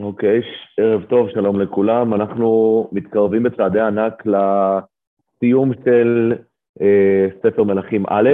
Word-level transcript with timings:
אוקיי, 0.00 0.40
ערב 0.80 1.04
טוב, 1.04 1.28
שלום 1.30 1.60
לכולם. 1.60 2.14
אנחנו 2.14 2.88
מתקרבים 2.92 3.42
בצעדי 3.42 3.80
ענק 3.80 4.22
לסיום 4.26 5.72
של 5.84 6.32
אה, 6.80 7.28
ספר 7.42 7.64
מלכים 7.64 8.04
א', 8.08 8.30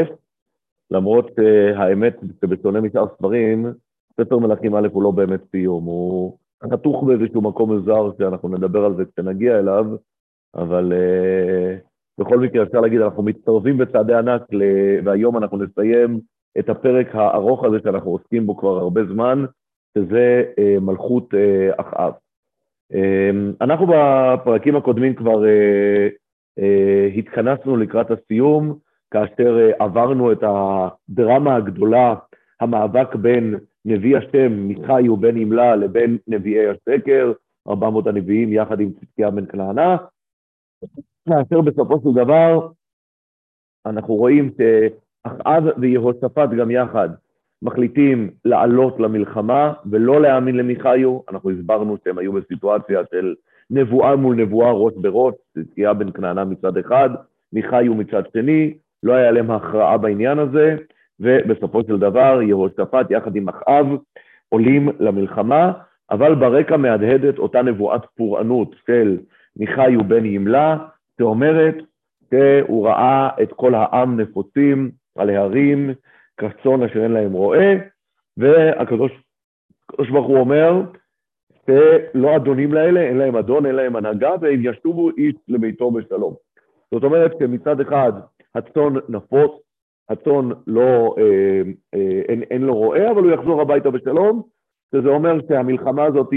למרות 0.91 1.31
אה, 1.39 1.79
האמת, 1.83 2.17
שבשונה 2.41 2.81
משאר 2.81 3.07
ספרים, 3.17 3.67
ספר 4.21 4.39
מלכים 4.39 4.75
א' 4.75 4.89
הוא 4.93 5.03
לא 5.03 5.11
באמת 5.11 5.41
סיום, 5.51 5.85
הוא 5.85 6.39
חתוך 6.73 7.05
באיזשהו 7.05 7.43
מקום 7.43 7.73
מוזר 7.73 8.11
שאנחנו 8.19 8.49
נדבר 8.49 8.85
על 8.85 8.97
זה 8.97 9.05
כשנגיע 9.05 9.59
אליו, 9.59 9.87
אבל 10.55 10.93
אה, 10.93 11.77
בכל 12.21 12.39
מקרה 12.39 12.63
אפשר 12.63 12.81
להגיד, 12.81 13.01
אנחנו 13.01 13.23
מתקרבים 13.23 13.79
בצעדי 13.79 14.15
ענק, 14.15 14.43
ל... 14.53 14.63
והיום 15.05 15.37
אנחנו 15.37 15.59
נסיים 15.59 16.21
את 16.59 16.69
הפרק 16.69 17.15
הארוך 17.15 17.65
הזה 17.65 17.77
שאנחנו 17.83 18.11
עוסקים 18.11 18.47
בו 18.47 18.57
כבר 18.57 18.79
הרבה 18.79 19.05
זמן, 19.05 19.45
שזה 19.99 20.43
אה, 20.59 20.81
מלכות 20.81 21.35
אה, 21.35 21.71
אחאב. 21.77 22.13
אה, 22.95 23.31
אנחנו 23.61 23.87
בפרקים 23.87 24.77
הקודמים 24.77 25.15
כבר 25.15 25.43
התכנסנו 27.19 27.77
לקראת 27.77 28.11
הסיום, 28.11 28.79
כאשר 29.11 29.71
עברנו 29.79 30.33
את 30.33 30.43
הדרמה 30.43 31.57
הגדולה, 31.57 32.15
המאבק 32.61 33.15
בין 33.15 33.55
נביא 33.85 34.17
השם 34.17 34.53
מיכאי 34.53 35.09
ובן 35.09 35.37
ימלה 35.37 35.77
לבין 35.77 36.19
נביאי 36.29 36.69
השקר, 36.69 37.33
400 37.69 38.07
הנביאים 38.07 38.53
יחד 38.53 38.81
עם 38.81 38.93
צדקיה 38.93 39.31
בן 39.31 39.47
כנענה, 39.47 39.97
כאשר 41.29 41.61
בסופו 41.61 42.01
של 42.01 42.25
דבר 42.25 42.69
אנחנו 43.87 44.15
רואים 44.15 44.51
שאחאב 44.57 45.65
ויהושפט 45.79 46.51
גם 46.59 46.71
יחד 46.71 47.09
מחליטים 47.63 48.31
לעלות 48.45 49.01
למלחמה 49.01 49.73
ולא 49.91 50.21
להאמין 50.21 50.57
למיכאיו, 50.57 51.19
אנחנו 51.31 51.51
הסברנו 51.51 51.97
שהם 52.05 52.19
היו 52.19 52.33
בסיטואציה 52.33 53.01
של 53.11 53.35
נבואה 53.71 54.17
מול 54.17 54.37
נבואה 54.37 54.73
ראש 54.73 54.93
בראש, 54.97 55.35
צדקיה 55.55 55.95
בן 55.95 56.11
כנענה 56.13 56.45
מצד 56.45 56.77
אחד, 56.77 57.11
מיכאיו 57.53 57.95
מצד 57.95 58.23
שני, 58.33 58.75
לא 59.03 59.13
היה 59.13 59.31
להם 59.31 59.51
הכרעה 59.51 59.99
בעניין 59.99 60.39
הזה, 60.39 60.77
ובסופו 61.21 61.83
של 61.87 61.99
דבר 61.99 62.43
יהושפט 62.43 63.11
יחד 63.11 63.37
עם 63.37 63.49
אחאב 63.49 63.87
עולים 64.49 64.89
למלחמה, 65.01 65.73
אבל 66.11 66.35
ברקע 66.35 66.77
מהדהדת 66.77 67.39
אותה 67.39 67.63
נבואת 67.63 68.03
פורענות 68.17 68.75
של 68.87 69.19
מיכאיו 69.57 70.05
בן 70.05 70.25
ימלה, 70.25 70.77
שאומרת 71.19 71.75
שהוא 72.31 72.89
ראה 72.89 73.29
את 73.43 73.53
כל 73.53 73.75
העם 73.75 74.21
נפוצים 74.21 74.91
על 75.17 75.31
ההרים, 75.31 75.91
כצאן 76.39 76.83
אשר 76.83 77.03
אין 77.03 77.13
להם 77.13 77.33
רועה, 77.33 77.69
והקדוש 78.37 79.13
ברוך 80.11 80.27
הוא 80.27 80.39
אומר, 80.39 80.83
שלא 81.67 82.37
אדונים 82.37 82.73
לאלה, 82.73 83.01
אין 83.01 83.17
להם 83.19 83.37
אדון, 83.37 83.67
אין 83.67 83.75
להם 83.75 83.97
הנהגה, 83.97 84.31
והם 84.41 84.61
ישובו 84.63 85.11
איש 85.11 85.35
לביתו 85.49 85.91
בשלום. 85.91 86.35
זאת 86.91 87.05
אומרת 87.05 87.33
שמצד 87.39 87.81
אחד 87.81 88.13
הצאן 88.55 88.95
נפוץ, 89.09 89.51
הצאן 90.09 90.49
לא, 90.67 91.15
אה, 91.19 91.63
אה, 91.95 92.21
אין, 92.29 92.43
אין 92.43 92.63
לו 92.63 92.75
רועה, 92.75 93.11
אבל 93.11 93.23
הוא 93.23 93.33
יחזור 93.33 93.61
הביתה 93.61 93.91
בשלום, 93.91 94.43
שזה 94.95 95.09
אומר 95.09 95.39
שהמלחמה 95.49 96.05
הזאת 96.05 96.31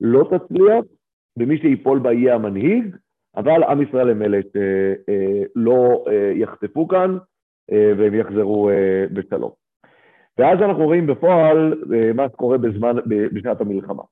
לא 0.00 0.24
תצליח, 0.24 0.84
ומי 1.38 1.58
שיפול 1.58 1.98
בה 1.98 2.12
יהיה 2.12 2.34
המנהיג, 2.34 2.96
אבל 3.36 3.62
עם 3.62 3.82
ישראל 3.82 4.10
הם 4.10 4.22
אלה 4.22 4.40
שלא 4.52 6.04
אה, 6.08 6.12
אה, 6.12 6.32
יחטפו 6.34 6.88
כאן, 6.88 7.10
אה, 7.14 7.18
והם 7.70 8.14
יחזרו 8.14 8.70
אה, 8.70 9.04
בשלום. 9.12 9.50
ואז 10.38 10.58
אנחנו 10.62 10.84
רואים 10.84 11.06
בפועל 11.06 11.84
אה, 11.94 12.12
מה 12.12 12.28
שקורה 12.28 12.58
בזמן, 12.58 12.96
בשנת 13.06 13.60
המלחמה. 13.60 14.02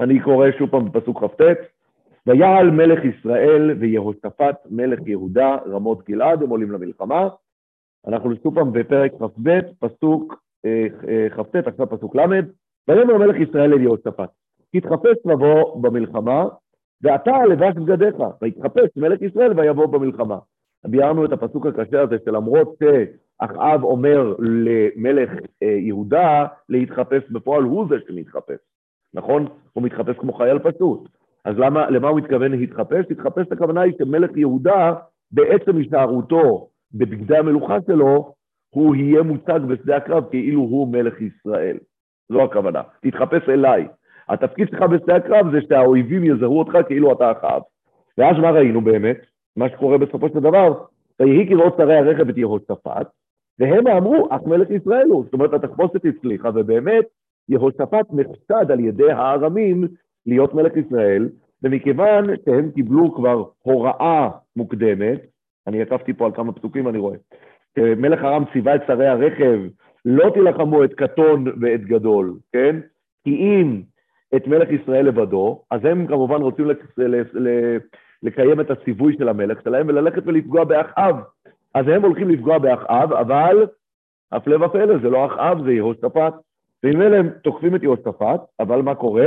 אני 0.00 0.20
קורא 0.20 0.46
שוב 0.58 0.70
פעם 0.70 0.92
בפסוק 0.92 1.24
כ"ט, 1.24 1.40
ויעל 2.26 2.70
מלך 2.70 3.04
ישראל 3.04 3.76
ויהושפט 3.80 4.56
מלך 4.70 4.98
יהודה 5.06 5.56
רמות 5.66 6.08
גלעד, 6.08 6.42
הם 6.42 6.48
עולים 6.48 6.72
למלחמה. 6.72 7.28
אנחנו 8.06 8.30
שוב 8.42 8.54
פעם 8.54 8.72
בפרק 8.72 9.12
כ"ב, 9.12 9.60
פסוק 9.80 10.42
כ"ט, 11.36 11.56
עכשיו 11.66 11.88
פסוק 11.90 12.16
ל', 12.16 12.20
ויאמר 12.88 13.18
מלך 13.18 13.36
ישראל 13.48 13.72
אל 13.72 13.80
יהושפט, 13.80 14.30
תתחפש 14.72 15.16
לבוא 15.24 15.82
במלחמה, 15.82 16.44
ואתה 17.02 17.44
לבש 17.46 17.74
בגדיך, 17.74 18.16
ויתחפש 18.42 18.96
מלך 18.96 19.22
ישראל 19.22 19.60
ויבוא 19.60 19.86
במלחמה. 19.86 20.38
ביארנו 20.86 21.24
את 21.24 21.32
הפסוק 21.32 21.66
הקשה 21.66 22.00
הזה 22.00 22.16
שלמרות 22.24 22.76
שאחאב 22.78 23.82
אומר 23.82 24.34
למלך 24.38 25.30
אה, 25.62 25.68
יהודה 25.68 26.46
להתחפש, 26.68 27.30
בפועל 27.30 27.62
הוא 27.62 27.86
זה 27.88 27.96
שמתחפש, 28.08 28.58
נכון? 29.14 29.46
הוא 29.72 29.84
מתחפש 29.84 30.16
כמו 30.18 30.32
חייל 30.32 30.58
פשוט. 30.58 31.08
אז 31.44 31.58
למה, 31.58 31.90
למה 31.90 32.08
הוא 32.08 32.18
מתכוון 32.18 32.52
להתחפש? 32.52 33.04
להתחפש 33.10 33.46
הכוונה 33.52 33.80
היא 33.80 33.92
שמלך 33.98 34.36
יהודה, 34.36 34.94
בעצם 35.30 35.76
הישארותו 35.76 36.68
בבגדי 36.94 37.36
המלוכה 37.36 37.76
שלו, 37.86 38.34
הוא 38.70 38.96
יהיה 38.96 39.22
מוצג 39.22 39.60
בשדה 39.68 39.96
הקרב 39.96 40.24
כאילו 40.30 40.60
הוא 40.60 40.88
מלך 40.88 41.14
ישראל. 41.20 41.76
זו 42.32 42.42
הכוונה. 42.42 42.82
תתחפש 43.00 43.48
אליי. 43.48 43.88
התפקיד 44.28 44.68
שלך 44.68 44.82
בשדה 44.82 45.16
הקרב 45.16 45.50
זה 45.52 45.58
שהאויבים 45.68 46.24
יזהרו 46.24 46.58
אותך 46.58 46.78
כאילו 46.86 47.12
אתה 47.12 47.32
אחאב. 47.32 47.62
ואז 48.18 48.36
מה 48.36 48.50
ראינו 48.50 48.80
באמת? 48.80 49.16
מה 49.58 49.68
שקורה 49.68 49.98
בסופו 49.98 50.28
של 50.28 50.40
דבר, 50.40 50.74
ויהי 51.20 51.48
כראות 51.48 51.74
שרי 51.76 51.96
הרכב 51.96 52.28
את 52.28 52.36
יהושפט, 52.36 53.06
והם 53.58 53.86
אמרו, 53.86 54.28
אך 54.30 54.40
מלך 54.46 54.70
ישראל 54.70 55.08
הוא. 55.08 55.24
זאת 55.24 55.32
אומרת, 55.32 55.52
התחפושת 55.52 56.04
הצליחה, 56.04 56.50
ובאמת, 56.54 57.04
יהושפט 57.48 58.06
נחשד 58.12 58.70
על 58.70 58.80
ידי 58.80 59.10
הארמים 59.10 59.88
להיות 60.26 60.54
מלך 60.54 60.72
ישראל, 60.76 61.28
ומכיוון 61.62 62.24
שהם 62.44 62.70
קיבלו 62.70 63.14
כבר 63.14 63.44
הוראה 63.62 64.28
מוקדמת, 64.56 65.20
אני 65.66 65.82
עקבתי 65.82 66.12
פה 66.12 66.26
על 66.26 66.32
כמה 66.32 66.52
פסוקים, 66.52 66.88
אני 66.88 66.98
רואה, 66.98 67.16
מלך 67.78 68.24
ארם 68.24 68.44
ציווה 68.52 68.74
את 68.74 68.80
שרי 68.86 69.06
הרכב, 69.06 69.60
לא 70.04 70.30
תילחמו 70.34 70.84
את 70.84 70.94
קטון 70.94 71.44
ואת 71.60 71.84
גדול, 71.84 72.36
כן? 72.52 72.76
כי 73.24 73.30
אם 73.30 73.82
את 74.36 74.46
מלך 74.46 74.68
ישראל 74.70 75.06
לבדו, 75.06 75.62
אז 75.70 75.84
הם 75.84 76.06
כמובן 76.06 76.40
רוצים 76.42 76.66
לקיים 78.22 78.60
את 78.60 78.70
הציווי 78.70 79.16
של 79.18 79.28
המלך 79.28 79.62
שלהם 79.64 79.88
וללכת 79.88 80.22
ולפגוע 80.26 80.64
באחאב. 80.64 81.16
אז 81.74 81.88
הם 81.88 82.04
הולכים 82.04 82.30
לפגוע 82.30 82.58
באחאב, 82.58 83.12
אבל 83.12 83.66
הפלא 84.32 84.64
ופלא, 84.64 84.98
זה 84.98 85.10
לא 85.10 85.26
אחאב, 85.26 85.64
זה 85.64 85.72
יהושפט. 85.72 86.34
אלה 86.84 87.18
הם 87.18 87.28
תוקפים 87.42 87.76
את 87.76 87.82
יהושפט, 87.82 88.40
אבל 88.60 88.82
מה 88.82 88.94
קורה? 88.94 89.26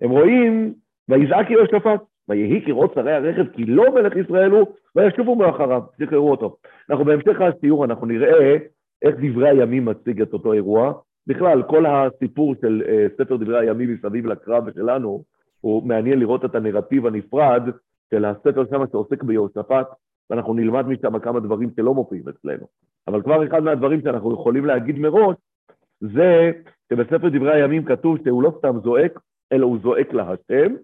הם 0.00 0.10
רואים, 0.10 0.74
ויזעק 1.08 1.50
יהושפט, 1.50 2.00
ויהי 2.28 2.62
כראות 2.66 2.94
שרי 2.94 3.12
הרכב, 3.12 3.46
כי 3.52 3.64
לא 3.64 3.94
מלך 3.94 4.16
ישראל 4.16 4.50
הוא, 4.50 4.66
וישובו 4.96 5.36
מאחריו, 5.36 5.82
שחררו 5.98 6.30
אותו. 6.30 6.56
אנחנו 6.90 7.04
בהמשך 7.04 7.40
הסיור, 7.40 7.84
אנחנו 7.84 8.06
נראה 8.06 8.56
איך 9.02 9.14
דברי 9.20 9.48
הימים 9.48 9.84
מציג 9.84 10.22
את 10.22 10.32
אותו 10.32 10.52
אירוע. 10.52 10.92
בכלל, 11.26 11.62
כל 11.62 11.86
הסיפור 11.86 12.54
של 12.60 12.82
uh, 12.84 13.22
ספר 13.22 13.36
דברי 13.36 13.58
הימים 13.58 13.94
מסביב 13.94 14.26
לקרב 14.26 14.70
שלנו, 14.74 15.24
הוא 15.60 15.82
מעניין 15.86 16.18
לראות 16.18 16.44
את 16.44 16.54
הנרטיב 16.54 17.06
הנפרד 17.06 17.62
של 18.14 18.24
הספר 18.24 18.64
שם 18.70 18.82
שעוסק 18.92 19.22
ביהושפט, 19.22 19.86
ואנחנו 20.30 20.54
נלמד 20.54 20.86
משם 20.86 21.18
כמה 21.18 21.40
דברים 21.40 21.70
שלא 21.76 21.94
מופיעים 21.94 22.24
אצלנו. 22.28 22.66
אבל 23.08 23.22
כבר 23.22 23.46
אחד 23.46 23.62
מהדברים 23.62 24.00
שאנחנו 24.00 24.34
יכולים 24.34 24.64
להגיד 24.66 24.98
מראש, 24.98 25.36
זה 26.00 26.50
שבספר 26.92 27.28
דברי 27.28 27.52
הימים 27.52 27.84
כתוב 27.84 28.18
שהוא 28.24 28.42
לא 28.42 28.52
סתם 28.58 28.76
זועק, 28.84 29.20
אלא 29.52 29.66
הוא 29.66 29.78
זועק 29.82 30.12
להשם, 30.12 30.74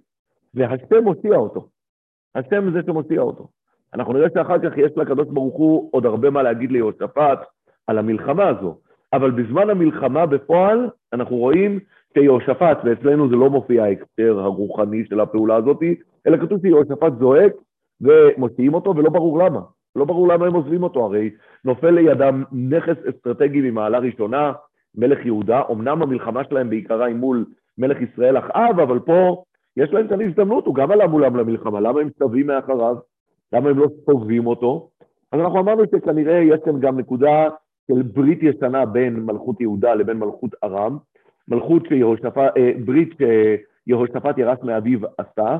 והשם 0.54 1.04
מושיע 1.04 1.36
אותו. 1.36 1.68
השם 2.34 2.72
זה 2.72 2.80
שמושיע 2.86 3.20
אותו. 3.20 3.48
אנחנו 3.94 4.12
נראה 4.12 4.28
שאחר 4.34 4.58
כך 4.58 4.78
יש 4.78 4.92
לקדוש 4.96 5.28
ברוך 5.28 5.56
הוא 5.56 5.88
עוד 5.92 6.06
הרבה 6.06 6.30
מה 6.30 6.42
להגיד 6.42 6.72
ליהושפט 6.72 7.38
על 7.86 7.98
המלחמה 7.98 8.48
הזו, 8.48 8.78
אבל 9.12 9.30
בזמן 9.30 9.70
המלחמה 9.70 10.26
בפועל 10.26 10.90
אנחנו 11.12 11.36
רואים 11.36 11.80
שיהושפט, 12.14 12.78
ואצלנו 12.84 13.28
זה 13.28 13.36
לא 13.36 13.50
מופיע 13.50 13.84
ההקשר 13.84 14.40
הרוחני 14.40 15.04
של 15.06 15.20
הפעולה 15.20 15.56
הזאת, 15.56 15.80
אלא 16.28 16.36
כתוב 16.36 16.60
שיהושפט 16.60 17.12
זועק 17.18 17.52
ומוציאים 18.00 18.74
אותו, 18.74 18.96
ולא 18.96 19.10
ברור 19.10 19.38
למה. 19.38 19.60
לא 19.96 20.04
ברור 20.04 20.28
למה 20.28 20.46
הם 20.46 20.54
עוזבים 20.54 20.82
אותו, 20.82 21.04
הרי 21.04 21.30
נופל 21.64 21.90
לידם 21.90 22.44
נכס 22.52 22.96
אסטרטגי 23.08 23.60
ממעלה 23.60 23.98
ראשונה, 23.98 24.52
מלך 24.94 25.26
יהודה, 25.26 25.62
אמנם 25.70 26.02
המלחמה 26.02 26.44
שלהם 26.44 26.70
בעיקרה 26.70 27.06
היא 27.06 27.14
מול 27.14 27.44
מלך 27.78 27.98
ישראל 28.00 28.38
אחאב, 28.38 28.80
אבל 28.80 28.98
פה 28.98 29.42
יש 29.76 29.92
להם 29.92 30.08
כאן 30.08 30.22
הזדמנות, 30.22 30.66
הוא 30.66 30.74
גם 30.74 30.90
עלה 30.90 31.06
מולם 31.06 31.36
למלחמה, 31.36 31.80
למה 31.80 32.00
הם 32.00 32.08
שווים 32.18 32.46
מאחריו? 32.46 32.96
למה 33.52 33.70
הם 33.70 33.78
לא 33.78 33.86
סובבים 34.06 34.46
אותו? 34.46 34.90
אז 35.32 35.40
אנחנו 35.40 35.60
אמרנו 35.60 35.82
שכנראה 35.94 36.38
יש 36.38 36.60
כאן 36.64 36.80
גם 36.80 36.98
נקודה 36.98 37.48
של 37.88 38.02
ברית 38.02 38.38
ישנה 38.42 38.86
בין 38.86 39.16
מלכות 39.20 39.60
יהודה 39.60 39.94
לבין 39.94 40.16
מלכות 40.16 40.50
ארם, 40.64 40.98
מלכות 41.48 41.82
שיהושפט, 41.88 42.56
אה, 42.56 42.72
ברית 42.84 43.14
שיהושפט 43.18 44.38
ירש 44.38 44.58
מאביו 44.62 44.98
עשה, 45.18 45.58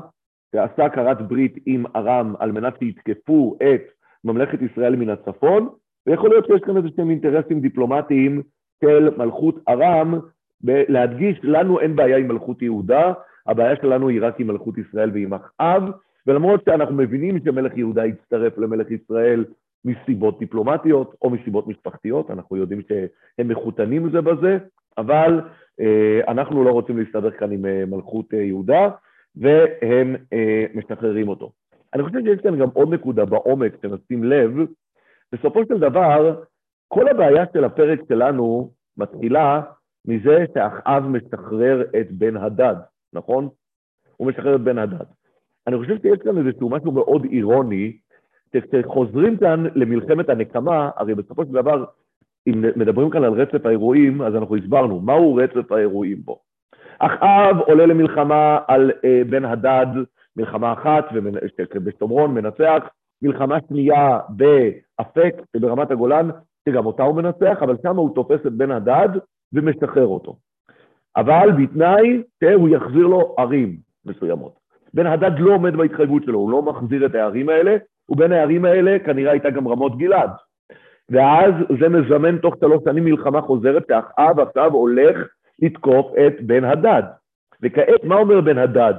ועשה 0.53 0.89
כרת 0.89 1.21
ברית 1.21 1.57
עם 1.65 1.85
ארם 1.95 2.33
על 2.39 2.51
מנת 2.51 2.73
שיתקפו 2.79 3.57
את 3.63 3.81
ממלכת 4.23 4.59
ישראל 4.61 4.95
מן 4.95 5.09
הצפון, 5.09 5.69
ויכול 6.07 6.29
להיות 6.29 6.45
שיש 6.45 6.61
כאן 6.61 6.77
איזה 6.77 6.87
שהם 6.95 7.09
אינטרסים 7.09 7.59
דיפלומטיים 7.61 8.41
של 8.83 9.09
מלכות 9.17 9.59
ארם 9.67 10.19
להדגיש, 10.63 11.39
לנו 11.43 11.79
אין 11.79 11.95
בעיה 11.95 12.17
עם 12.17 12.27
מלכות 12.27 12.61
יהודה, 12.61 13.13
הבעיה 13.47 13.75
שלנו 13.81 14.07
היא 14.07 14.19
רק 14.21 14.39
עם 14.39 14.47
מלכות 14.47 14.77
ישראל 14.77 15.11
ועם 15.13 15.33
אחאב, 15.33 15.83
ולמרות 16.27 16.63
שאנחנו 16.65 16.95
מבינים 16.95 17.39
שמלך 17.45 17.77
יהודה 17.77 18.05
יצטרף 18.05 18.57
למלך 18.57 18.87
ישראל 18.91 19.45
מסיבות 19.85 20.39
דיפלומטיות 20.39 21.15
או 21.21 21.29
מסיבות 21.29 21.67
משפחתיות, 21.67 22.31
אנחנו 22.31 22.57
יודעים 22.57 22.81
שהם 22.87 23.47
מחותנים 23.47 24.09
זה 24.09 24.21
בזה, 24.21 24.57
אבל 24.97 25.41
אה, 25.81 26.19
אנחנו 26.27 26.63
לא 26.63 26.69
רוצים 26.69 26.97
להסתדר 26.97 27.31
כאן 27.31 27.51
עם 27.51 27.65
אה, 27.65 27.83
מלכות 27.87 28.33
אה, 28.33 28.39
יהודה, 28.39 28.89
והם 29.39 30.15
אה, 30.33 30.65
משחררים 30.73 31.27
אותו. 31.27 31.51
אני 31.93 32.03
חושב 32.03 32.19
שיש 32.25 32.41
כאן 32.41 32.59
גם 32.59 32.69
עוד 32.73 32.93
נקודה 32.93 33.25
בעומק 33.25 33.73
שנשים 33.81 34.23
לב, 34.23 34.51
בסופו 35.31 35.65
של 35.65 35.79
דבר, 35.79 36.43
כל 36.87 37.07
הבעיה 37.07 37.45
של 37.53 37.63
הפרק 37.63 37.99
שלנו 38.07 38.71
מתחילה 38.97 39.61
מזה 40.05 40.45
שאחאב 40.53 41.03
משחרר 41.03 41.81
את 41.99 42.11
בן 42.11 42.37
הדד, 42.37 42.75
נכון? 43.13 43.49
הוא 44.17 44.27
משחרר 44.27 44.55
את 44.55 44.61
בן 44.61 44.77
הדד. 44.77 45.05
אני 45.67 45.77
חושב 45.77 46.01
שיש 46.01 46.19
כאן 46.23 46.47
איזשהו 46.47 46.69
משהו 46.69 46.91
מאוד 46.91 47.25
אירוני, 47.31 47.97
שכשחוזרים 48.53 49.37
כאן 49.37 49.63
למלחמת 49.75 50.29
הנקמה, 50.29 50.89
הרי 50.95 51.15
בסופו 51.15 51.45
של 51.45 51.51
דבר, 51.51 51.85
אם 52.47 52.61
מדברים 52.75 53.09
כאן 53.09 53.23
על 53.23 53.33
רצף 53.33 53.65
האירועים, 53.65 54.21
אז 54.21 54.35
אנחנו 54.35 54.55
הסברנו, 54.55 54.99
מהו 54.99 55.35
רצף 55.35 55.71
האירועים 55.71 56.21
פה? 56.23 56.39
אחאב 56.99 57.59
עולה 57.59 57.85
למלחמה 57.85 58.59
על 58.67 58.91
אה, 59.05 59.21
בן 59.29 59.45
הדד, 59.45 59.87
מלחמה 60.37 60.73
אחת 60.73 61.05
בשומרון, 61.83 62.33
מנצח, 62.33 62.83
מלחמה 63.21 63.57
שנייה 63.67 64.19
באפק, 64.29 65.35
ברמת 65.59 65.91
הגולן, 65.91 66.29
שגם 66.69 66.85
אותה 66.85 67.03
הוא 67.03 67.15
מנצח, 67.15 67.57
אבל 67.61 67.75
שם 67.83 67.95
הוא 67.95 68.15
תופס 68.15 68.45
את 68.47 68.53
בן 68.53 68.71
הדד 68.71 69.09
ומשחרר 69.53 70.07
אותו. 70.07 70.35
אבל 71.17 71.49
בתנאי 71.57 72.23
שהוא 72.43 72.69
יחזיר 72.69 73.07
לו 73.07 73.35
ערים 73.37 73.77
מסוימות. 74.05 74.59
בן 74.93 75.07
הדד 75.07 75.31
לא 75.39 75.53
עומד 75.53 75.75
בהתחייבות 75.75 76.23
שלו, 76.23 76.39
הוא 76.39 76.51
לא 76.51 76.61
מחזיר 76.61 77.05
את 77.05 77.15
הערים 77.15 77.49
האלה, 77.49 77.77
ובין 78.09 78.31
הערים 78.31 78.65
האלה 78.65 78.99
כנראה 78.99 79.31
הייתה 79.31 79.49
גם 79.49 79.67
רמות 79.67 79.97
גלעד. 79.97 80.29
ואז 81.09 81.53
זה 81.79 81.89
מזמן 81.89 82.37
תוך 82.37 82.55
שלוש 82.59 82.83
שנים 82.83 83.05
מלחמה 83.05 83.41
חוזרת, 83.41 83.83
שאחאב 83.87 84.39
עכשיו 84.39 84.73
הולך 84.73 85.17
לתקוף 85.61 86.11
את 86.27 86.41
בן 86.41 86.63
הדד. 86.63 87.03
וכעת, 87.61 88.03
מה 88.03 88.15
אומר 88.15 88.41
בן 88.41 88.57
הדד? 88.57 88.93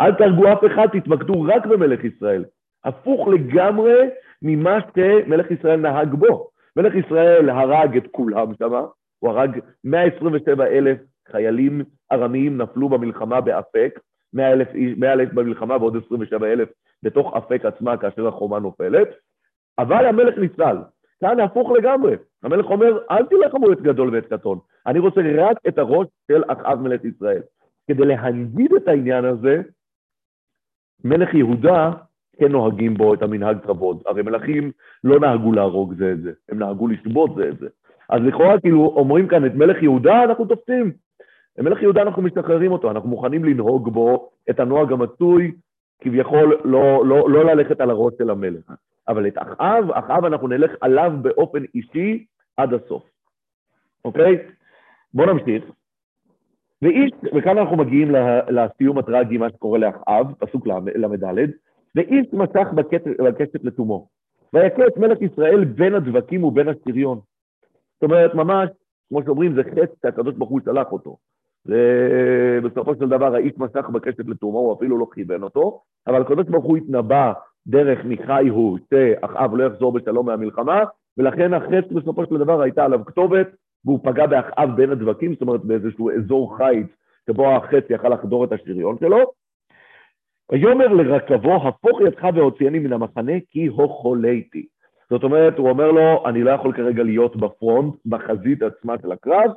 אל 0.00 0.14
תהרגו 0.14 0.52
אף 0.52 0.64
אחד, 0.66 0.86
תתמקדו 0.92 1.42
רק 1.42 1.66
במלך 1.66 2.04
ישראל. 2.04 2.44
הפוך 2.84 3.28
לגמרי 3.28 4.08
ממה 4.42 4.78
שמלך 4.94 5.50
ישראל 5.50 5.80
נהג 5.80 6.14
בו. 6.14 6.50
מלך 6.76 6.94
ישראל 6.94 7.50
הרג 7.50 7.96
את 7.96 8.06
כולם 8.10 8.54
שמה, 8.58 8.82
הוא 9.18 9.30
הרג 9.30 9.58
127 9.84 10.66
אלף 10.66 10.98
חיילים 11.30 11.82
ארמיים 12.12 12.58
נפלו 12.58 12.88
במלחמה 12.88 13.40
באפק, 13.40 14.00
100 14.32 14.52
אלף, 14.52 14.68
100 14.96 15.12
אלף 15.12 15.32
במלחמה 15.32 15.76
ועוד 15.76 15.96
27 16.06 16.52
אלף 16.52 16.68
בתוך 17.02 17.36
אפק 17.36 17.64
עצמה 17.64 17.96
כאשר 17.96 18.28
החומה 18.28 18.58
נופלת, 18.58 19.08
אבל 19.78 20.06
המלך 20.06 20.38
ניצל. 20.38 20.76
כאן 21.20 21.40
הפוך 21.40 21.70
לגמרי. 21.70 22.16
המלך 22.42 22.66
אומר, 22.66 22.98
אל 23.10 23.26
תלחמו 23.26 23.72
את 23.72 23.80
גדול 23.80 24.14
ואת 24.14 24.26
קטון, 24.32 24.58
אני 24.88 24.98
רוצה 24.98 25.20
רק 25.38 25.56
את 25.68 25.78
הראש 25.78 26.06
של 26.32 26.42
אחאב 26.48 26.80
מלך 26.80 27.04
ישראל. 27.04 27.42
כדי 27.88 28.06
להנגיד 28.06 28.72
את 28.72 28.88
העניין 28.88 29.24
הזה, 29.24 29.62
מלך 31.04 31.34
יהודה 31.34 31.90
כן 32.38 32.52
נוהגים 32.52 32.94
בו 32.94 33.14
את 33.14 33.22
המנהג 33.22 33.58
כבוד. 33.62 34.02
הרי 34.06 34.22
מלכים 34.22 34.72
לא 35.04 35.20
נהגו 35.20 35.52
להרוג 35.52 35.94
זה 35.94 36.12
את 36.12 36.22
זה, 36.22 36.32
הם 36.48 36.58
נהגו 36.58 36.88
לשבות 36.88 37.34
זה 37.34 37.48
את 37.48 37.58
זה. 37.58 37.66
אז 38.08 38.22
לכאורה 38.22 38.60
כאילו 38.60 38.92
אומרים 38.96 39.28
כאן 39.28 39.46
את 39.46 39.54
מלך 39.54 39.82
יהודה 39.82 40.24
אנחנו 40.24 40.44
תופסים. 40.44 40.92
את 41.54 41.60
מלך 41.60 41.82
יהודה 41.82 42.02
אנחנו 42.02 42.22
משתחררים 42.22 42.72
אותו, 42.72 42.90
אנחנו 42.90 43.08
מוכנים 43.08 43.44
לנהוג 43.44 43.92
בו 43.92 44.30
את 44.50 44.60
הנוהג 44.60 44.92
המצוי, 44.92 45.52
כביכול 46.00 46.60
לא, 46.64 47.06
לא, 47.06 47.30
לא 47.30 47.44
ללכת 47.44 47.80
על 47.80 47.90
הראש 47.90 48.14
של 48.18 48.30
המלך. 48.30 48.72
אבל 49.08 49.26
את 49.26 49.38
אחאב, 49.38 49.90
אחאב 49.90 50.24
אנחנו 50.24 50.48
נלך 50.48 50.70
עליו 50.80 51.12
באופן 51.22 51.62
אישי 51.74 52.24
עד 52.56 52.74
הסוף. 52.74 53.02
אוקיי? 54.04 54.38
בואו 55.14 55.32
נמשיך. 55.32 55.64
ואיש, 56.82 57.10
וכאן 57.34 57.58
אנחנו 57.58 57.76
מגיעים 57.76 58.10
לסיום 58.48 58.98
הטרגי, 58.98 59.38
מה 59.38 59.50
שקורה 59.50 59.78
לאחאב, 59.78 60.34
פסוק 60.38 60.66
ל"ד, 60.66 61.50
ואיש 61.94 62.26
משך 62.32 62.68
בקשת 63.18 63.64
לתומו, 63.64 64.08
ויכה 64.52 64.86
את 64.86 64.96
מלך 64.96 65.18
ישראל 65.22 65.64
בין 65.64 65.94
הדבקים 65.94 66.44
ובין 66.44 66.68
השריון. 66.68 67.20
זאת 67.94 68.02
אומרת, 68.02 68.34
ממש, 68.34 68.70
כמו 69.08 69.22
שאומרים, 69.22 69.54
זה 69.54 69.62
חטא 69.62 69.94
שהקדוש 70.02 70.34
ברוך 70.34 70.50
הוא 70.50 70.60
שלח 70.64 70.92
אותו. 70.92 71.16
ובסופו 71.66 72.94
של 72.94 73.08
דבר 73.08 73.34
האיש 73.34 73.52
משך 73.56 73.88
בקשת 73.88 74.28
לתומו, 74.28 74.58
הוא 74.58 74.74
אפילו 74.74 74.98
לא 74.98 75.06
כיוון 75.14 75.42
אותו, 75.42 75.80
אבל 76.06 76.22
הקדוש 76.22 76.46
ברוך 76.46 76.64
הוא 76.64 76.76
התנבא 76.76 77.32
דרך 77.66 78.04
מיכאי 78.04 78.48
הוא, 78.48 78.78
שאחאב 78.90 79.54
לא 79.54 79.64
יחזור 79.64 79.92
בשלום 79.92 80.26
מהמלחמה, 80.26 80.84
ולכן 81.18 81.54
החטא 81.54 81.94
בסופו 81.94 82.26
של 82.26 82.38
דבר 82.38 82.60
הייתה 82.60 82.84
עליו 82.84 83.04
כתובת, 83.04 83.48
והוא 83.84 84.00
פגע 84.02 84.26
באחאב 84.26 84.76
בין 84.76 84.90
הדבקים, 84.90 85.32
זאת 85.32 85.42
אומרת 85.42 85.64
באיזשהו 85.64 86.10
אזור 86.10 86.56
חיץ, 86.56 86.86
שבו 87.26 87.56
החטא 87.56 87.92
יכל 87.92 88.08
לחדור 88.08 88.44
את 88.44 88.52
השריון 88.52 88.96
שלו. 89.00 89.18
ויאמר 90.52 90.88
לרכבו, 90.88 91.68
הפוך 91.68 92.00
ידך 92.00 92.26
והוציאני 92.34 92.78
מן 92.78 92.92
המחנה, 92.92 93.32
כי 93.50 93.66
הוכולתי. 93.66 94.66
זאת 95.10 95.24
אומרת, 95.24 95.58
הוא 95.58 95.68
אומר 95.68 95.90
לו, 95.92 96.26
אני 96.26 96.42
לא 96.42 96.50
יכול 96.50 96.72
כרגע 96.72 97.02
להיות 97.02 97.36
בפרונט, 97.36 97.94
בחזית 98.06 98.62
עצמה 98.62 98.94
של 99.02 99.12
הקרב, 99.12 99.50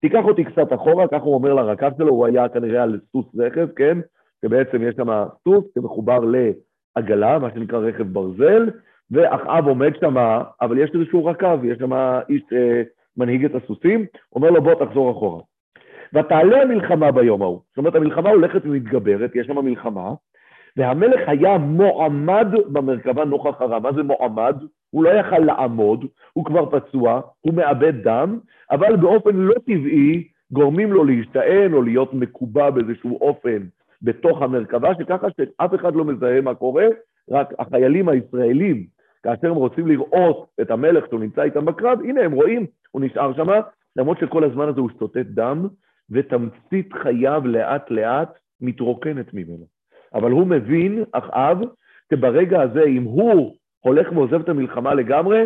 תיקח 0.00 0.24
אותי 0.24 0.44
קצת 0.44 0.72
אחורה, 0.72 1.08
ככה 1.08 1.24
הוא 1.24 1.34
אומר 1.34 1.54
לרכב 1.54 1.90
שלו, 1.98 2.08
הוא 2.08 2.26
היה 2.26 2.48
כנראה 2.48 2.82
על 2.82 3.00
סוס 3.12 3.26
רכב, 3.38 3.68
כן? 3.76 3.98
שבעצם 4.44 4.82
יש 4.82 4.94
שם 4.96 5.24
סוס 5.44 5.64
שמחובר 5.74 6.18
לעגלה, 6.18 7.38
מה 7.38 7.50
שנקרא 7.54 7.78
רכב 7.78 8.02
ברזל, 8.02 8.70
ואחאב 9.10 9.66
עומד 9.66 9.92
שם, 10.00 10.16
אבל 10.60 10.78
יש 10.78 10.90
איזשהו 10.94 11.24
רכב, 11.24 11.58
יש 11.64 11.78
שם 11.78 11.92
איש 12.28 12.42
אה, 12.52 12.82
מנהיג 13.16 13.44
את 13.44 13.54
הסוסים, 13.54 14.06
אומר 14.32 14.50
לו 14.50 14.62
בוא 14.62 14.74
תחזור 14.74 15.10
אחורה. 15.10 15.42
ותעלה 16.14 16.62
המלחמה 16.62 17.12
ביום 17.12 17.42
ההוא. 17.42 17.60
זאת 17.68 17.78
אומרת, 17.78 17.94
המלחמה 17.94 18.30
הולכת 18.30 18.60
ומתגברת, 18.64 19.36
יש 19.36 19.46
שם 19.46 19.64
מלחמה, 19.64 20.14
והמלך 20.76 21.20
היה 21.26 21.58
מועמד 21.58 22.46
במרכבה 22.72 23.24
נוכח 23.24 23.60
הרע. 23.60 23.78
מה 23.78 23.92
זה 23.92 24.02
מועמד? 24.02 24.56
הוא 24.90 25.04
לא 25.04 25.10
יכל 25.10 25.38
לעמוד, 25.38 26.04
הוא 26.32 26.44
כבר 26.44 26.70
פצוע, 26.70 27.20
הוא 27.40 27.54
מאבד 27.54 27.92
דם, 28.02 28.38
אבל 28.70 28.96
באופן 28.96 29.36
לא 29.36 29.54
טבעי 29.54 30.28
גורמים 30.52 30.92
לו 30.92 31.04
להשתען 31.04 31.72
או 31.72 31.82
להיות 31.82 32.14
מקובע 32.14 32.70
באיזשהו 32.70 33.18
אופן 33.20 33.62
בתוך 34.02 34.42
המרכבה, 34.42 34.94
שככה 34.98 35.26
שאף 35.36 35.74
אחד 35.74 35.94
לא 35.94 36.04
מזהה 36.04 36.40
מה 36.40 36.54
קורה, 36.54 36.86
רק 37.30 37.54
החיילים 37.58 38.08
הישראלים, 38.08 38.84
כאשר 39.22 39.50
הם 39.50 39.56
רוצים 39.56 39.86
לראות 39.86 40.46
את 40.60 40.70
המלך 40.70 41.06
שהוא 41.06 41.20
נמצא 41.20 41.42
איתם 41.42 41.64
בקרב, 41.64 41.98
הנה 42.04 42.22
הם 42.22 42.32
רואים, 42.32 42.66
הוא 42.96 43.04
נשאר 43.04 43.32
שם, 43.36 43.46
למרות 43.96 44.18
שכל 44.18 44.44
הזמן 44.44 44.68
הזה 44.68 44.80
הוא 44.80 44.90
שותת 44.98 45.26
דם, 45.26 45.68
ותמצית 46.10 46.92
חייו 46.92 47.42
לאט 47.44 47.90
לאט 47.90 48.38
מתרוקנת 48.60 49.34
ממנו. 49.34 49.64
אבל 50.14 50.30
הוא 50.30 50.46
מבין, 50.46 51.04
אחאב, 51.12 51.58
שברגע 52.10 52.62
הזה, 52.62 52.82
אם 52.82 53.02
הוא 53.02 53.56
הולך 53.80 54.12
ועוזב 54.12 54.40
את 54.40 54.48
המלחמה 54.48 54.94
לגמרי, 54.94 55.44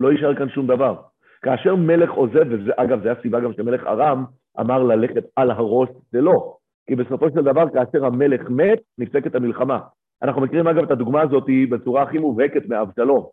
לא 0.00 0.12
יישאר 0.12 0.34
כאן 0.34 0.48
שום 0.48 0.66
דבר. 0.66 0.94
כאשר 1.42 1.74
מלך 1.74 2.10
עוזב, 2.10 2.46
ואגב, 2.66 3.02
זו 3.02 3.08
הסיבה 3.08 3.40
גם 3.40 3.52
שמלך 3.52 3.86
ארם 3.86 4.24
אמר 4.60 4.82
ללכת 4.82 5.24
על 5.36 5.50
הראש 5.50 5.88
שלו, 6.12 6.56
כי 6.88 6.94
בסופו 6.94 7.30
של 7.30 7.42
דבר, 7.42 7.64
כאשר 7.74 8.04
המלך 8.06 8.50
מת, 8.50 8.78
נפסקת 8.98 9.34
המלחמה. 9.34 9.80
אנחנו 10.22 10.40
מכירים 10.40 10.66
אגב 10.66 10.82
את 10.82 10.90
הדוגמה 10.90 11.22
הזאת 11.22 11.46
בצורה 11.70 12.02
הכי 12.02 12.18
מובהקת 12.18 12.68
מאבשלום. 12.68 13.26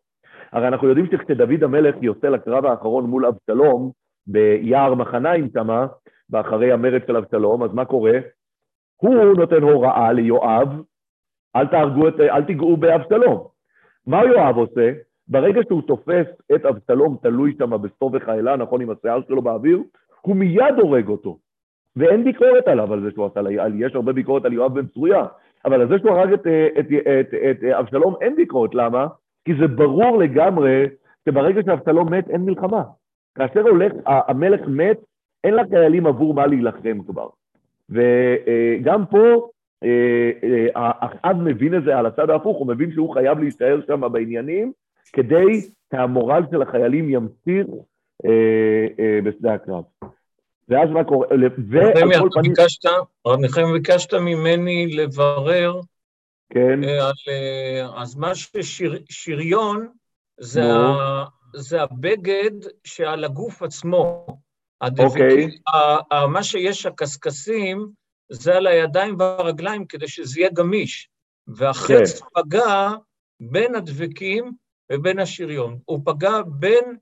הרי 0.54 0.68
אנחנו 0.68 0.88
יודעים 0.88 1.08
שכשדוד 1.12 1.64
המלך 1.64 1.96
יוצא 2.02 2.28
לקרב 2.30 2.66
האחרון 2.66 3.06
מול 3.06 3.26
אבשלום, 3.26 3.92
ביער 4.28 4.94
מחניים 4.94 5.48
שמה, 5.54 5.88
ואחרי 6.30 6.72
המרד 6.72 7.02
של 7.08 7.18
אבשלום, 7.18 7.64
אז 7.64 7.74
מה 7.74 7.86
קורה? 7.86 8.20
הוא 8.98 9.16
נותן 9.38 9.62
הוראה 9.62 10.14
ליואב, 10.14 10.82
אל, 11.56 11.68
תהרגו 11.68 12.08
את, 12.08 12.20
אל 12.20 12.44
תיגעו 12.44 12.78
באבשלום. 12.78 13.48
מה 14.08 14.26
יואב 14.26 14.58
עושה? 14.58 14.92
ברגע 15.28 15.62
שהוא 15.68 15.82
תופס 15.82 16.28
את 16.56 16.66
אבשלום 16.66 17.18
תלוי 17.22 17.56
שם 17.58 17.82
בסובך 17.82 18.30
האלה, 18.30 18.56
נכון, 18.56 18.82
עם 18.82 18.90
השיער 18.90 19.22
שלו 19.28 19.42
באוויר, 19.42 19.80
הוא 20.22 20.36
מיד 20.36 20.80
הורג 20.82 21.08
אותו. 21.08 21.38
ואין 21.96 22.24
ביקורת 22.24 22.68
עליו 22.68 22.94
על 22.94 23.02
זה 23.02 23.12
שהוא 23.12 23.26
עשה, 23.26 23.40
יש 23.76 23.96
הרבה 23.96 24.14
ביקורת 24.14 24.46
על 24.46 24.54
יואב 24.54 24.74
בן 24.74 24.88
צרויה, 24.88 25.26
אבל 25.66 25.82
על 25.82 25.88
זה 25.88 26.00
שהוא 26.00 26.12
הרג 26.12 26.34
את, 26.34 26.48
את, 26.80 26.86
את, 27.20 27.34
את 27.34 27.64
אבשלום 27.64 28.16
אין 28.22 28.36
ביקורת, 28.36 28.76
למה? 28.76 29.08
כי 29.46 29.52
זה 29.60 29.68
ברור 29.68 30.18
לגמרי 30.18 30.86
שברגע 31.30 31.62
שאבשלום 31.66 32.14
מת 32.14 32.30
אין 32.30 32.42
מלחמה. 32.42 32.84
כאשר 33.36 33.62
הולך, 33.62 33.92
המלך 34.06 34.62
מת, 34.68 34.98
אין 35.44 35.54
לחיילים 35.54 36.08
עבור 36.08 36.34
מה 36.34 36.48
להילחם 36.48 36.98
כבר. 37.08 37.28
וגם 37.90 39.06
פה 39.06 39.50
אה, 39.84 40.32
אה, 40.44 40.92
אחאב 41.00 41.38
מבין 41.38 41.78
את 41.78 41.84
זה 41.84 41.98
על 41.98 42.06
הצד 42.06 42.30
ההפוך, 42.30 42.58
הוא 42.58 42.68
מבין 42.68 42.92
שהוא 42.92 43.14
חייב 43.14 43.40
להישאר 43.40 43.80
שם 43.88 44.02
בעניינים, 44.12 44.72
כדי 45.14 45.62
שהמורל 45.92 46.44
של 46.52 46.62
החיילים 46.62 47.10
ימשיך 47.10 47.68
אה, 48.26 49.20
בשדה 49.24 49.54
הקרב. 49.54 49.84
ואז 50.70 50.90
מה 50.90 51.04
קורה, 51.04 51.28
ועל 51.70 51.94
כל 52.20 52.30
פנים... 52.34 52.52
ביקשת, 52.52 52.86
הרב 53.26 53.40
נחם, 53.40 53.74
ביקשת 53.74 54.14
ממני 54.14 54.88
לברר 54.96 55.80
כן. 56.54 56.84
על, 56.84 57.14
אז 57.96 58.16
מה 58.16 58.36
ששריון 58.36 59.88
זה, 60.40 60.64
ה, 60.64 61.26
זה 61.56 61.82
הבגד 61.82 62.52
שעל 62.84 63.24
הגוף 63.24 63.64
עצמו. 63.64 64.26
אוקיי. 65.00 65.48
מה 66.28 66.44
שיש 66.44 66.86
הקשקשים 66.86 67.88
זה 68.30 68.56
על 68.56 68.68
הידיים 68.68 69.16
והרגליים 69.20 69.86
כדי 69.86 70.08
שזה 70.08 70.40
יהיה 70.40 70.50
גמיש. 70.54 71.10
והחץ 71.48 72.22
כן. 72.22 72.28
פגע 72.42 72.90
בין 73.40 73.76
הדבקים 73.76 74.52
ובין 74.92 75.20
השריון. 75.20 75.80
הוא 75.86 76.00
פגע 76.06 76.42
בין 76.48 76.96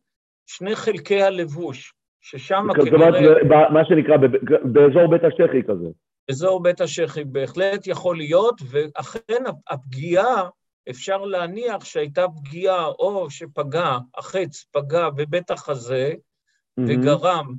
שני 0.45 0.75
חלקי 0.75 1.21
הלבוש, 1.21 1.93
ששם 2.21 2.63
כנראה... 2.73 2.85
זאת 2.85 2.93
אומרת, 2.93 3.71
מה 3.71 3.85
שנקרא, 3.85 4.17
באזור 4.63 5.07
בית 5.07 5.21
השחי 5.23 5.63
כזה. 5.67 5.87
אזור 6.31 6.63
בית 6.63 6.81
השחי 6.81 7.23
בהחלט 7.23 7.87
יכול 7.87 8.17
להיות, 8.17 8.61
ואכן 8.69 9.43
הפגיעה, 9.69 10.49
אפשר 10.89 11.17
להניח 11.17 11.85
שהייתה 11.85 12.25
פגיעה 12.27 12.85
או 12.85 13.29
שפגע, 13.29 13.97
החץ 14.17 14.65
פגע 14.71 15.09
בבית 15.09 15.51
החזה, 15.51 16.11
mm-hmm. 16.11 16.83
וגרם 16.87 17.55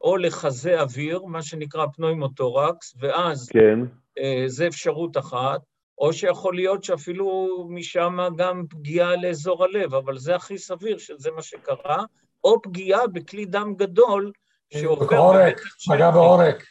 או 0.00 0.16
לחזה 0.16 0.80
אוויר, 0.80 1.24
מה 1.24 1.42
שנקרא 1.42 1.86
פנוימוטורקס, 1.86 2.94
ואז 3.00 3.48
כן. 3.48 3.78
אה, 4.18 4.44
זה 4.46 4.66
אפשרות 4.66 5.16
אחת, 5.16 5.60
או 5.98 6.12
שיכול 6.12 6.54
להיות 6.54 6.84
שאפילו 6.84 7.48
משם 7.70 8.18
גם 8.36 8.64
פגיעה 8.70 9.16
לאזור 9.16 9.64
הלב, 9.64 9.94
אבל 9.94 10.18
זה 10.18 10.36
הכי 10.36 10.58
סביר 10.58 10.98
שזה 10.98 11.30
מה 11.30 11.42
שקרה, 11.42 12.04
או 12.44 12.62
פגיעה 12.62 13.06
בכלי 13.06 13.44
דם 13.44 13.74
גדול 13.76 14.32
שעובר... 14.72 15.06
בעורק, 15.06 15.60
פגע 15.88 16.10
בעורק. 16.10 16.64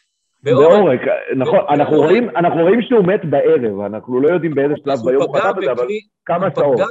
בעורק, 0.43 0.99
נכון, 1.37 1.59
אנחנו 1.69 1.97
רואים, 1.97 2.29
אנחנו 2.29 2.61
רואים 2.61 2.81
שהוא 2.81 3.05
מת 3.05 3.25
בערב, 3.29 3.79
אנחנו 3.79 4.21
לא 4.21 4.29
יודעים 4.29 4.55
באיזה 4.55 4.73
שלב 4.83 4.97
ביום 5.05 5.21
הוא 5.21 5.37
פגע 5.37 5.51
בזה, 5.51 5.71
אבל 5.71 5.87
כמה 6.25 6.47
שעות. 6.55 6.65
הוא 6.65 6.75
פגע 6.75 6.85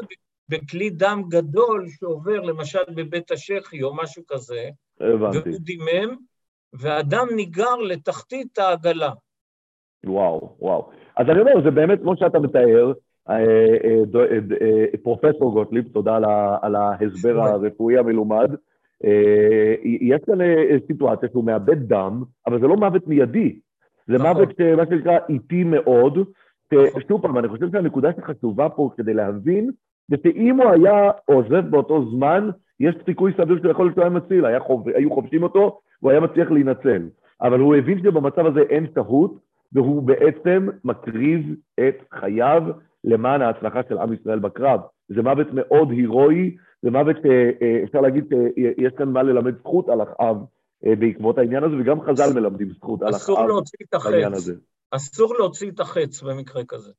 בכלי 0.48 0.90
דם 0.90 1.22
גדול 1.28 1.86
שעובר 1.88 2.40
למשל 2.40 2.78
בבית 2.94 3.30
השחי 3.30 3.82
או 3.82 3.96
משהו 3.96 4.22
כזה, 4.28 4.68
הבנתי. 5.00 5.38
והוא 5.38 5.60
דימם, 5.60 6.16
והדם 6.72 7.26
ניגר 7.36 7.76
לתחתית 7.76 8.58
העגלה. 8.58 9.10
וואו, 10.04 10.56
וואו. 10.58 10.90
אז 11.16 11.26
אני 11.30 11.40
אומר, 11.40 11.52
זה 11.64 11.70
באמת, 11.70 12.00
כמו 12.02 12.16
שאתה 12.16 12.38
מתאר, 12.38 12.92
אה, 13.28 13.34
אה, 13.84 14.38
אה, 14.62 14.98
פרופסור 15.02 15.52
גוטליב, 15.52 15.88
תודה 15.92 16.16
על 16.62 16.74
ההסבר 16.74 17.40
הרפואי 17.40 17.98
המלומד, 17.98 18.50
יש 19.84 20.20
כאן 20.26 20.38
סיטואציה 20.86 21.28
שהוא 21.28 21.44
מאבד 21.44 21.88
דם, 21.88 22.22
אבל 22.46 22.60
זה 22.60 22.66
לא 22.66 22.76
מוות 22.76 23.06
מיידי, 23.06 23.58
זה 24.06 24.14
נכון. 24.14 24.26
מוות, 24.26 24.60
מה 24.76 24.86
שנקרא, 24.86 25.18
איטי 25.28 25.64
מאוד. 25.64 26.18
נכון. 26.72 27.00
שוב 27.08 27.22
פעם, 27.22 27.38
אני 27.38 27.48
חושב 27.48 27.66
שהנקודה 27.72 28.10
שחשובה 28.16 28.68
פה 28.68 28.90
כדי 28.96 29.14
להבין, 29.14 29.70
זה 30.08 30.16
שאם 30.22 30.60
הוא 30.60 30.70
היה 30.70 31.10
עוזב 31.24 31.70
באותו 31.70 32.10
זמן, 32.10 32.50
יש 32.80 32.94
סיכוי 33.04 33.32
סביר 33.36 33.58
שהוא 33.58 33.70
יכול 33.70 33.84
להיות 33.84 33.94
שהוא 33.94 34.04
היה 34.04 34.10
מציל, 34.10 34.46
היו 34.94 35.10
חובשים 35.10 35.42
אותו, 35.42 35.80
והוא 36.02 36.10
היה 36.10 36.20
מצליח 36.20 36.50
להינצל. 36.50 37.02
אבל 37.42 37.60
הוא 37.60 37.76
הבין 37.76 37.98
שבמצב 37.98 38.46
הזה 38.46 38.60
אין 38.60 38.86
טעות, 38.86 39.38
והוא 39.72 40.02
בעצם 40.02 40.68
מקריב 40.84 41.54
את 41.80 41.96
חייו 42.14 42.62
למען 43.04 43.42
ההצלחה 43.42 43.80
של 43.88 43.98
עם 43.98 44.12
ישראל 44.12 44.38
בקרב. 44.38 44.80
זה 45.08 45.22
מוות 45.22 45.46
מאוד 45.52 45.90
הירואי, 45.90 46.56
זה 46.86 46.90
מוות 46.90 47.16
שאפשר 47.16 48.00
להגיד 48.00 48.24
שיש 48.28 48.92
כאן 48.96 49.08
מה 49.08 49.22
ללמד 49.22 49.58
זכות 49.58 49.88
על 49.88 50.02
אחאב 50.02 50.36
אה, 50.86 50.96
בעקבות 50.96 51.38
העניין 51.38 51.64
הזה, 51.64 51.74
וגם 51.80 52.00
חז"ל 52.00 52.32
מלמדים 52.34 52.70
זכות 52.70 53.02
על 53.02 53.14
אחאב 53.14 53.36
בעניין 54.04 54.32
הזה. 54.32 54.54
אסור 54.90 55.34
להוציא 55.34 55.70
את 55.70 55.80
החץ 55.80 56.22
במקרה 56.22 56.64
כזה. 56.68 56.90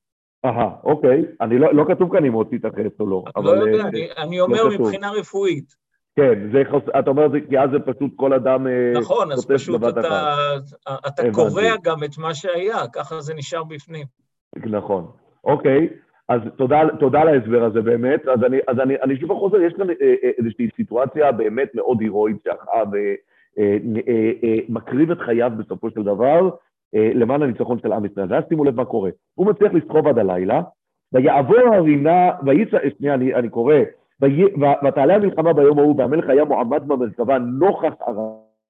אהה, 0.46 0.70
אוקיי. 0.84 1.25
אני 1.41 1.60
לא, 1.60 1.74
לא 1.74 1.86
כתוב 1.88 2.12
כאן 2.12 2.25
אם 2.25 2.34
הוציא 2.34 2.58
את 2.58 2.65
החץ 2.65 3.00
או 3.00 3.08
לא. 3.08 3.24
אני 3.38 3.46
לא 3.46 3.51
יודע, 3.51 3.84
אה, 3.84 3.88
אני, 3.88 4.08
אני 4.17 4.39
אומר 4.39 4.63
לא 4.63 4.79
מבחינה 4.79 5.12
רפואית. 5.12 5.75
כן, 6.15 6.50
זה 6.51 6.62
חוס... 6.72 6.84
אתה 7.00 7.10
אומר, 7.10 7.27
כי 7.50 7.60
אז 7.60 7.70
זה 7.72 7.79
פשוט 7.79 8.12
כל 8.15 8.34
אדם 8.34 8.67
אה, 8.67 9.00
נכון, 9.00 9.32
אז 9.32 9.46
פשוט 9.46 9.82
אתה, 9.89 10.36
אתה 11.08 11.24
קובע 11.34 11.75
גם 11.84 12.03
את 12.03 12.17
מה 12.17 12.34
שהיה, 12.34 12.88
ככה 12.94 13.22
זה 13.22 13.34
נשאר 13.34 13.63
בפנים. 13.63 14.06
נכון. 14.56 15.12
אוקיי, 15.44 15.89
אז 16.29 16.41
תודה, 16.55 16.81
תודה 17.00 17.22
על 17.22 17.27
ההסבר 17.27 17.63
הזה 17.63 17.81
באמת. 17.81 18.27
אז 18.27 18.43
אני, 18.43 18.57
אז 18.67 18.79
אני, 18.79 18.96
אני 19.01 19.19
שוב 19.19 19.34
חוזר, 19.39 19.62
יש 19.62 19.74
כאן 19.74 19.89
אה, 19.89 19.96
אה, 20.01 20.29
איזושהי 20.38 20.69
סיטואציה 20.75 21.31
באמת 21.31 21.75
מאוד 21.75 22.01
הירואית 22.01 22.38
שאחאב 22.43 22.88
מקריב 24.69 25.12
את 25.12 25.19
חייו 25.19 25.51
בסופו 25.57 25.89
של 25.89 26.03
דבר 26.03 26.50
למען 26.93 27.41
הניצחון 27.41 27.79
של 27.79 27.93
עם 27.93 28.05
ישראל. 28.05 28.27
ואז 28.29 28.43
שימו 28.50 28.63
לב 28.63 28.75
מה 28.75 28.86
קורה. 28.86 29.10
הוא 29.36 29.48
מצליח 29.48 29.74
לסחוב 29.74 30.07
עד 30.07 30.19
הלילה, 30.19 30.62
ויעבור 31.13 31.75
הרינה, 31.75 32.31
ויצא, 32.46 32.77
שנייה, 32.98 33.13
אני, 33.13 33.36
אני 33.36 33.50
קורא, 33.50 33.75
ותעלה 34.22 35.15
המלחמה 35.15 35.53
ביום 35.53 35.79
ההוא, 35.79 35.96
והמלך 35.98 36.29
היה 36.29 36.46
מועמד 36.46 36.88
במרכבה 36.88 37.38
נוכח 37.38 37.93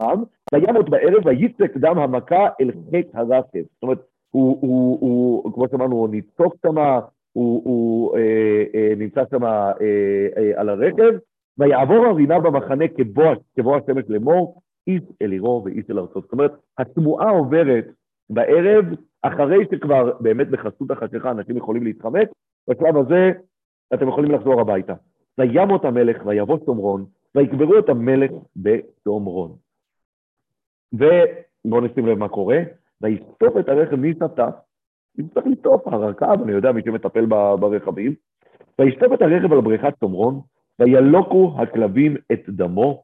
ארם, 0.01 0.23
וימות 0.53 0.89
בערב, 0.89 1.25
ויצק 1.25 1.77
דם 1.77 1.97
המכה 1.99 2.47
אל 2.61 2.71
חטא 2.71 3.17
הרקב. 3.17 3.59
זאת 3.73 3.83
אומרת, 3.83 3.99
הוא, 4.31 4.57
הוא, 4.61 4.97
הוא, 5.01 5.53
כמו 5.53 5.67
שאמרנו, 5.71 5.95
הוא 5.95 6.09
ניצוק 6.09 6.55
שמה, 6.65 6.99
הוא, 7.37 7.61
הוא 7.65 8.17
אה, 8.17 8.63
אה, 8.75 8.93
נמצא 8.97 9.23
שם 9.31 9.43
אה, 9.43 9.71
אה, 10.37 10.51
על 10.55 10.69
הרכב, 10.69 11.17
ויעבור 11.57 12.05
הרינה 12.05 12.39
במחנה 12.39 12.85
כבוא, 13.55 13.77
השמש 13.77 14.03
לאמור, 14.09 14.61
איש 14.87 15.01
אל 15.21 15.31
עירו 15.31 15.61
ואיש 15.65 15.85
אל 15.89 15.99
ארצות. 15.99 16.23
זאת 16.23 16.31
אומרת, 16.31 16.51
התמועה 16.77 17.29
עוברת 17.29 17.85
בערב, 18.29 18.85
אחרי 19.21 19.65
שכבר 19.71 20.17
באמת 20.19 20.49
בחסות 20.49 20.91
החשיכה 20.91 21.31
אנשים 21.31 21.57
יכולים 21.57 21.83
להתחמק, 21.83 22.29
בשלב 22.69 22.97
הזה 22.97 23.31
אתם 23.93 24.07
יכולים 24.07 24.31
לחזור 24.31 24.61
הביתה. 24.61 24.93
וימות 25.37 25.85
המלך 25.85 26.25
ויבוא 26.25 26.57
שומרון, 26.65 27.05
ויקברו 27.35 27.79
את 27.79 27.89
המלך 27.89 28.31
בשומרון. 28.55 29.55
ובואו 30.93 31.81
נשים 31.81 32.07
לב 32.07 32.17
מה 32.17 32.29
קורה, 32.29 32.59
ויסטוף 33.01 33.57
את 33.59 33.69
הרכב 33.69 33.95
מסתף, 35.17 35.33
צריך 35.33 35.47
לסטוף, 35.47 35.87
הרכב, 35.87 36.41
אני 36.43 36.51
יודע 36.51 36.71
מי 36.71 36.81
שמטפל 36.85 37.25
ברכבים, 37.59 38.13
ויסטוף 38.79 39.13
את 39.13 39.21
הרכב 39.21 39.53
על 39.53 39.61
בריכת 39.61 39.93
שומרון, 39.99 40.39
וילוקו 40.79 41.55
הכלבים 41.57 42.15
את 42.31 42.49
דמו, 42.49 43.03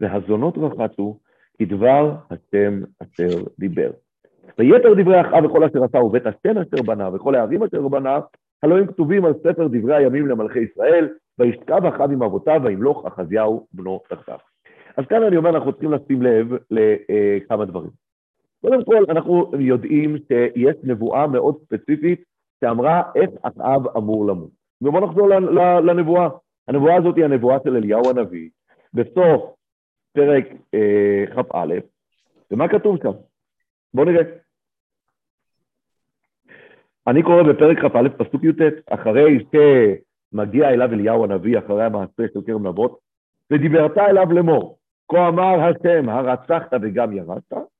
והזונות 0.00 0.58
רחצו, 0.58 1.18
כדבר 1.58 2.14
השם 2.30 2.80
אשר 3.02 3.44
דיבר. 3.58 3.90
ויתר 4.58 4.94
דברי 4.94 5.20
אחאב 5.20 5.44
וכל 5.44 5.64
אשר 5.64 5.84
עשה 5.84 5.98
ובית 5.98 6.26
השם 6.26 6.58
אשר 6.58 6.82
בנה 6.82 7.14
וכל 7.14 7.34
הערים 7.34 7.62
אשר 7.62 7.88
בנה, 7.88 8.20
הלא 8.62 8.78
הם 8.78 8.86
כתובים 8.86 9.24
על 9.24 9.34
ספר 9.34 9.68
דברי 9.68 9.94
הימים 9.94 10.26
למלכי 10.26 10.58
ישראל, 10.58 11.08
וישכב 11.38 11.86
אחאב 11.86 12.12
עם 12.12 12.22
אבותיו 12.22 12.60
וימלוך 12.64 13.06
אחזיהו 13.06 13.66
בנו 13.72 14.00
תחתיו. 14.08 14.38
אז 14.96 15.04
כאן 15.06 15.22
אני 15.22 15.36
אומר, 15.36 15.50
אנחנו 15.50 15.72
צריכים 15.72 15.92
לשים 15.92 16.22
לב 16.22 16.46
לכמה 16.70 17.64
דברים. 17.64 18.01
קודם 18.62 18.84
כל, 18.84 19.04
אנחנו 19.08 19.50
יודעים 19.58 20.16
שיש 20.28 20.76
נבואה 20.82 21.26
מאוד 21.26 21.56
ספציפית 21.64 22.24
שאמרה 22.60 23.02
איך 23.14 23.30
אחאב 23.42 23.96
אמור 23.96 24.26
למות. 24.26 24.50
ובואו 24.82 25.06
נחזור 25.06 25.28
לנבואה. 25.80 26.28
הנבואה 26.68 26.96
הזאת 26.96 27.16
היא 27.16 27.24
הנבואה 27.24 27.58
של 27.64 27.76
אליהו 27.76 28.10
הנביא, 28.10 28.48
בסוף 28.94 29.54
פרק 30.12 30.44
אה, 30.74 31.24
כ"א, 31.34 31.74
ומה 32.50 32.68
כתוב 32.68 32.96
שם? 33.02 33.12
בואו 33.94 34.06
נראה. 34.06 34.24
אני 37.06 37.22
קורא 37.22 37.42
בפרק 37.42 37.78
כ"א, 37.78 38.08
פסוק 38.24 38.44
י"ט, 38.44 38.62
אחרי 38.90 39.44
שמגיע 39.52 40.70
אליו 40.70 40.92
אליהו 40.92 41.24
הנביא, 41.24 41.58
אחרי 41.58 41.84
המעשה 41.84 42.22
של 42.34 42.40
כרם 42.46 42.66
נבות, 42.66 42.98
ודיברת 43.50 43.98
אליו 43.98 44.32
לאמור, 44.32 44.78
כה 45.08 45.28
אמר 45.28 45.60
השם, 45.60 46.08
הרצחת 46.08 46.72
וגם 46.82 47.12
ירשת, 47.12 47.71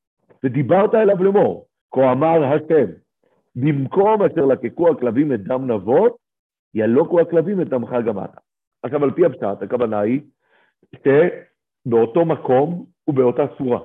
ודיברת 0.44 0.94
אליו 0.94 1.24
לאמור, 1.24 1.66
כה 1.94 2.12
אמר 2.12 2.44
השם, 2.44 2.92
במקום 3.56 4.22
אשר 4.22 4.46
לקקו 4.46 4.90
הכלבים 4.90 5.32
את 5.32 5.42
דם 5.42 5.70
נבות, 5.70 6.16
ילוקו 6.74 7.20
הכלבים 7.20 7.60
את 7.60 7.68
דמך 7.68 7.90
גם 8.06 8.24
אתה. 8.24 8.40
עכשיו, 8.82 9.04
על 9.04 9.10
פי 9.10 9.26
הפשט, 9.26 9.62
הכוונה 9.62 10.00
היא 10.00 10.20
שבאותו 10.94 12.24
מקום 12.24 12.86
ובאותה 13.08 13.42
צורה. 13.58 13.80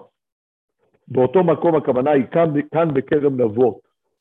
באותו 1.07 1.43
מקום 1.43 1.75
הכוונה 1.75 2.11
היא 2.11 2.25
כאן, 2.31 2.53
כאן 2.73 2.93
בכרם 2.93 3.41
נבות, 3.41 3.79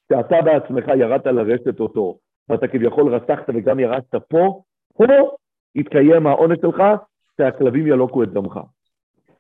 שאתה 0.09 0.37
בעצמך 0.45 0.85
ירדת 0.89 1.27
לרשת 1.27 1.81
אותו, 1.81 2.19
ואתה 2.49 2.69
כביכול 2.69 3.15
רצחת 3.15 3.51
וגם 3.55 3.81
ירשת 3.81 4.15
פה, 4.29 4.63
פה 4.95 5.05
יתקיים 5.75 6.27
העונש 6.27 6.59
שלך, 6.61 6.83
שהכלבים 7.37 7.87
ילוקו 7.87 8.23
את 8.23 8.29
דמך. 8.33 8.61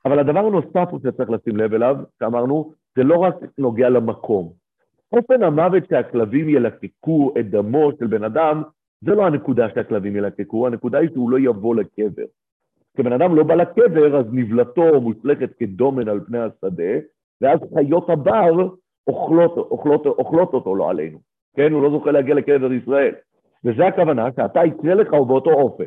אבל 0.04 0.18
הדבר 0.18 0.46
הנוסף 0.46 0.88
שצריך 1.02 1.30
לשים 1.30 1.56
לב 1.56 1.74
אליו, 1.74 1.96
שאמרנו, 2.18 2.72
זה 2.96 3.04
לא 3.04 3.16
רק 3.16 3.34
נוגע 3.58 3.88
למקום. 3.88 4.52
אופן 5.12 5.42
המוות 5.42 5.82
שהכלבים 5.90 6.48
ילקקו 6.48 7.34
את 7.40 7.50
דמו 7.50 7.90
של 7.98 8.06
בן 8.06 8.24
אדם, 8.24 8.62
זה 9.00 9.14
לא 9.14 9.26
הנקודה 9.26 9.66
שהכלבים 9.74 10.16
ילקקו, 10.16 10.66
הנקודה 10.66 10.98
היא 10.98 11.08
שהוא 11.12 11.30
לא 11.30 11.38
יבוא 11.38 11.74
לקבר. 11.74 12.24
כשבן 12.94 13.12
אדם 13.12 13.34
לא 13.36 13.42
בא 13.42 13.54
לקבר, 13.54 14.18
אז 14.18 14.26
נבלתו 14.32 15.00
מוצלחת 15.00 15.48
כדומן 15.58 16.08
על 16.08 16.20
פני 16.26 16.38
השדה, 16.38 16.92
ואז 17.40 17.60
חיות 17.74 18.10
הבר 18.10 18.68
אוכלות, 19.06 19.56
אוכלות, 19.56 20.06
אוכלות 20.06 20.54
אותו, 20.54 20.76
לא 20.76 20.90
עלינו. 20.90 21.18
כן, 21.56 21.72
הוא 21.72 21.82
לא 21.82 21.90
זוכה 21.90 22.10
להגיע 22.10 22.34
לקבר 22.34 22.72
ישראל. 22.72 23.14
וזה 23.64 23.86
הכוונה, 23.86 24.28
שאתה 24.36 24.64
יקרה 24.64 24.94
לך 24.94 25.12
הוא 25.12 25.26
באותו 25.26 25.50
אופן. 25.50 25.84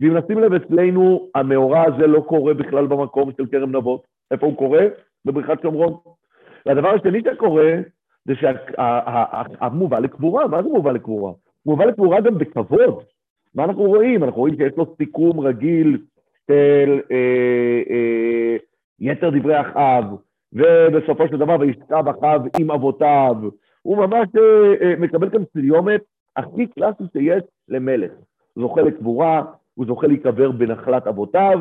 ואם 0.00 0.16
נשים 0.16 0.38
לב 0.38 0.52
אצלנו, 0.52 1.28
המאורע 1.34 1.82
הזה 1.82 2.06
לא 2.06 2.20
קורה 2.20 2.54
בכלל 2.54 2.86
במקום 2.86 3.30
של 3.36 3.46
כרם 3.46 3.76
נבות. 3.76 4.06
איפה 4.30 4.46
הוא 4.46 4.56
קורה? 4.56 4.86
בבריכת 5.24 5.62
שומרון. 5.62 5.92
והדבר 6.66 6.88
השני 6.88 7.20
שקורה, 7.32 7.72
זה 8.24 8.32
שהמובא 8.34 9.98
לקבורה, 9.98 10.48
מה 10.48 10.62
זה 10.62 10.68
מובא 10.68 10.92
לקבורה? 10.92 11.32
מובא 11.66 11.84
לקבורה 11.84 12.20
גם 12.20 12.38
בכבוד. 12.38 13.02
מה 13.54 13.64
אנחנו 13.64 13.82
רואים? 13.82 14.24
אנחנו 14.24 14.40
רואים 14.40 14.56
שיש 14.56 14.72
לו 14.76 14.94
סיכום 14.98 15.40
רגיל 15.40 15.98
של 16.46 17.00
אה, 17.10 17.82
אה, 17.90 18.56
יתר 19.00 19.30
דברי 19.30 19.60
אחאב, 19.60 20.04
ובסופו 20.52 21.28
של 21.28 21.36
דבר 21.36 21.56
וישכב 21.60 22.08
אחאב 22.08 22.42
עם 22.60 22.70
אבותיו. 22.70 23.36
הוא 23.82 23.96
ממש 23.96 24.28
אה, 24.36 24.74
אה, 24.82 24.96
מקבל 24.98 25.30
כאן 25.30 25.42
סיומת 25.52 26.00
הכי 26.36 26.66
קלאסי 26.66 27.04
שיש 27.12 27.42
למלך. 27.68 28.12
זוכה 28.56 28.82
לקבורה, 28.82 29.42
הוא 29.74 29.86
זוכה 29.86 30.06
להיקבר 30.06 30.50
בנחלת 30.50 31.06
אבותיו, 31.06 31.58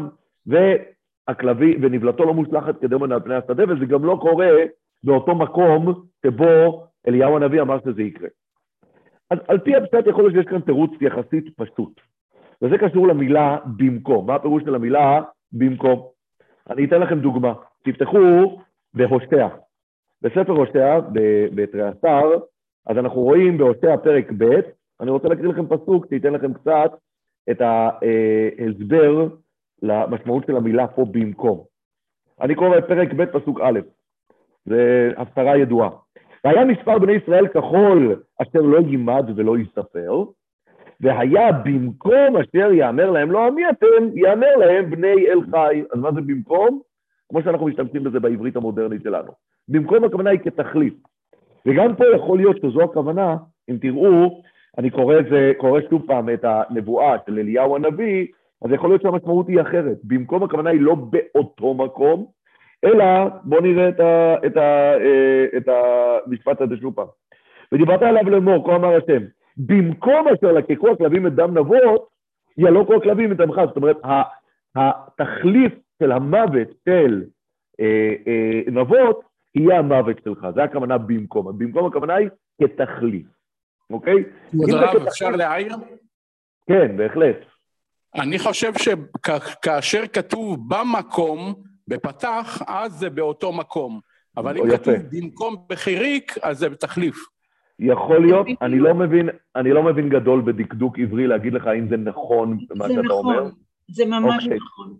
והכלבי, 0.48 1.78
ונבלתו 1.82 2.26
לא 2.26 2.34
מושלכת 2.34 2.82
כדרמן 2.82 3.12
על 3.12 3.20
פני 3.20 3.36
השדה, 3.36 3.64
וזה 3.64 3.86
גם 3.86 4.06
לא 4.06 4.18
קורה 4.22 4.48
באותו 5.04 5.36
מקום 5.36 6.04
שבו 6.26 6.84
אליהו 7.08 7.36
הנביא 7.36 7.62
אמר 7.62 7.80
שזה 7.80 8.02
יקרה. 8.02 8.30
אז 9.30 9.38
על 9.48 9.60
פי 9.60 9.76
הפשט 9.76 10.08
יכול 10.08 10.24
להיות 10.24 10.36
שיש 10.36 10.46
כאן 10.46 10.62
תירוץ 10.62 10.92
יחסית 11.02 11.46
פשוט, 11.56 12.02
וזה 12.62 12.78
קשור 12.78 13.08
למילה 13.08 13.58
במקום. 13.78 14.28
מה 14.28 14.36
הפירוש 14.36 14.64
של 14.64 14.76
המילה 14.76 15.22
במקום? 15.52 16.08
אני 16.70 16.86
אתן 16.86 17.02
לכם 17.02 17.20
דוגמה. 17.20 17.54
תפתחו 17.84 18.18
בהושע. 18.94 19.48
בספר 20.22 20.52
הושע, 20.52 21.00
בתריעשר, 21.56 22.32
אז 22.86 22.98
אנחנו 22.98 23.22
רואים 23.22 23.58
בהושע 23.58 23.98
פרק 23.98 24.32
ב', 24.38 24.60
אני 25.02 25.12
רוצה 25.12 25.28
להקריא 25.28 25.50
לכם 25.50 25.68
פסוק, 25.68 26.06
שייתן 26.10 26.34
לכם 26.34 26.54
קצת 26.54 26.92
את 27.52 27.62
ההסבר 27.62 29.28
למשמעות 29.82 30.46
של 30.48 30.56
המילה 30.56 30.88
פה 30.88 31.06
במקום. 31.12 31.64
אני 32.42 32.56
קורא 32.56 32.78
את 32.78 32.84
פרק 32.88 33.14
ב', 33.14 33.26
פסוק 33.26 33.60
א', 33.62 33.80
זה 34.66 35.12
הפטרה 35.18 35.58
ידועה. 35.58 35.90
והיה 36.44 36.66
מספר 36.66 37.00
בני 37.00 37.12
ישראל 37.14 37.48
כחול 37.48 38.22
אשר 38.42 38.62
לא 38.62 38.78
יימד 38.78 39.26
ולא 39.36 39.58
יספר, 39.58 40.24
והיה 41.02 41.52
במקום 41.52 42.38
אשר 42.38 42.74
יאמר 42.74 43.12
להם 43.12 43.32
לא 43.32 43.48
עמי 43.48 43.70
אתם, 43.70 44.10
יאמר 44.14 44.56
להם 44.58 44.90
בני 44.90 45.28
אל 45.28 45.42
חי. 45.52 45.84
אז 45.94 46.00
מה 46.00 46.12
זה 46.12 46.22
במקום? 46.22 46.80
כמו 47.30 47.42
שאנחנו 47.42 47.66
משתמשים 47.66 48.04
בזה 48.04 48.20
בעברית 48.20 48.56
המודרנית 48.56 49.04
שלנו. 49.04 49.32
במקום 49.68 50.04
הכוונה 50.04 50.30
היא 50.30 50.40
כתחליף. 50.40 50.94
וגם 51.66 51.96
פה 51.96 52.04
יכול 52.16 52.38
להיות 52.38 52.58
שזו 52.58 52.82
הכוונה, 52.82 53.36
אם 53.70 53.78
תראו, 53.82 54.42
אני 54.78 54.90
קורא, 54.90 55.16
זה, 55.30 55.52
קורא 55.58 55.80
שוב 55.90 56.04
פעם 56.08 56.30
את 56.30 56.44
הנבואה 56.44 57.16
של 57.26 57.40
אליהו 57.40 57.76
הנביא, 57.76 58.28
אז 58.66 58.72
יכול 58.72 58.90
להיות 58.90 59.02
שהמשמעות 59.02 59.48
היא 59.48 59.62
אחרת. 59.62 59.98
במקום 60.04 60.44
הכוונה 60.44 60.70
היא 60.70 60.82
לא 60.82 60.96
באותו 60.96 61.74
מקום, 61.74 62.26
אלא 62.86 63.06
בואו 63.44 63.62
נראה 63.62 63.90
את, 63.90 64.00
אה, 64.58 65.46
את 65.58 65.68
המשפט 65.68 66.62
הזה 66.62 66.76
שוב 66.82 66.96
פעם. 66.96 67.08
ודיברת 67.72 68.02
עליו 68.02 68.30
לאמור, 68.30 68.66
כה 68.66 68.76
אמר 68.76 68.96
השם, 68.96 69.24
במקום 69.58 70.28
אשר 70.28 70.52
לקקו 70.52 70.92
הכלבים 70.92 71.28
את 71.28 71.36
דם 71.36 71.58
נבות, 71.58 72.08
ילוקו 72.58 72.96
הכלבים 72.96 73.32
את 73.32 73.38
דמך. 73.38 73.62
זאת 73.68 73.78
אומרת, 73.78 73.98
התחליף 74.76 75.74
של 76.04 76.12
המוות 76.12 76.68
של 76.90 77.24
אה, 77.80 78.14
אה, 78.28 78.62
נבות 78.72 79.22
יהיה 79.56 79.80
המוות 79.80 80.18
שלך, 80.24 80.48
זה 80.56 80.64
הכוונה 80.64 80.98
במקום. 80.98 81.58
במקום 81.58 81.86
הכוונה 81.86 82.16
היא 82.16 82.30
כתחליף, 82.62 83.26
אוקיי? 83.90 84.24
כבוד 84.52 84.70
הרב, 84.70 85.08
אפשר 85.08 85.30
להעיר? 85.30 85.76
כן, 86.68 86.98
בהחלט. 86.98 87.38
אני 88.16 88.40
חושב 88.40 88.72
שכאשר 88.74 90.08
כתוב 90.14 90.60
במקום, 90.68 91.54
בפתח, 91.92 92.62
אז 92.68 92.92
זה 92.92 93.10
באותו 93.10 93.54
מקום. 93.54 94.00
אבל 94.38 94.58
אם 94.58 94.72
כתוב 94.72 94.94
במקום 95.12 95.56
בחיריק, 95.70 96.36
אז 96.42 96.60
זה 96.60 96.70
בתחליף. 96.70 97.16
יכול 97.80 98.22
להיות, 98.22 98.48
אני 98.62 98.80
לא 98.80 98.94
מבין, 98.94 99.30
אני 99.56 99.72
לא 99.72 99.84
מבין 99.84 100.10
גדול 100.10 100.42
בדקדוק 100.42 101.00
עברי 101.00 101.28
להגיד 101.28 101.54
לך 101.54 101.68
אם 101.68 101.88
זה 101.90 101.98
נכון 101.98 102.58
מה 102.76 102.88
שאתה 102.90 103.02
נכון, 103.02 103.36
אומר. 103.36 103.50
זה 103.92 104.06
ממש 104.06 104.46
okay. 104.46 104.54
נכון. 104.56 104.94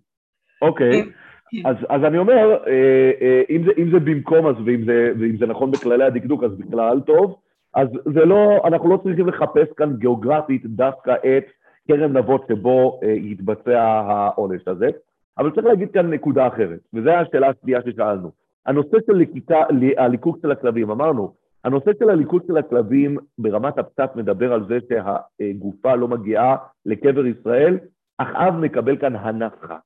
אוקיי, 0.62 1.02
okay. 1.02 1.06
כן. 1.52 1.70
אז, 1.70 1.76
אז 1.90 2.04
אני 2.04 2.18
אומר, 2.18 2.58
אה, 2.68 3.12
אה, 3.22 3.42
אם 3.50 3.64
זה, 3.66 3.72
אם 3.78 3.92
זה 3.92 4.00
במקום 4.00 4.48
אז, 4.48 4.56
ואם 4.66 4.86
זה, 4.86 5.12
ואם 5.20 5.38
זה 5.38 5.46
נכון 5.46 5.72
בכללי 5.72 6.04
הדקדוק, 6.04 6.44
אז 6.44 6.52
בכלל 6.58 7.00
טוב. 7.00 7.36
אז 7.74 7.88
זה 8.14 8.26
לא, 8.26 8.62
אנחנו 8.68 8.90
לא 8.90 8.98
צריכים 9.04 9.28
לחפש 9.28 9.68
כאן 9.78 9.96
גיאוגרפית 9.98 10.66
דווקא 10.66 11.12
את 11.12 11.46
כרם 11.88 12.18
נבות 12.18 12.46
שבו 12.50 13.00
אה, 13.04 13.12
יתבצע 13.12 13.82
העונש 13.82 14.62
הזה, 14.68 14.90
אבל 15.38 15.52
צריך 15.52 15.66
להגיד 15.68 15.92
כאן 15.92 16.10
נקודה 16.10 16.48
אחרת, 16.48 16.80
וזו 16.94 17.10
השאלה 17.10 17.50
השנייה 17.50 17.80
ששאלנו. 17.82 18.32
הנושא 18.66 18.98
של 19.08 19.14
ליקיקה, 19.14 19.64
הליקוק 19.98 20.38
של 20.42 20.52
הכלבים, 20.52 20.92
אמרנו, 20.92 21.34
הנושא 21.64 21.92
של 22.00 22.10
הליקוק 22.10 22.44
של 22.48 22.58
הכלבים 22.58 23.18
ברמת 23.38 23.78
הפצת 23.78 24.16
מדבר 24.16 24.54
על 24.54 24.66
זה 24.68 24.78
שהגופה 24.90 25.96
לא 25.96 26.08
מגיעה 26.08 26.56
לקבר 26.86 27.26
ישראל, 27.26 27.78
אחאב 28.18 28.56
מקבל 28.56 28.98
כאן 28.98 29.16
הנחה. 29.16 29.78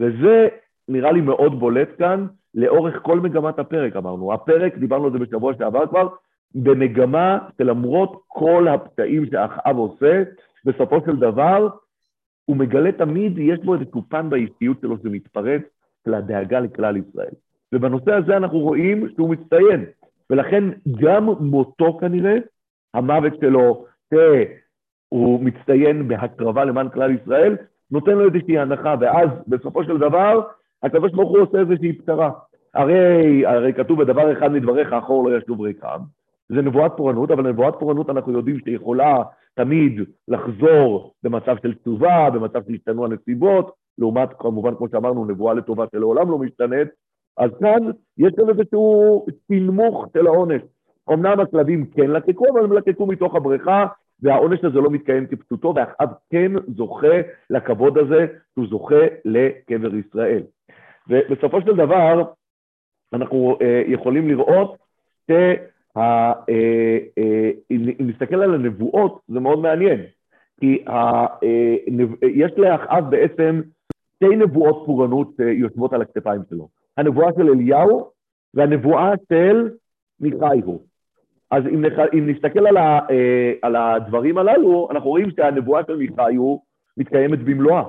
וזה 0.00 0.48
נראה 0.88 1.12
לי 1.12 1.20
מאוד 1.20 1.60
בולט 1.60 1.88
כאן 1.98 2.26
לאורך 2.54 2.98
כל 3.02 3.20
מגמת 3.20 3.58
הפרק, 3.58 3.96
אמרנו. 3.96 4.32
הפרק, 4.32 4.78
דיברנו 4.78 5.04
על 5.06 5.12
זה 5.12 5.18
בשבוע 5.18 5.52
שעבר 5.58 5.86
כבר, 5.86 6.08
במגמה 6.54 7.38
שלמרות 7.58 8.22
כל 8.26 8.68
הפצעים 8.68 9.26
שאחאב 9.30 9.76
עושה, 9.76 10.22
בסופו 10.64 11.00
של 11.06 11.16
דבר 11.16 11.68
הוא 12.44 12.56
מגלה 12.56 12.92
תמיד, 12.92 13.38
יש 13.38 13.58
בו 13.58 13.74
איזה 13.74 13.84
קופן 13.84 14.30
באישיות 14.30 14.80
שלו 14.80 14.96
שמתפרץ 15.02 15.62
של 16.04 16.14
הדאגה 16.14 16.60
לכלל 16.60 16.96
ישראל. 16.96 17.34
ובנושא 17.72 18.12
הזה 18.12 18.36
אנחנו 18.36 18.58
רואים 18.58 19.08
שהוא 19.14 19.30
מצטיין, 19.30 19.84
ולכן 20.30 20.64
גם 21.00 21.24
מותו 21.40 21.98
כנראה, 21.98 22.36
המוות 22.94 23.32
שלו, 23.40 23.84
שהוא 24.14 25.44
מצטיין 25.44 26.08
בהקרבה 26.08 26.64
למען 26.64 26.88
כלל 26.88 27.16
ישראל, 27.22 27.56
נותן 27.90 28.12
לו 28.12 28.28
איזושהי 28.28 28.58
הנחה, 28.58 28.94
ואז 29.00 29.28
בסופו 29.48 29.84
של 29.84 29.98
דבר, 29.98 30.40
הוא 31.12 31.38
עושה 31.38 31.58
איזושהי 31.58 31.92
פשרה. 31.92 32.30
הרי, 32.74 33.46
הרי 33.46 33.72
כתוב 33.74 34.02
בדבר 34.02 34.32
אחד 34.32 34.52
מדבריך, 34.52 34.92
אחור 34.92 35.30
לא 35.30 35.36
ישוב 35.36 35.60
ריקם. 35.60 35.98
זה 36.54 36.62
נבואת 36.62 36.92
פורענות, 36.96 37.30
אבל 37.30 37.48
נבואת 37.48 37.74
פורענות 37.78 38.10
אנחנו 38.10 38.32
יודעים 38.32 38.58
שיכולה 38.64 39.16
תמיד 39.54 40.00
לחזור 40.28 41.14
במצב 41.22 41.56
של 41.62 41.74
תשובה, 41.74 42.30
במצב 42.30 42.60
שהשתנו 42.68 43.04
הנסיבות, 43.04 43.74
לעומת 43.98 44.28
כמובן, 44.38 44.74
כמו 44.74 44.88
שאמרנו, 44.88 45.24
נבואה 45.24 45.54
לטובה 45.54 45.84
שלעולם 45.92 46.30
לא 46.30 46.38
משתנית, 46.38 46.88
אז 47.36 47.50
כאן 47.60 47.90
יש 48.18 48.32
גם 48.38 48.48
איזשהו 48.48 49.26
תנמוך 49.48 50.06
של 50.12 50.26
העונש. 50.26 50.62
אמנם 51.12 51.40
הכלבים 51.40 51.86
כן 51.86 52.10
לקקו, 52.10 52.44
אבל 52.52 52.64
הם 52.64 52.72
לקקו 52.72 53.06
מתוך 53.06 53.34
הבריכה, 53.34 53.86
והעונש 54.22 54.64
הזה 54.64 54.80
לא 54.80 54.90
מתקיים 54.90 55.26
כפשוטו, 55.26 55.72
ואחאב 55.76 56.08
כן 56.30 56.52
זוכה 56.76 57.20
לכבוד 57.50 57.98
הזה, 57.98 58.26
שהוא 58.54 58.66
זוכה 58.68 59.04
לקבר 59.24 59.94
ישראל. 59.94 60.42
ובסופו 61.08 61.60
של 61.60 61.76
דבר, 61.76 62.22
אנחנו 63.12 63.56
אה, 63.62 63.82
יכולים 63.86 64.28
לראות 64.28 64.76
ש... 65.30 65.32
אה, 65.96 66.32
אה, 66.48 67.50
אם 67.70 67.86
נסתכל 67.98 68.42
על 68.42 68.54
הנבואות, 68.54 69.20
זה 69.28 69.40
מאוד 69.40 69.58
מעניין, 69.58 70.00
כי 70.60 70.84
יש 72.22 72.52
לאחאב 72.56 73.10
בעצם 73.10 73.60
שתי 74.16 74.36
נבואות 74.36 74.82
פורענות 74.86 75.28
שיושבות 75.36 75.92
על 75.92 76.02
הכתפיים 76.02 76.40
שלו. 76.50 76.68
הנבואה 76.96 77.28
של 77.36 77.48
אליהו 77.48 78.10
והנבואה 78.54 79.12
של 79.28 79.70
מיכאיהו. 80.20 80.82
אז 81.50 81.66
אם, 81.66 81.84
נח... 81.84 81.92
אם 82.14 82.30
נסתכל 82.30 82.66
על, 82.66 82.76
ה... 82.76 82.98
על 83.62 83.76
הדברים 83.76 84.38
הללו, 84.38 84.88
אנחנו 84.90 85.10
רואים 85.10 85.30
שהנבואה 85.30 85.82
של 85.86 85.96
מיכאיהו 85.96 86.62
מתקיימת 86.96 87.38
במלואה. 87.38 87.84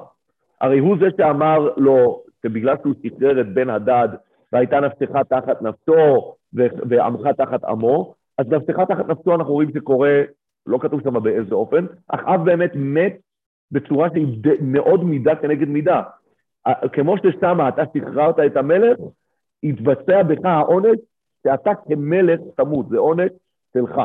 הרי 0.61 0.79
הוא 0.79 0.97
זה 0.99 1.07
שאמר 1.17 1.69
לו 1.77 2.21
שבגלל 2.43 2.75
שהוא 2.81 2.93
שחרר 3.03 3.41
את 3.41 3.53
בן 3.53 3.69
הדד 3.69 4.09
והייתה 4.53 4.79
נפשך 4.79 5.09
תחת 5.29 5.61
נפשו 5.61 6.33
ועמך 6.53 7.27
תחת 7.37 7.63
עמו, 7.63 8.13
אז 8.37 8.47
נפשך 8.47 8.79
תחת 8.79 9.07
נפשו 9.07 9.35
אנחנו 9.35 9.53
רואים 9.53 9.71
שקורה, 9.73 10.21
לא 10.67 10.77
כתוב 10.81 11.01
שם 11.03 11.23
באיזה 11.23 11.55
אופן, 11.55 11.85
אחאב 12.07 12.45
באמת 12.45 12.71
מת 12.75 13.13
בצורה 13.71 14.09
שהיא 14.13 14.41
מאוד 14.61 15.03
מידה 15.03 15.35
כנגד 15.35 15.67
מידה. 15.67 16.01
כמו 16.93 17.15
ששמה 17.17 17.69
אתה 17.69 17.83
שחררת 17.93 18.39
את 18.39 18.57
המלך, 18.57 18.97
יתבצע 19.63 20.23
בך 20.23 20.45
העונש 20.45 20.99
שאתה 21.43 21.71
כמלך 21.87 22.39
תמות, 22.57 22.89
זה 22.89 22.97
עונש 22.97 23.31
שלך, 23.73 24.01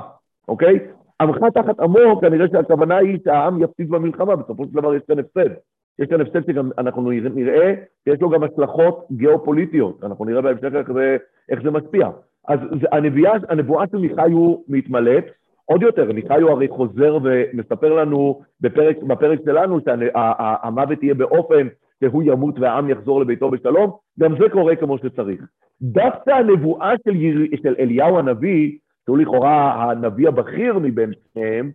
אוקיי? 0.49 0.79
עמך 1.21 1.37
תחת 1.55 1.81
עמו, 1.81 2.21
כנראה 2.21 2.47
שהכוונה 2.53 2.97
היא 2.97 3.19
שהעם 3.25 3.63
יפסיד 3.63 3.89
במלחמה, 3.89 4.37
בסופו 4.37 4.65
של 4.65 4.73
דבר 4.73 4.95
יש 4.95 5.03
כאן 5.09 5.19
הפסד. 5.19 5.51
יש 5.99 6.09
כאן 6.09 6.21
הפסד 6.21 6.47
שגם 6.47 6.71
אנחנו 6.79 7.11
נראה 7.11 7.75
שיש 8.05 8.21
לו 8.21 8.31
גם 8.31 8.43
השלכות 8.43 9.07
גיאופוליטיות, 9.13 10.05
אנחנו 10.05 10.25
נראה 10.25 10.43
בהמשך 10.43 10.75
איך 10.75 10.93
זה, 10.93 11.17
איך 11.49 11.63
זה 11.63 11.71
משפיע. 11.71 12.09
אז 12.49 12.59
הנביאה, 12.93 13.33
הנבואה 13.49 13.85
של 13.91 13.99
מיכאיו 13.99 14.57
מתמלאת, 14.69 15.25
עוד 15.65 15.83
יותר, 15.83 16.13
מיכאיו 16.13 16.51
הרי 16.51 16.69
חוזר 16.69 17.19
ומספר 17.23 17.95
לנו 17.95 18.41
בפרק, 18.61 19.03
בפרק 19.03 19.39
שלנו 19.45 19.79
שהמוות 19.81 21.03
יהיה 21.03 21.15
באופן 21.15 21.67
שהוא 22.01 22.23
ימות 22.27 22.59
והעם 22.59 22.91
יחזור 22.91 23.21
לביתו 23.21 23.51
בשלום, 23.51 23.91
גם 24.21 24.35
זה 24.39 24.49
קורה 24.53 24.77
כמו 24.77 24.99
שצריך. 24.99 25.45
דווקא 25.83 26.31
הנבואה 26.31 26.93
של, 27.05 27.17
יר... 27.17 27.47
של 27.63 27.75
אליהו 27.79 28.19
הנביא, 28.19 28.79
שהוא 29.05 29.19
לכאורה 29.19 29.83
הנביא 29.83 30.29
הבכיר 30.29 30.79
מבין 30.79 31.13
שניהם, 31.33 31.71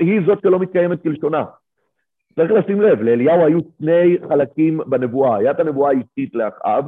היא 0.00 0.20
זאת 0.26 0.38
שלא 0.42 0.58
מתקיימת 0.58 1.02
כלשונה. 1.02 1.44
צריך 2.36 2.50
לשים 2.50 2.80
לב, 2.80 3.02
לאליהו 3.02 3.46
היו 3.46 3.58
שני 3.78 4.16
חלקים 4.28 4.80
בנבואה. 4.86 5.36
היה 5.36 5.50
את 5.50 5.60
הנבואה 5.60 5.90
האישית 5.90 6.34
לאחאב, 6.34 6.84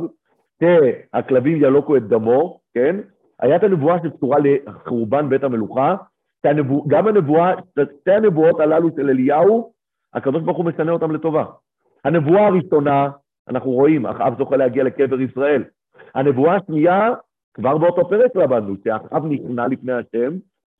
שהכלבים 0.60 1.56
ילוקו 1.56 1.96
את 1.96 2.08
דמו, 2.08 2.60
כן? 2.74 2.96
היה 3.40 3.56
את 3.56 3.62
הנבואה 3.62 3.96
שקשורה 4.04 4.38
לחורבן 4.40 5.28
בית 5.28 5.44
המלוכה, 5.44 5.96
שהנבוא, 6.42 6.84
גם 6.88 7.08
הנבואה, 7.08 7.54
שתי 8.00 8.12
הנבואות 8.12 8.60
הללו 8.60 8.88
של 8.96 9.10
אליהו, 9.10 9.72
הקדוש 10.14 10.42
ברוך 10.42 10.56
הוא 10.56 10.64
משנה 10.64 10.92
אותם 10.92 11.10
לטובה. 11.12 11.44
הנבואה 12.04 12.46
הראשונה, 12.46 13.10
אנחנו 13.48 13.70
רואים, 13.70 14.06
אחאב 14.06 14.38
זוכה 14.38 14.56
להגיע 14.56 14.84
לקבר 14.84 15.20
ישראל. 15.20 15.64
הנבואה 16.14 16.56
השנייה, 16.56 17.10
כבר 17.54 17.78
באותו 17.78 18.08
פרק 18.08 18.36
למדנו, 18.36 18.74
שאחאב 18.84 19.26
נכנע 19.26 19.68
לפני 19.68 19.92
השם, 19.92 20.32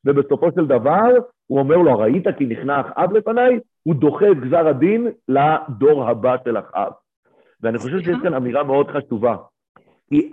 ובסופו 0.05 0.51
של 0.55 0.67
דבר 0.67 1.09
הוא 1.47 1.59
אומר 1.59 1.77
לו, 1.77 1.99
ראית 1.99 2.27
כי 2.37 2.45
נכנע 2.45 2.81
אחאב 2.81 3.13
לפניי? 3.13 3.59
הוא 3.83 3.95
דוחה 3.95 4.31
את 4.31 4.39
גזר 4.39 4.67
הדין 4.67 5.07
לדור 5.27 6.09
הבא 6.09 6.35
של 6.43 6.57
אחאב. 6.57 6.91
ואני 7.61 7.77
חושב 7.77 7.99
שיש 7.99 8.17
כאן 8.23 8.33
אמירה 8.33 8.63
מאוד 8.63 8.87
חשובה. 8.87 9.35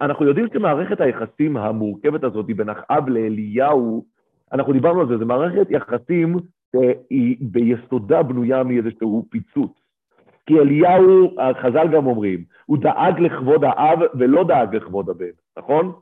אנחנו 0.00 0.26
יודעים 0.26 0.46
שמערכת 0.52 1.00
היחסים 1.00 1.56
המורכבת 1.56 2.24
הזאת 2.24 2.46
בין 2.46 2.68
אחאב 2.68 3.08
לאליהו, 3.08 4.04
אנחנו 4.52 4.72
דיברנו 4.72 5.00
על 5.00 5.08
זה, 5.08 5.18
זו 5.18 5.26
מערכת 5.26 5.66
יחסים 5.70 6.36
שהיא 6.72 7.36
ביסודה 7.40 8.22
בנויה 8.22 8.62
מאיזשהו 8.62 9.26
פיצוץ. 9.30 9.72
כי 10.46 10.60
אליהו, 10.60 11.34
חז"ל 11.62 11.88
גם 11.92 12.06
אומרים, 12.06 12.44
הוא 12.66 12.78
דאג 12.78 13.20
לכבוד 13.20 13.64
האב 13.64 13.98
ולא 14.14 14.44
דאג 14.44 14.76
לכבוד 14.76 15.10
הבן, 15.10 15.26
נכון? 15.58 15.92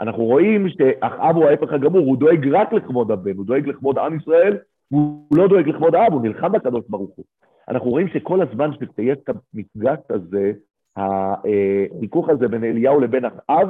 אנחנו 0.00 0.24
רואים 0.24 0.68
שאחאב 0.68 1.36
הוא 1.36 1.44
ההפך 1.44 1.72
הגמור, 1.72 2.00
הוא 2.00 2.16
דואג 2.16 2.48
רק 2.48 2.72
לכבוד 2.72 3.10
הבן, 3.10 3.36
הוא 3.36 3.46
דואג 3.46 3.68
לכבוד 3.68 3.98
עם 3.98 4.16
ישראל, 4.16 4.56
הוא 4.88 5.26
לא 5.34 5.48
דואג 5.48 5.68
לכבוד 5.68 5.94
האב, 5.94 6.12
הוא 6.12 6.22
נלחם 6.22 6.52
בקדוש 6.52 6.84
ברוך 6.88 7.10
הוא. 7.16 7.24
אנחנו 7.68 7.90
רואים 7.90 8.08
שכל 8.08 8.42
הזמן 8.42 8.70
שיש 8.96 9.18
את 9.24 9.28
המפגש 9.28 9.98
הזה, 10.10 10.52
החיכוך 10.96 12.28
הזה 12.28 12.48
בין 12.48 12.64
אליהו 12.64 13.00
לבין 13.00 13.24
אחאב, 13.24 13.68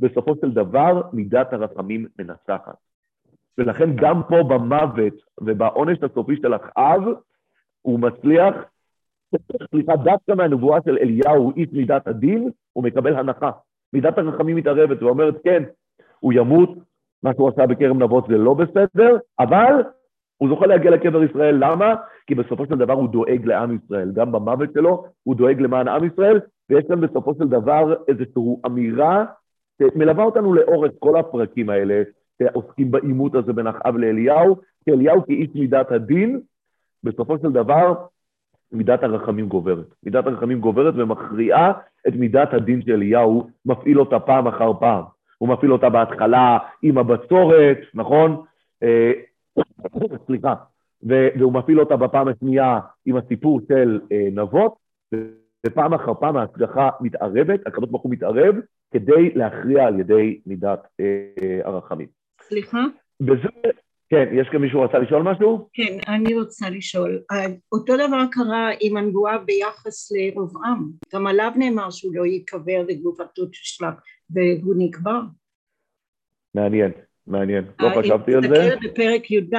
בסופו 0.00 0.34
של 0.40 0.50
דבר 0.50 1.02
מידת 1.12 1.52
הרחמים 1.52 2.06
מנצחת. 2.18 2.76
ולכן 3.58 3.96
גם 3.96 4.22
פה 4.28 4.42
במוות 4.42 5.14
ובעונש 5.40 5.98
הסופי 6.02 6.36
של 6.36 6.54
אחאב, 6.54 7.02
הוא 7.82 8.00
מצליח, 8.00 8.54
סליחה, 9.70 9.96
דווקא 9.96 10.32
מהנבואה 10.36 10.78
של 10.84 10.98
אליהו, 10.98 11.52
איש 11.56 11.68
מידת 11.72 12.06
הדין, 12.06 12.50
הוא 12.72 12.84
מקבל 12.84 13.16
הנחה. 13.16 13.50
מידת 13.92 14.18
הרחמים 14.18 14.56
מתערבת 14.56 15.02
ואומרת, 15.02 15.34
כן, 15.44 15.62
הוא 16.20 16.32
ימות, 16.32 16.70
מה 17.22 17.34
שהוא 17.34 17.48
עשה 17.48 17.66
בכרם 17.66 18.02
נבות 18.02 18.26
זה 18.28 18.38
לא 18.38 18.54
בסדר, 18.54 19.16
אבל 19.38 19.82
הוא 20.36 20.48
זוכה 20.48 20.66
להגיע 20.66 20.90
לקבר 20.90 21.22
ישראל, 21.22 21.54
למה? 21.58 21.94
כי 22.26 22.34
בסופו 22.34 22.66
של 22.66 22.78
דבר 22.78 22.92
הוא 22.92 23.08
דואג 23.08 23.44
לעם 23.44 23.78
ישראל. 23.84 24.12
גם 24.14 24.32
במוות 24.32 24.68
שלו 24.74 25.04
הוא 25.22 25.36
דואג 25.36 25.60
למען 25.60 25.88
עם 25.88 26.04
ישראל, 26.04 26.40
ויש 26.70 26.84
כאן 26.88 27.00
בסופו 27.00 27.34
של 27.34 27.48
דבר 27.48 27.94
איזושהי 28.08 28.56
אמירה 28.66 29.24
שמלווה 29.78 30.24
אותנו 30.24 30.54
לאורך 30.54 30.92
כל 30.98 31.16
הפרקים 31.16 31.70
האלה, 31.70 32.02
שעוסקים 32.38 32.90
בעימות 32.90 33.34
הזה 33.34 33.52
בין 33.52 33.66
אחאב 33.66 33.96
לאליהו, 33.96 34.56
כי 34.84 34.90
אליהו 34.90 35.26
כאיש 35.26 35.48
מידת 35.54 35.92
הדין, 35.92 36.40
בסופו 37.04 37.38
של 37.38 37.52
דבר 37.52 37.94
מידת 38.72 39.02
הרחמים 39.02 39.48
גוברת. 39.48 39.94
מידת 40.02 40.26
הרחמים 40.26 40.60
גוברת 40.60 40.94
ומכריעה 40.96 41.72
את 42.08 42.14
מידת 42.14 42.54
הדין 42.54 42.82
של 42.82 42.92
אליהו, 42.92 43.50
מפעיל 43.66 44.00
אותה 44.00 44.20
פעם 44.20 44.46
אחר 44.46 44.72
פעם. 44.80 45.02
הוא 45.38 45.48
מפעיל 45.48 45.72
אותה 45.72 45.88
בהתחלה 45.88 46.58
עם 46.82 46.98
הבצורת, 46.98 47.78
נכון? 47.94 48.44
אה, 48.82 49.12
סליחה. 50.26 50.54
והוא 51.02 51.52
מפעיל 51.52 51.80
אותה 51.80 51.96
בפעם 51.96 52.28
השנייה 52.28 52.80
עם 53.06 53.16
הסיפור 53.16 53.60
של 53.68 54.00
אה, 54.12 54.28
נבות, 54.32 54.74
ופעם 55.66 55.94
אחר 55.94 56.14
פעם 56.14 56.36
ההשגחה 56.36 56.88
מתערבת, 57.00 57.60
הקדוש 57.66 57.90
ברוך 57.90 58.02
הוא 58.02 58.12
מתערב, 58.12 58.54
כדי 58.90 59.30
להכריע 59.34 59.86
על 59.86 60.00
ידי 60.00 60.40
מידת 60.46 60.80
אה, 61.00 61.60
הרחמים. 61.64 62.06
סליחה? 62.42 62.84
וזה, 63.20 63.48
כן, 64.08 64.28
יש 64.32 64.48
כאן 64.48 64.60
מישהו 64.60 64.80
רצה 64.80 64.98
לשאול 64.98 65.22
משהו? 65.22 65.68
כן, 65.72 65.98
אני 66.08 66.34
רוצה 66.34 66.70
לשאול. 66.70 67.22
אותו 67.72 67.96
דבר 67.96 68.24
קרה 68.32 68.70
עם 68.80 68.96
הנבואה 68.96 69.38
ביחס 69.38 70.12
לירובעם. 70.12 70.90
גם 71.14 71.26
עליו 71.26 71.52
נאמר 71.56 71.90
שהוא 71.90 72.14
לא 72.14 72.26
ייקבר 72.26 72.84
וגופתו 72.88 73.46
תושלך, 73.46 73.94
והוא 74.30 74.74
נקבר. 74.78 75.20
מעניין, 76.54 76.92
מעניין. 77.26 77.64
לא 77.80 77.88
חשבתי 77.98 78.34
על 78.34 78.42
זה. 78.42 78.48
תסתכל 78.48 78.88
בפרק 78.88 79.30
י"ד. 79.30 79.54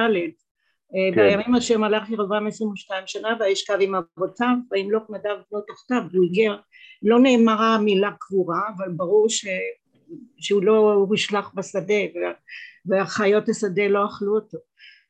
כן. 0.92 1.16
בימים 1.16 1.54
אשר 1.54 1.78
מלך 1.78 2.10
ירבעם 2.10 2.46
22 2.46 3.02
שנה 3.06 3.28
וישכב 3.40 3.76
עם 3.80 3.94
אבותיו 3.94 4.54
וימלוך 4.70 5.10
נדב 5.10 5.36
בנו 5.52 5.60
תחתיו 5.60 6.02
והוא 6.12 6.24
הגיע 6.24 6.54
לא 7.02 7.20
נאמרה 7.20 7.74
המילה 7.74 8.10
קבורה 8.18 8.60
אבל 8.76 8.88
ברור 8.96 9.28
ש... 9.28 9.46
שהוא 10.36 10.62
לא 10.62 10.92
הושלך 10.92 11.54
בשדה 11.54 11.94
והחיות 12.86 13.48
השדה 13.48 13.88
לא 13.88 14.04
אכלו 14.04 14.34
אותו. 14.34 14.58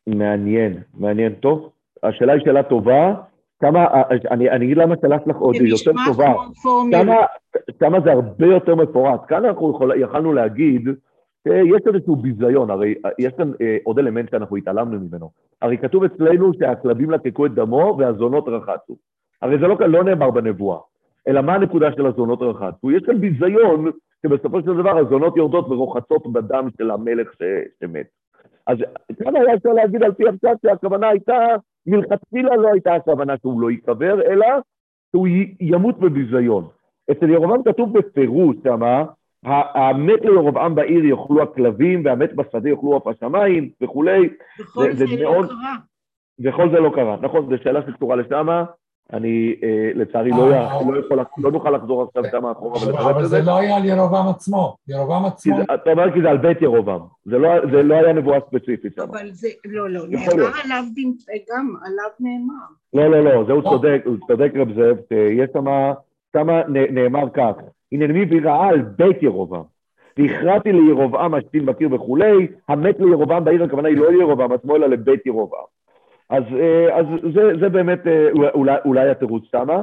מעניין, 0.06 0.82
מעניין. 0.94 1.34
טוב, 1.34 1.70
השאלה 2.02 2.32
היא 2.32 2.40
שאלה 2.44 2.62
טובה. 2.62 3.14
כמה, 3.60 3.86
אני, 4.30 4.50
אני 4.50 4.64
אגיד 4.64 4.76
למה 4.76 4.94
השאלה 4.94 5.16
שלך 5.24 5.36
עוד 5.36 5.54
יותר 5.54 5.92
טובה. 6.06 6.32
כמה, 6.92 7.16
כמה 7.80 8.00
זה 8.00 8.12
הרבה 8.12 8.46
יותר 8.46 8.74
מפורט. 8.74 9.20
כאן 9.28 9.44
אנחנו 9.44 9.70
יכול, 9.70 10.02
יכלנו 10.02 10.32
להגיד, 10.32 10.88
יש 11.46 11.82
איזשהו 11.86 12.16
ביזיון, 12.16 12.70
הרי 12.70 12.94
יש 13.18 13.32
כאן 13.32 13.52
אה, 13.60 13.76
עוד 13.84 13.98
אלמנט 13.98 14.30
שאנחנו 14.30 14.56
התעלמנו 14.56 15.00
ממנו. 15.00 15.30
הרי 15.62 15.78
כתוב 15.78 16.04
אצלנו 16.04 16.52
שהכלבים 16.58 17.10
לקקו 17.10 17.46
את 17.46 17.54
דמו 17.54 17.96
והזונות 17.98 18.44
רחצו. 18.48 18.96
הרי 19.42 19.58
זה 19.58 19.66
לא, 19.66 19.76
לא 19.80 20.04
נאמר 20.04 20.30
בנבואה, 20.30 20.78
אלא 21.28 21.40
מה 21.40 21.54
הנקודה 21.54 21.92
של 21.92 22.06
הזונות 22.06 22.42
רחצו? 22.42 22.90
יש 22.90 23.02
כאן 23.02 23.20
ביזיון 23.20 23.90
שבסופו 24.22 24.60
של 24.60 24.76
דבר 24.76 24.98
הזונות 24.98 25.36
יורדות 25.36 25.68
ורוחצות 25.68 26.32
בדם 26.32 26.68
של 26.78 26.90
המלך 26.90 27.32
ש... 27.32 27.42
שמת. 27.80 28.06
אז 28.66 28.78
כאן 29.18 29.36
היה 29.36 29.54
אפשר 29.54 29.72
להגיד 29.72 30.02
על 30.02 30.12
פי 30.12 30.28
הפשט 30.28 30.62
שהכוונה 30.62 31.08
הייתה, 31.08 31.36
מלכתחילה 31.86 32.56
לא 32.56 32.68
הייתה 32.72 32.94
הכוונה 32.94 33.34
שהוא 33.42 33.60
לא 33.60 33.70
ייקבר, 33.70 34.22
אלא 34.22 34.46
שהוא 35.10 35.28
ימות 35.60 35.98
בביזיון. 35.98 36.64
אצל 37.10 37.30
ירובעם 37.30 37.62
כתוב 37.62 37.98
בפירוש 37.98 38.56
שמה, 38.64 39.04
המת 39.46 40.20
לירובעם 40.24 40.74
בעיר 40.74 41.04
יאכלו 41.04 41.42
הכלבים, 41.42 42.02
והמת 42.04 42.34
בשדה 42.34 42.68
יאכלו 42.68 42.92
עוף 42.92 43.06
השמיים 43.06 43.70
וכולי. 43.80 44.28
וכל 44.60 44.92
זה, 44.92 45.06
זה, 45.06 45.06
זה 45.06 45.22
לא 45.22 45.42
קרה. 45.46 45.74
וכל 46.44 46.70
זה 46.70 46.80
לא 46.80 46.90
קרה, 46.94 47.16
נכון, 47.22 47.48
זו 47.50 47.62
שאלה 47.62 47.80
שקשורה 47.86 48.16
לשמה. 48.16 48.64
אני 49.12 49.54
אה, 49.62 49.90
לצערי 49.94 50.30
לא, 50.30 50.52
אה, 50.52 50.80
לא 50.92 50.98
יכול, 50.98 51.24
לא 51.38 51.52
נוכל 51.52 51.70
לחזור 51.70 52.02
עכשיו 52.02 52.22
כמה 52.30 52.52
אחורה 52.52 52.76
את 52.76 52.80
זה. 52.80 52.98
אבל 52.98 53.24
זה 53.24 53.42
לא 53.42 53.58
היה 53.58 53.76
על 53.76 53.84
ירובעם 53.84 54.28
עצמו, 54.28 54.76
ירובעם 54.88 55.24
עצמו. 55.24 55.56
אתה 55.74 55.90
אומר 55.90 56.12
כי 56.14 56.22
זה 56.22 56.30
על 56.30 56.38
בית 56.38 56.62
ירובעם, 56.62 57.00
זה 57.26 57.38
לא 57.82 57.94
היה 57.94 58.12
נבואה 58.12 58.38
ספציפית 58.48 58.94
שם. 58.94 59.02
אבל 59.02 59.30
זה, 59.30 59.48
לא, 59.64 59.90
לא, 59.90 60.00
נאמר 60.08 60.50
עליו 60.64 60.84
גם, 61.50 61.74
עליו 61.84 62.10
נאמר. 62.20 62.54
לא, 62.94 63.10
לא, 63.10 63.24
לא, 63.24 63.44
זה 63.46 63.52
הוא 63.52 63.62
צודק, 63.62 64.02
הוא 64.04 64.16
צודק 64.26 64.52
רב 64.56 64.68
זאב, 64.74 64.96
יש 65.30 65.50
שם, 65.52 65.66
שם 66.32 66.46
נאמר 66.68 67.30
כך, 67.34 67.52
מי 67.92 68.24
ויראה 68.24 68.68
על 68.68 68.82
בית 68.82 69.22
ירובעם. 69.22 69.76
והכרעתי 70.18 70.72
לירובעם 70.72 71.34
השתין 71.34 71.66
בקיר 71.66 71.94
וכולי, 71.94 72.46
המת 72.68 72.96
לירובעם 72.98 73.44
בעיר 73.44 73.64
הכוונה 73.64 73.88
היא 73.88 73.96
לא 73.96 74.12
לירובעם 74.12 74.52
עצמו, 74.52 74.76
אלא 74.76 74.86
לבית 74.86 75.26
ירובעם. 75.26 75.64
אז, 76.30 76.42
אה, 76.60 76.98
אז 76.98 77.06
זה, 77.34 77.42
זה 77.60 77.68
באמת 77.68 78.06
אה, 78.06 78.30
אולי, 78.54 78.76
אולי 78.84 79.10
התירוץ 79.10 79.44
שמה, 79.52 79.82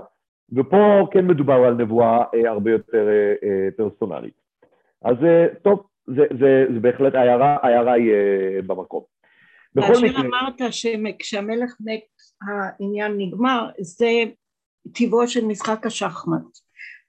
ופה 0.53 1.07
כן 1.11 1.27
מדובר 1.27 1.53
על 1.53 1.73
נבואה 1.73 2.23
אה, 2.35 2.49
הרבה 2.49 2.71
יותר 2.71 3.07
פרסונלית. 3.77 4.33
אז 5.01 5.15
טוב, 5.61 5.83
זה, 6.07 6.23
זה, 6.39 6.65
זה 6.73 6.79
בהחלט, 6.79 7.15
ההערה, 7.15 7.57
ההערה 7.63 7.93
היא 7.93 8.13
במקום. 8.65 9.03
כאשר 9.75 10.05
מקרה... 10.05 10.21
אמרת 10.21 10.61
שכשהמלך 10.71 11.75
מת 11.79 12.03
העניין 12.41 13.17
נגמר, 13.17 13.69
זה 13.79 14.07
טיבו 14.93 15.27
של 15.27 15.45
משחק 15.45 15.85
השחמט. 15.85 16.57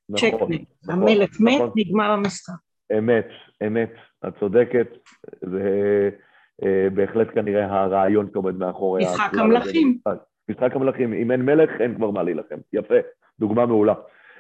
נכון, 0.09 0.29
נכון, 0.29 0.49
המלך 0.89 1.31
נכון. 1.41 1.67
מת, 1.67 1.73
נגמר 1.77 2.11
המשחק. 2.11 2.55
אמת, 2.99 3.29
אמת, 3.67 3.93
את 4.27 4.33
צודקת. 4.41 4.89
זה... 5.41 6.11
אה, 6.63 6.89
בהחלט 6.95 7.29
כנראה 7.35 7.83
הרעיון 7.83 8.29
שעומד 8.33 8.55
מאחורי... 8.57 9.05
משחק 9.05 9.39
המלכים. 9.39 9.99
משחק 10.51 10.77
המלכים, 10.77 11.13
אם 11.13 11.31
אין 11.31 11.43
מלך, 11.43 11.71
אין 11.81 11.95
כבר 11.95 12.11
מה 12.11 12.23
להילחם. 12.23 12.57
יפה, 12.73 12.95
דוגמה 13.41 13.67
מעולה. 13.67 13.95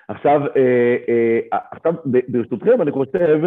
עכשיו, 0.09 0.40
אה, 0.57 0.96
אה, 1.09 1.59
עכשיו 1.70 1.94
ברשותכם, 2.29 2.83
אני 2.83 2.92
חושב, 2.92 3.40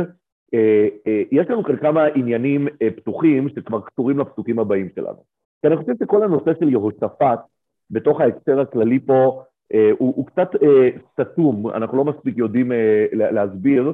יש 1.32 1.47
לנו 1.49 1.63
כאן 1.63 1.77
כמה 1.77 2.06
עניינים 2.06 2.67
פתוחים 2.95 3.49
שכבר 3.49 3.82
קשורים 3.82 4.19
לפסוקים 4.19 4.60
הבאים 4.60 4.89
שלנו. 4.95 5.23
כי 5.62 5.67
אני 5.67 5.77
חושב 5.77 5.93
שכל 6.03 6.23
הנושא 6.23 6.51
של 6.60 6.69
יהושפט, 6.69 7.39
בתוך 7.91 8.21
ההקשר 8.21 8.60
הכללי 8.60 8.99
פה, 8.99 9.43
הוא, 9.73 10.13
הוא 10.15 10.25
קצת 10.25 10.49
אה, 10.63 10.89
סתום, 11.21 11.69
אנחנו 11.69 11.97
לא 11.97 12.06
מספיק 12.06 12.38
יודעים 12.38 12.71
אה, 12.71 13.06
להסביר, 13.12 13.93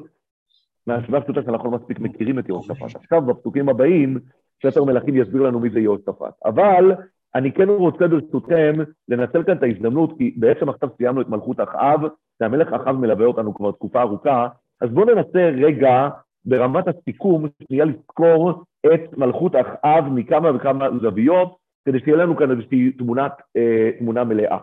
מהסיבה 0.88 1.18
הפשוטה 1.18 1.44
שאנחנו 1.44 1.72
לא 1.72 1.78
מספיק 1.78 2.00
מכירים 2.00 2.40
את 2.40 2.50
יהושפט. 2.50 2.96
עכשיו, 2.96 3.22
בפסוקים 3.22 3.70
הבאים, 3.70 4.20
ספר 4.64 4.84
מלכים 4.84 5.16
יסביר 5.16 5.42
לנו 5.42 5.60
מי 5.60 5.70
זה 5.70 5.80
יהושפט. 5.80 6.34
אבל 6.46 6.92
אני 7.36 7.52
כן 7.52 7.70
רוצה 7.70 8.08
ברשותכם 8.08 8.74
לנצל 9.10 9.44
כאן 9.44 9.58
את 9.58 9.64
ההזדמנות, 9.64 10.18
כי 10.18 10.34
בעצם 10.38 10.70
עכשיו 10.70 10.90
סיימנו 10.98 11.22
את 11.22 11.30
מלכות 11.30 11.60
אחאב, 11.60 12.02
שהמלך 12.40 12.74
אחאב 12.74 12.96
מלווה 12.96 13.26
אותנו 13.26 13.54
כבר 13.54 13.72
תקופה 13.72 14.02
ארוכה, 14.02 14.48
אז 14.82 14.90
בואו 14.90 15.16
ננסה 15.16 15.50
רגע 15.66 16.10
ברמת 16.46 16.88
הסיכום, 16.88 17.46
שנייה 17.68 17.86
לזכור 17.86 18.64
את 18.94 19.18
מלכות 19.18 19.56
אחאב 19.56 20.06
מכמה 20.10 20.56
וכמה 20.56 20.88
זוויות, 21.02 21.56
כדי 21.86 22.00
שיהיה 22.00 22.18
לנו 22.18 22.38
כאן 22.38 22.52
איזושהי 22.52 22.92
תמונת, 22.92 23.32
אה, 23.58 23.90
תמונה 24.00 24.24
מלאה. 24.24 24.58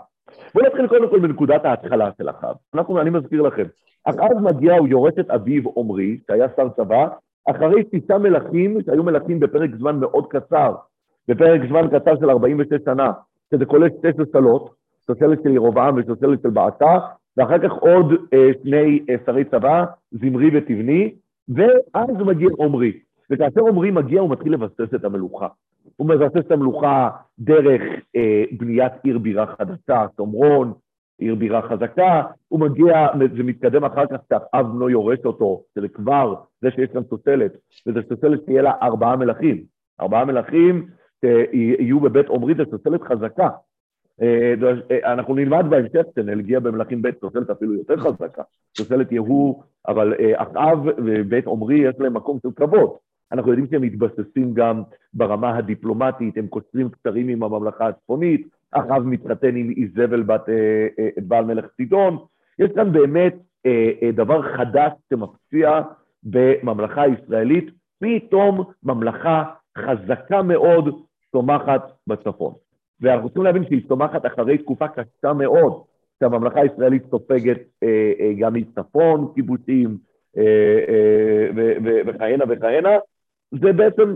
בואו 0.54 0.66
נתחיל 0.66 0.86
קודם 0.86 1.10
כל 1.10 1.20
בנקודת 1.20 1.64
ההתחלה 1.64 2.10
של 2.18 2.30
אחאב. 2.30 2.54
אנחנו, 2.74 3.00
אני 3.00 3.10
מזכיר 3.10 3.42
לכם, 3.42 3.64
אחאב 4.04 4.38
מגיע, 4.42 4.78
הוא 4.78 4.88
יורש 4.88 5.14
את 5.20 5.30
אביו 5.30 5.62
עמרי, 5.76 6.18
שהיה 6.26 6.46
שר 6.56 6.68
צבא, 6.68 7.08
אחרי 7.50 7.82
שישה 7.90 8.18
מלכים, 8.18 8.82
שהיו 8.86 9.02
מלכים 9.02 9.40
בפרק 9.40 9.70
זמן 9.78 10.00
מאוד 10.00 10.26
קצר, 10.26 10.74
בפרק 11.28 11.60
זמן 11.68 11.88
קצר 11.88 12.16
של 12.20 12.30
46 12.30 12.84
שנה, 12.84 13.12
שזה 13.54 13.64
כולל 13.64 13.88
שתי 13.98 14.08
סוסלות, 14.16 14.74
סוסלת 15.06 15.38
של 15.42 15.50
ירובעם 15.50 15.94
וסוסלת 15.96 16.42
של 16.42 16.50
בעתה, 16.50 16.98
ואחר 17.36 17.58
כך 17.58 17.72
עוד 17.72 18.12
אה, 18.34 18.50
שני 18.62 19.00
אה, 19.10 19.14
שרי 19.26 19.44
צבא, 19.44 19.84
זמרי 20.10 20.50
ותבני, 20.58 21.14
ואז 21.48 22.16
מגיע 22.26 22.48
עמרי. 22.60 22.92
וכאשר 23.30 23.60
עמרי 23.68 23.90
מגיע, 23.90 24.20
הוא 24.20 24.30
מתחיל 24.30 24.52
לבסס 24.52 24.94
את 24.94 25.04
המלוכה. 25.04 25.48
הוא 25.96 26.08
מבסס 26.08 26.46
את 26.46 26.52
המלוכה 26.52 27.10
דרך 27.38 27.82
אה, 28.16 28.44
בניית 28.58 28.92
עיר 29.02 29.18
בירה 29.18 29.46
חדשה, 29.46 30.06
שומרון, 30.16 30.72
עיר 31.18 31.34
בירה 31.34 31.62
חזקה, 31.62 32.22
הוא 32.48 32.60
מגיע 32.60 33.06
ומתקדם 33.36 33.84
אחר 33.84 34.06
כך 34.06 34.20
שאב 34.28 34.66
בנו 34.66 34.90
יורש 34.90 35.18
אותו, 35.24 35.62
שזה 35.74 35.88
כבר, 35.88 36.34
זה 36.60 36.70
שיש 36.70 36.90
כאן 36.92 37.02
סוסלת, 37.10 37.52
וזה 37.86 38.00
סוסלת 38.08 38.40
שיהיה 38.46 38.62
לה 38.62 38.72
ארבעה 38.82 39.16
מלכים. 39.16 39.64
ארבעה 40.00 40.24
מלכים 40.24 40.86
שיהיו 41.24 42.00
בבית 42.00 42.28
עומרי, 42.28 42.54
זה 42.54 42.62
סוסלת 42.70 43.02
חזקה. 43.02 43.48
אה, 44.22 44.54
אה, 44.90 45.12
אנחנו 45.12 45.34
נלמד 45.34 45.64
בהמשך 45.70 46.02
שנגיע 46.14 46.60
במלכים 46.60 47.02
ב' 47.02 47.10
סוסלת 47.20 47.50
אפילו 47.50 47.74
יותר 47.74 47.96
חזקה, 47.96 48.42
סוסלת 48.78 49.12
יהוא, 49.12 49.62
אבל 49.88 50.14
אה, 50.20 50.42
אחאב 50.42 50.78
ובית 50.98 51.46
עומרי 51.46 51.78
יש 51.78 51.94
להם 51.98 52.14
מקום 52.14 52.38
של 52.42 52.48
כבוד. 52.56 52.90
אנחנו 53.32 53.50
יודעים 53.50 53.66
שהם 53.70 53.82
מתבססים 53.82 54.54
גם 54.54 54.82
ברמה 55.14 55.56
הדיפלומטית, 55.56 56.36
הם 56.36 56.46
קוצרים 56.46 56.88
קצרים 56.88 57.28
עם 57.28 57.42
הממלכה 57.42 57.88
הצפונית, 57.88 58.48
אחאב 58.72 59.02
מתחתן 59.02 59.56
עם 59.56 59.70
איזבל 59.76 60.22
בת 60.22 60.48
בעל 61.16 61.44
מלך 61.44 61.66
צידון. 61.76 62.16
יש 62.58 62.70
כאן 62.74 62.92
באמת 62.92 63.34
דבר 64.14 64.56
חדש 64.56 64.92
שמפציע 65.10 65.80
בממלכה 66.22 67.02
הישראלית, 67.02 67.70
פתאום 68.00 68.64
ממלכה 68.82 69.44
חזקה 69.78 70.42
מאוד 70.42 71.04
צומחת 71.32 71.92
בצפון. 72.06 72.54
ואנחנו 73.00 73.28
צריכים 73.28 73.42
להבין 73.42 73.64
שהיא 73.64 73.88
צומחת 73.88 74.26
אחרי 74.26 74.58
תקופה 74.58 74.88
קשה 74.88 75.32
מאוד, 75.32 75.82
שהממלכה 76.20 76.60
הישראלית 76.60 77.02
סופגת 77.10 77.58
אה, 77.82 78.12
אה, 78.20 78.32
גם 78.38 78.54
מצפון 78.54 79.32
קיבוצים 79.34 79.98
אה, 80.36 80.78
אה, 80.88 81.72
וכהנה 82.06 82.44
וכהנה. 82.48 82.96
זה 83.50 83.72
בעצם, 83.72 84.14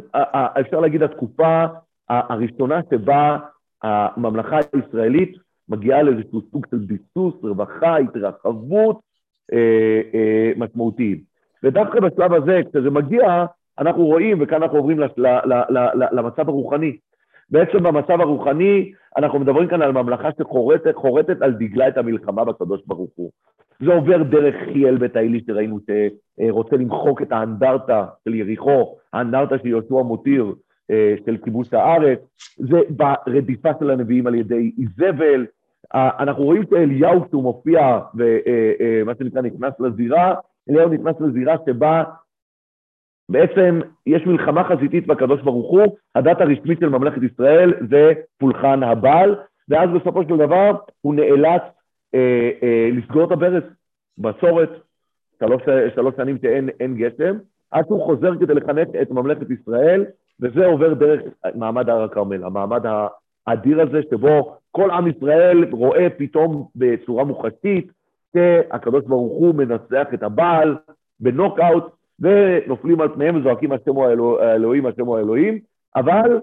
אפשר 0.60 0.80
להגיד, 0.80 1.02
התקופה 1.02 1.64
הראשונה 2.08 2.80
שבה 2.90 3.38
הממלכה 3.82 4.58
הישראלית 4.72 5.36
מגיעה 5.68 6.02
לאיזשהו 6.02 6.40
סוג 6.52 6.66
של 6.70 6.76
ביסוס, 6.76 7.34
רווחה, 7.42 7.96
התרחבות 7.96 9.00
אה, 9.52 10.00
אה, 10.14 10.52
משמעותיים. 10.56 11.18
ודווקא 11.62 12.00
בשלב 12.00 12.32
הזה, 12.32 12.60
כשזה 12.70 12.90
מגיע, 12.90 13.44
אנחנו 13.78 14.04
רואים, 14.04 14.38
וכאן 14.40 14.62
אנחנו 14.62 14.78
עוברים 14.78 14.98
למצב 16.12 16.48
הרוחני. 16.48 16.96
בעצם 17.54 17.82
במצב 17.82 18.20
הרוחני, 18.20 18.92
אנחנו 19.16 19.38
מדברים 19.38 19.68
כאן 19.68 19.82
על 19.82 19.92
ממלכה 19.92 20.28
שחורטת 20.38 21.42
על 21.42 21.52
דגלה 21.52 21.88
את 21.88 21.98
המלחמה 21.98 22.44
בקדוש 22.44 22.80
ברוך 22.86 23.10
הוא. 23.14 23.30
זה 23.80 23.92
עובר 23.92 24.22
דרך 24.22 24.54
חיאל 24.72 24.96
בית 24.96 25.16
האלי 25.16 25.40
שראינו 25.46 25.78
שרוצה 25.86 26.76
למחוק 26.76 27.22
את 27.22 27.32
האנדרטה 27.32 28.06
של 28.24 28.34
יריחו, 28.34 28.96
האנדרטה 29.12 29.58
של 29.58 29.66
יהושע 29.66 29.94
מותיר 29.94 30.54
אה, 30.90 31.14
של 31.26 31.36
כיבוש 31.44 31.74
הארץ, 31.74 32.18
זה 32.58 32.78
ברדיפה 32.90 33.70
של 33.80 33.90
הנביאים 33.90 34.26
על 34.26 34.34
ידי 34.34 34.72
איזבל, 34.78 35.46
אנחנו 35.94 36.44
רואים 36.44 36.62
שאליהו 36.70 37.28
כשהוא 37.28 37.42
מופיע 37.42 37.98
ומה 38.14 38.22
אה, 38.80 39.08
אה, 39.08 39.14
שנקרא 39.18 39.42
נכנס 39.42 39.72
לזירה, 39.80 40.34
אליהו 40.70 40.88
נכנס 40.88 41.20
לזירה 41.20 41.56
שבה 41.66 42.02
בעצם 43.28 43.80
יש 44.06 44.26
מלחמה 44.26 44.64
חזיתית 44.64 45.06
בקדוש 45.06 45.40
ברוך 45.42 45.70
הוא, 45.70 45.96
הדת 46.14 46.40
הרשמית 46.40 46.80
של 46.80 46.88
ממלכת 46.88 47.22
ישראל 47.22 47.74
זה 47.90 48.12
פולחן 48.38 48.82
הבעל, 48.82 49.36
ואז 49.68 49.90
בסופו 49.90 50.22
של 50.22 50.36
דבר 50.36 50.70
הוא 51.00 51.14
נאלץ 51.14 51.62
אה, 52.14 52.50
אה, 52.62 52.88
לסגור 52.92 53.24
את 53.24 53.30
הברז, 53.30 53.62
בצורת, 54.18 54.70
שלוש, 55.40 55.62
שלוש 55.94 56.14
שנים 56.16 56.38
שאין 56.42 56.94
גשם, 56.96 57.36
עד 57.70 57.84
שהוא 57.86 58.04
חוזר 58.04 58.38
כדי 58.40 58.54
לחנך 58.54 58.88
את 59.02 59.10
ממלכת 59.10 59.50
ישראל, 59.50 60.04
וזה 60.40 60.66
עובר 60.66 60.94
דרך 60.94 61.20
מעמד 61.54 61.88
הר 61.88 62.02
הכרמל, 62.02 62.44
המעמד 62.44 62.82
האדיר 63.46 63.80
הזה 63.80 64.00
שבו 64.10 64.56
כל 64.70 64.90
עם 64.90 65.06
ישראל 65.06 65.64
רואה 65.72 66.10
פתאום 66.16 66.66
בצורה 66.76 67.24
מוחשית 67.24 67.92
שהקדוש 68.32 69.04
ברוך 69.04 69.32
הוא 69.32 69.54
מנצח 69.54 70.06
את 70.14 70.22
הבעל 70.22 70.76
בנוקאוט, 71.20 71.84
ונופלים 72.20 73.00
על 73.00 73.08
פניהם 73.14 73.36
וזועקים 73.36 73.72
השם 73.72 73.94
הוא 73.94 74.38
האלוהים, 74.40 74.86
השם 74.86 75.06
הוא 75.06 75.16
האלוהים, 75.16 75.58
אבל 75.96 76.40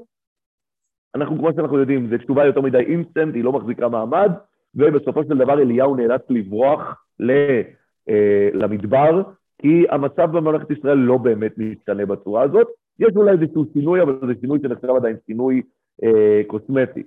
אנחנו, 1.15 1.38
כמו 1.38 1.53
שאנחנו 1.55 1.79
יודעים, 1.79 2.10
זו 2.10 2.17
תשובה 2.17 2.45
יותר 2.45 2.62
מדי 2.62 2.77
אינסטנט, 2.77 3.36
היא 3.36 3.43
לא 3.43 3.51
מחזיקה 3.51 3.89
מעמד, 3.89 4.31
ובסופו 4.75 5.23
של 5.23 5.38
דבר 5.38 5.62
אליהו 5.62 5.95
נאלץ 5.95 6.21
לברוח 6.29 7.05
אה, 8.10 8.49
למדבר, 8.53 9.21
כי 9.62 9.86
המצב 9.89 10.31
בממלכת 10.31 10.71
ישראל 10.71 10.97
לא 10.97 11.17
באמת 11.17 11.57
משתנה 11.57 12.05
בצורה 12.05 12.41
הזאת. 12.43 12.67
יש 12.99 13.15
אולי 13.15 13.31
איזשהו 13.31 13.65
שינוי, 13.73 14.01
אבל 14.01 14.19
זה 14.27 14.34
שינוי 14.41 14.60
שנחשב 14.62 14.89
עדיין 14.89 15.15
שינוי 15.25 15.62
אה, 16.03 16.41
קוסמטי. 16.47 17.03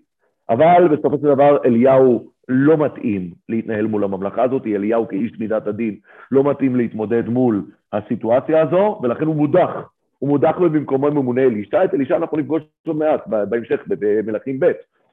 אבל 0.48 0.88
בסופו 0.96 1.18
של 1.18 1.34
דבר 1.34 1.58
אליהו 1.64 2.30
לא 2.48 2.76
מתאים 2.76 3.30
להתנהל 3.48 3.86
מול 3.86 4.04
הממלכה 4.04 4.42
הזאת, 4.42 4.66
אליהו 4.66 5.08
כאיש 5.08 5.32
מידת 5.38 5.66
הדין 5.66 5.96
לא 6.30 6.44
מתאים 6.50 6.76
להתמודד 6.76 7.28
מול 7.28 7.64
הסיטואציה 7.92 8.62
הזו, 8.62 9.00
ולכן 9.02 9.24
הוא 9.24 9.36
מודח. 9.36 9.70
הוא 10.18 10.28
מודח 10.28 10.56
לו 10.58 10.70
במקומו 10.70 11.10
ממונה 11.10 11.42
אלישע, 11.42 11.84
את 11.84 11.94
אלישע 11.94 12.16
אנחנו 12.16 12.36
נפגוש 12.36 12.62
עוד 12.86 12.96
מעט 12.96 13.26
בהמשך 13.26 13.80
במלכים 13.88 14.60
ב', 14.60 14.72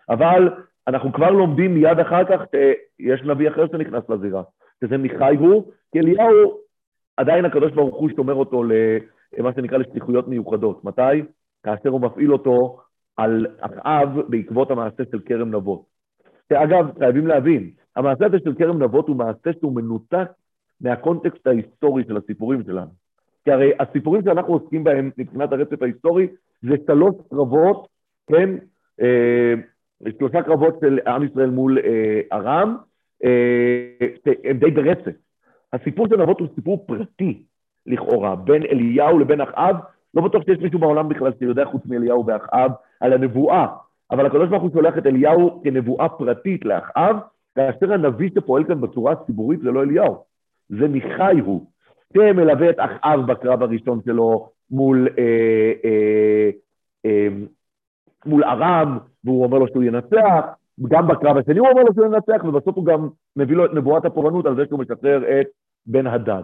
אבל 0.09 0.49
אנחנו 0.87 1.13
כבר 1.13 1.31
לומדים 1.31 1.73
מיד 1.73 1.99
אחר 1.99 2.23
כך 2.25 2.41
שיש 2.51 3.23
נביא 3.23 3.49
אחר 3.49 3.67
שנכנס 3.67 4.09
לזירה, 4.09 4.43
שזה 4.83 4.97
מיכאי 4.97 5.35
הוא, 5.35 5.71
כי 5.91 5.99
אליהו, 5.99 6.57
עדיין 7.17 7.45
הקדוש 7.45 7.71
ברוך 7.71 7.95
הוא 7.95 8.09
שומר 8.15 8.33
אותו 8.33 8.63
למה 9.37 9.53
שנקרא 9.55 9.77
לשליחויות 9.77 10.27
מיוחדות. 10.27 10.85
מתי? 10.85 11.21
כאשר 11.63 11.89
הוא 11.89 12.01
מפעיל 12.01 12.33
אותו 12.33 12.79
על 13.17 13.47
אחאב 13.59 14.09
בעקבות 14.27 14.71
המעשה 14.71 15.03
של 15.11 15.19
כרם 15.25 15.55
נבות. 15.55 15.90
שאגב, 16.51 16.99
חייבים 16.99 17.27
להבין, 17.27 17.69
המעשה 17.95 18.25
הזה 18.25 18.37
של 18.43 18.53
כרם 18.55 18.83
נבות 18.83 19.07
הוא 19.07 19.15
מעשה 19.15 19.49
שהוא 19.59 19.75
מנותק 19.75 20.27
מהקונטקסט 20.81 21.47
ההיסטורי 21.47 22.03
של 22.07 22.17
הסיפורים 22.17 22.63
שלנו. 22.63 22.89
כי 23.43 23.51
הרי 23.51 23.71
הסיפורים 23.79 24.21
שאנחנו 24.23 24.53
עוסקים 24.53 24.83
בהם 24.83 25.11
מבחינת 25.17 25.51
הרצף 25.51 25.81
ההיסטורי 25.81 26.27
זה 26.61 26.75
שלוש 26.87 27.15
קרבות, 27.29 27.87
כן? 28.27 28.49
אה, 29.01 29.53
שלושה 30.17 30.41
קרבות 30.41 30.79
של 30.81 30.99
עם 31.07 31.23
ישראל 31.23 31.49
מול 31.49 31.77
אה, 31.79 32.21
ארם, 32.33 32.77
אה, 33.23 34.07
הם 34.43 34.57
די 34.57 34.71
ברצף. 34.71 35.11
הסיפור 35.73 36.07
של 36.07 36.21
נבות 36.21 36.39
הוא 36.39 36.47
סיפור 36.55 36.85
פרטי, 36.87 37.43
לכאורה, 37.85 38.35
בין 38.35 38.63
אליהו 38.63 39.19
לבין 39.19 39.41
אחאב. 39.41 39.75
לא 40.13 40.21
בטוח 40.21 40.43
שיש 40.45 40.59
מישהו 40.59 40.79
בעולם 40.79 41.09
בכלל 41.09 41.31
שיודע 41.39 41.65
חוץ 41.65 41.85
מאליהו 41.85 42.25
ואחאב 42.25 42.71
על 42.99 43.13
הנבואה, 43.13 43.67
אבל 44.12 44.26
הקדוש 44.26 44.50
ברוך 44.50 44.63
הוא 44.63 44.71
שולח 44.74 44.97
את 44.97 45.06
אליהו 45.06 45.62
כנבואה 45.63 46.10
פרטית 46.10 46.65
לאחאב, 46.65 47.15
כאשר 47.56 47.93
הנביא 47.93 48.30
שפועל 48.36 48.63
כאן 48.63 48.82
בצורה 48.82 49.12
הציבורית 49.12 49.60
זה 49.60 49.71
לא 49.71 49.84
אליהו, 49.84 50.24
זה 50.69 50.88
מיכאי 50.88 51.39
הוא, 51.39 51.65
שמלווה 52.13 52.69
את 52.69 52.76
אחאב 52.78 53.32
בקרב 53.32 53.63
הראשון 53.63 54.00
שלו 54.06 54.50
מול, 54.71 55.08
אה, 55.17 55.74
אה, 55.86 56.50
אה, 57.06 57.28
מול 58.26 58.43
ארם, 58.43 58.97
והוא 59.24 59.43
אומר 59.43 59.58
לו 59.58 59.67
שהוא 59.67 59.84
ינצח, 59.84 60.45
גם 60.88 61.08
בקרב 61.08 61.38
השני 61.38 61.60
הוא 61.60 61.67
אומר 61.67 61.84
לו 61.84 61.93
שהוא 61.93 62.06
ינצח, 62.06 62.43
ובסוף 62.43 62.76
הוא 62.76 62.86
גם 62.86 63.10
מביא 63.36 63.56
לו 63.56 63.65
את 63.65 63.74
נבואת 63.74 64.06
הפורענות 64.06 64.45
על 64.45 64.56
זה 64.56 64.65
שהוא 64.65 64.80
משחרר 64.80 65.41
את 65.41 65.47
בן 65.86 66.08
הדד. 66.08 66.43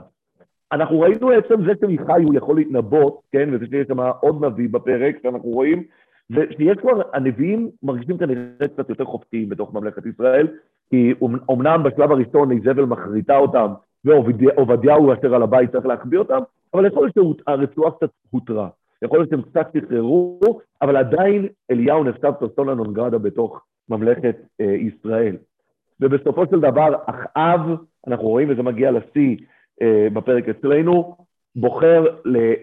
אנחנו 0.71 0.99
ראינו 0.99 1.31
עצם 1.31 1.65
זה 1.65 1.71
שמיכאי 1.81 2.23
הוא 2.23 2.35
יכול 2.35 2.55
להתנבאות, 2.55 3.21
כן, 3.31 3.49
וזה 3.53 3.65
שיש 3.65 3.87
שם 3.87 3.99
עוד 3.99 4.45
נביא 4.45 4.69
בפרק 4.71 5.15
שאנחנו 5.23 5.49
רואים, 5.49 5.83
ושיש 6.31 6.77
כבר, 6.81 7.01
הנביאים 7.13 7.69
מרגישים 7.83 8.17
כנראה 8.17 8.67
קצת 8.73 8.89
יותר 8.89 9.05
חופשיים 9.05 9.49
בתוך 9.49 9.73
ממלכת 9.73 10.05
ישראל, 10.05 10.47
כי 10.89 11.13
אומנם 11.49 11.83
בשלב 11.83 12.11
הראשון 12.11 12.51
איזבל 12.51 12.85
מחריטה 12.85 13.37
אותם, 13.37 13.73
ועובדיהו 14.05 15.13
אשר 15.13 15.35
על 15.35 15.43
הבית 15.43 15.71
צריך 15.71 15.85
להחביא 15.85 16.19
אותם, 16.19 16.39
אבל 16.73 16.85
יכול 16.85 17.09
להיות 17.15 17.37
שהרצועה 17.45 17.91
קצת 17.91 18.09
הותרה. 18.29 18.69
יכול 19.01 19.19
להיות 19.19 19.29
שהם 19.29 19.41
קצת 19.41 19.67
שחררו, 19.73 20.39
אבל 20.81 20.97
עדיין 20.97 21.47
אליהו 21.71 22.03
נחשב 22.03 22.31
פרסונה 22.39 22.73
נונגרדה 22.73 23.17
בתוך 23.17 23.61
ממלכת 23.89 24.35
אה, 24.61 24.65
ישראל. 24.65 25.35
ובסופו 25.99 26.45
של 26.45 26.59
דבר, 26.59 26.95
אחאב, 27.05 27.61
אנחנו 28.07 28.27
רואים, 28.27 28.49
וזה 28.49 28.63
מגיע 28.63 28.91
לשיא 28.91 29.37
אה, 29.81 30.07
בפרק 30.13 30.49
אצלנו, 30.49 31.15
בוחר 31.55 32.05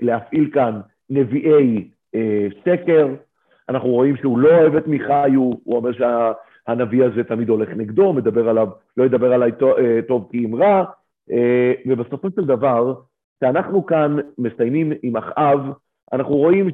להפעיל 0.00 0.50
כאן 0.52 0.80
נביאי 1.10 1.88
אה, 2.14 2.46
שקר. 2.64 3.08
אנחנו 3.68 3.88
רואים 3.88 4.16
שהוא 4.16 4.38
לא 4.38 4.48
אוהב 4.48 4.76
את 4.76 4.86
מיכאי, 4.86 5.34
הוא, 5.34 5.60
הוא 5.64 5.76
אומר 5.76 5.90
שהנביא 5.92 7.04
הזה 7.04 7.24
תמיד 7.24 7.48
הולך 7.48 7.68
נגדו, 7.68 8.12
מדבר 8.12 8.48
עליו, 8.48 8.68
לא 8.96 9.04
ידבר 9.04 9.32
עליי 9.32 9.52
טוב, 9.52 9.78
אה, 9.78 10.00
טוב 10.08 10.28
כי 10.30 10.44
אם 10.44 10.54
רע, 10.54 10.84
אה, 11.30 11.72
ובסופו 11.86 12.28
של 12.30 12.44
דבר, 12.44 12.94
כשאנחנו 13.36 13.86
כאן 13.86 14.16
מסיימים 14.38 14.92
עם 15.02 15.16
אחאב, 15.16 15.60
אנחנו 16.12 16.34
רואים 16.36 16.70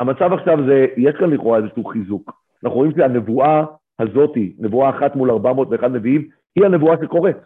שהמצב 0.00 0.32
עכשיו 0.32 0.58
זה, 0.66 0.86
יש 0.96 1.14
כאן 1.18 1.30
לכאורה 1.30 1.58
איזשהו 1.58 1.84
חיזוק. 1.84 2.32
אנחנו 2.64 2.78
רואים 2.78 2.92
שהנבואה 2.96 3.64
הזאתי, 3.98 4.52
נבואה 4.58 4.90
אחת 4.90 5.16
מול 5.16 5.30
401 5.30 5.90
נביאים, 5.90 6.28
היא 6.56 6.64
הנבואה 6.64 6.96
שקורית. 7.04 7.36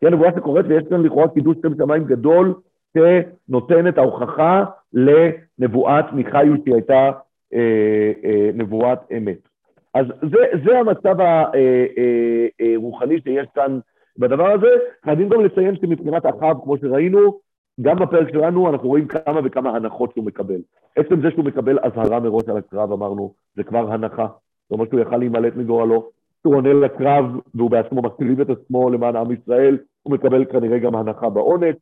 היא 0.00 0.08
הנבואה 0.08 0.30
שקורית 0.36 0.66
ויש 0.68 0.84
כאן 0.90 1.02
לכאורה 1.02 1.28
קידוש 1.28 1.56
שם 1.62 1.76
שמיים 1.76 2.04
גדול 2.04 2.54
שנותן 2.94 3.88
את 3.88 3.98
ההוכחה 3.98 4.64
לנבואת 4.92 6.12
מיכאיו 6.12 6.54
שהיא 6.64 6.74
הייתה 6.74 7.10
אה, 7.54 8.12
אה, 8.24 8.50
נבואת 8.54 8.98
אמת. 9.16 9.38
אז 9.94 10.06
זה, 10.22 10.38
זה 10.64 10.78
המצב 10.78 11.14
הרוחני 11.20 13.14
אה, 13.14 13.20
שיש 13.24 13.46
כאן 13.54 13.78
בדבר 14.18 14.50
הזה. 14.50 14.68
חייבים 15.04 15.28
גם 15.28 15.44
לציין 15.44 15.76
שמבחינת 15.76 16.26
אחאב, 16.26 16.56
כמו 16.64 16.78
שראינו, 16.78 17.38
גם 17.80 17.96
בפרק 17.96 18.28
שלנו 18.32 18.70
אנחנו 18.70 18.88
רואים 18.88 19.06
כמה 19.06 19.40
וכמה 19.44 19.76
הנחות 19.76 20.12
שהוא 20.12 20.24
מקבל. 20.24 20.60
עצם 20.96 21.20
זה 21.20 21.30
שהוא 21.30 21.44
מקבל 21.44 21.78
אזהרה 21.82 22.20
מראש 22.20 22.48
על 22.48 22.56
הקרב, 22.56 22.92
אמרנו, 22.92 23.34
זה 23.56 23.62
כבר 23.62 23.92
הנחה. 23.92 24.26
זאת 24.26 24.70
אומרת 24.70 24.88
שהוא 24.88 25.00
יכל 25.00 25.16
להימלט 25.16 25.56
מגורלו. 25.56 26.10
הוא 26.42 26.54
עונה 26.54 26.72
לקרב 26.72 27.24
והוא 27.54 27.70
בעצמו 27.70 28.02
מקריב 28.02 28.40
את 28.40 28.50
עצמו 28.50 28.90
למען 28.90 29.16
עם 29.16 29.32
ישראל, 29.32 29.78
הוא 30.02 30.12
מקבל 30.12 30.44
כנראה 30.44 30.78
גם 30.78 30.94
הנחה 30.94 31.28
בעונש. 31.28 31.76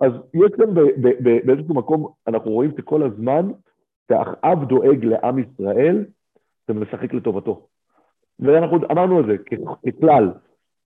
אז 0.00 0.12
יש 0.34 0.50
כאן 0.56 0.74
באיזשהו 1.44 1.74
מקום, 1.74 2.06
אנחנו 2.28 2.50
רואים 2.50 2.70
שכל 2.76 3.02
הזמן 3.02 3.50
שאחאב 4.08 4.64
דואג 4.64 5.04
לעם 5.04 5.38
ישראל, 5.38 6.04
זה 6.68 6.74
משחק 6.74 7.14
לטובתו. 7.14 7.66
ואנחנו 8.40 8.78
אמרנו 8.90 9.20
את 9.20 9.26
זה 9.26 9.36
ככלל, 9.86 10.30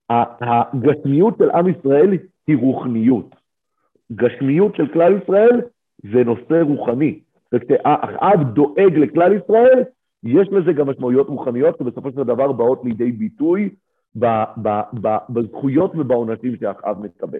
הגשמיות 0.09 1.37
של 1.37 1.49
עם 1.49 1.67
ישראל 1.67 2.17
היא 2.47 2.57
רוחניות. 2.57 3.35
גשמיות 4.11 4.75
של 4.75 4.93
כלל 4.93 5.17
ישראל 5.23 5.61
זה 6.03 6.23
נושא 6.23 6.61
רוחני. 6.61 7.19
וכשאחאב 7.53 8.53
דואג 8.53 8.97
לכלל 8.97 9.33
ישראל, 9.33 9.83
יש 10.23 10.47
לזה 10.51 10.73
גם 10.73 10.89
משמעויות 10.89 11.27
רוחניות 11.27 11.77
שבסופו 11.77 12.11
של 12.11 12.23
דבר 12.23 12.51
באות 12.51 12.81
לידי 12.83 13.11
ביטוי 13.11 13.69
בזכויות 15.29 15.91
ובעונשים 15.95 16.55
שאחאב 16.55 17.05
מקבל. 17.05 17.39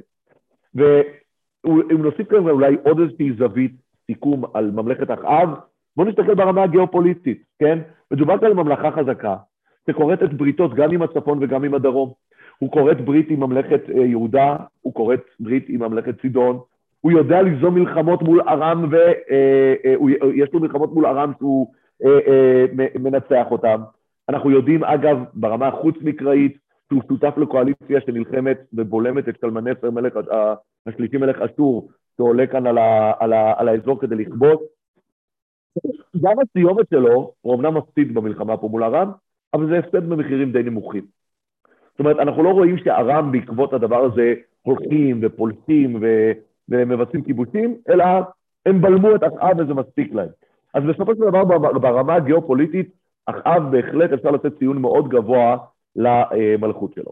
ואם 1.66 2.02
נוסיף 2.02 2.30
כאן 2.30 2.50
אולי 2.50 2.76
עוד 2.84 3.00
איזושהי 3.00 3.32
זווית 3.34 3.72
סיכום 4.08 4.44
על 4.54 4.72
ממלכת 4.72 5.12
אחאב, 5.12 5.50
בואו 5.98 6.08
נסתכל 6.10 6.36
ברמה 6.36 6.64
הגיאופוליטית, 6.64 7.44
כן? 7.60 7.80
מדובר 8.12 8.38
כאן 8.38 8.48
על 8.48 8.54
ממלכה 8.54 8.92
חזקה, 8.92 9.36
שכורתת 9.90 10.34
בריתות 10.34 10.74
גם 10.74 10.92
עם 10.92 11.02
הצפון 11.02 11.38
וגם 11.42 11.64
עם 11.64 11.74
הדרום. 11.74 12.14
הוא 12.60 12.72
כורת 12.72 13.02
ברית 13.02 13.30
עם 13.30 13.40
ממלכת 13.40 13.82
אה, 13.90 14.06
יהודה, 14.06 14.56
הוא 14.82 14.94
כורת 14.94 15.22
ברית 15.40 15.66
עם 15.70 15.80
ממלכת 15.84 16.22
צידון, 16.22 16.60
הוא 17.02 17.12
יודע 17.12 17.42
ליזום 17.42 17.76
מלחמות 17.76 18.22
מול 18.22 18.42
ארם, 18.42 18.90
ויש 18.92 19.16
אה, 19.32 20.24
אה, 20.24 20.46
לו 20.54 20.60
מלחמות 20.60 20.94
מול 20.94 21.06
ארם 21.06 21.32
שהוא 21.38 21.68
מנצח 23.00 23.46
אותם. 23.52 23.82
אנחנו 24.30 24.52
יודעים, 24.52 24.84
אגב, 24.84 25.24
ברמה 25.34 25.68
החוץ-מקראית, 25.68 26.58
שהוא 26.90 27.02
שותף 27.08 27.38
לקואליציה 27.38 28.02
שנלחמת 28.06 28.58
ובולמת 28.74 29.30
את 29.30 29.36
שלמנסר, 29.42 29.92
מלך, 29.92 30.14
השלישי 30.88 31.18
מלך 31.18 31.38
אסור, 31.42 31.90
שעולה 32.18 32.48
כאן 32.48 32.68
על, 32.68 32.78
ה, 32.78 33.14
על, 33.20 33.34
ה, 33.34 33.54
על 33.58 33.68
האזור 33.68 34.00
כדי 34.00 34.16
לכבוש. 34.16 34.58
גם 36.22 36.34
הסיומת 36.40 36.86
שלו, 36.90 37.34
הוא 37.42 37.56
אמנם 37.56 37.78
מפסיד 37.78 38.14
במלחמה 38.14 38.58
פה 38.58 38.68
מול 38.68 38.84
ארם, 38.84 39.12
אבל 39.54 39.68
זה 39.68 39.80
הפסד 39.80 40.10
במחירים 40.10 40.52
די 40.52 40.64
נמוכים. 40.64 41.06
זאת 41.92 42.00
אומרת, 42.00 42.20
אנחנו 42.20 42.44
לא 42.44 42.50
רואים 42.50 42.78
שארם 42.78 43.32
בעקבות 43.32 43.74
הדבר 43.74 44.04
הזה 44.06 44.34
הולכים 44.62 45.20
ופולטים 45.24 45.96
ו... 46.02 46.32
ומבצעים 46.70 47.24
כיבושים, 47.24 47.78
אלא 47.90 48.06
הם 48.66 48.82
בלמו 48.82 49.16
את 49.16 49.24
אחאב 49.24 49.60
וזה 49.60 49.74
מספיק 49.74 50.14
להם. 50.14 50.30
אז 50.74 50.84
בסופו 50.84 51.16
של 51.16 51.22
דבר 51.22 51.44
ברמה 51.80 52.16
הגיאופוליטית, 52.16 52.90
אחאב 53.26 53.72
בהחלט 53.72 54.12
אפשר 54.12 54.32
לתת 54.32 54.58
ציון 54.58 54.78
מאוד 54.78 55.10
גבוה 55.10 55.58
למלכות 55.96 56.94
שלו. 56.94 57.12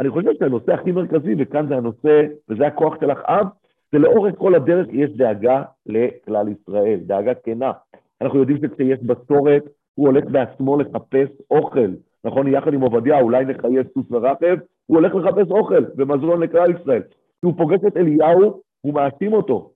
אני 0.00 0.10
חושב 0.10 0.30
שהנושא 0.38 0.72
הכי 0.72 0.92
מרכזי, 0.92 1.34
וכאן 1.38 1.68
זה 1.68 1.76
הנושא, 1.76 2.22
וזה 2.48 2.66
הכוח 2.66 3.00
של 3.00 3.12
אחאב, 3.12 3.46
זה 3.92 3.98
לאורך 3.98 4.34
כל 4.38 4.54
הדרך 4.54 4.86
יש 4.90 5.10
דאגה 5.10 5.62
לכלל 5.86 6.48
ישראל, 6.48 7.00
דאגה 7.02 7.34
כנה. 7.34 7.72
אנחנו 8.20 8.38
יודעים 8.38 8.58
שכשיש 8.62 8.98
בצורת, 9.02 9.62
הוא 9.94 10.06
הולך 10.06 10.24
בעצמו 10.24 10.76
לחפש 10.76 11.28
אוכל. 11.50 11.90
נכון, 12.24 12.46
יחד 12.46 12.74
עם 12.74 12.80
עובדיה, 12.80 13.20
אולי 13.20 13.44
נחייב 13.44 13.86
סוס 13.94 14.06
ורכב, 14.10 14.56
הוא 14.86 14.98
הולך 14.98 15.14
לחפש 15.14 15.50
אוכל 15.50 15.84
ומזון 15.96 16.42
לכלל 16.42 16.72
ישראל. 16.80 17.02
כשהוא 17.38 17.54
פוגש 17.56 17.78
את 17.86 17.96
אליהו, 17.96 18.60
הוא 18.80 18.94
מאשים 18.94 19.32
אותו. 19.32 19.70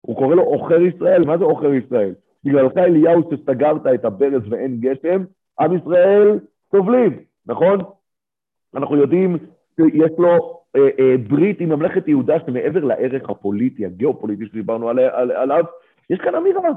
הוא 0.00 0.16
קורא 0.16 0.34
לו 0.34 0.42
עוכר 0.42 0.80
ישראל, 0.80 1.24
מה 1.24 1.38
זה 1.38 1.44
עוכר 1.44 1.74
ישראל? 1.74 2.14
בגללך 2.44 2.76
אליהו 2.76 3.22
שסגרת 3.30 3.86
את 3.94 4.04
הברז 4.04 4.42
ואין 4.50 4.80
גשם, 4.80 5.24
עם 5.60 5.76
ישראל 5.76 6.38
סובלים, 6.70 7.18
נכון? 7.46 7.78
אנחנו 8.74 8.96
יודעים 8.96 9.36
שיש 9.76 10.12
לו 10.18 10.62
אה, 10.76 10.88
אה, 10.98 11.14
ברית 11.28 11.60
עם 11.60 11.68
ממלכת 11.68 12.08
יהודה 12.08 12.34
שמעבר 12.46 12.84
לערך 12.84 13.30
הפוליטי, 13.30 13.86
הגיאופוליטי 13.86 14.46
שדיברנו 14.46 14.88
עלי, 14.88 15.04
על, 15.04 15.30
עליו, 15.30 15.64
יש 16.10 16.18
כאן 16.18 16.34
אמירה, 16.34 16.70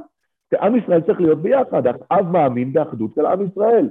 שעם 0.51 0.75
ישראל 0.75 1.01
צריך 1.01 1.21
להיות 1.21 1.41
ביחד, 1.41 1.87
אב 1.87 2.31
מאמין 2.31 2.73
באחדות 2.73 3.11
של 3.15 3.25
עם 3.25 3.47
ישראל. 3.47 3.89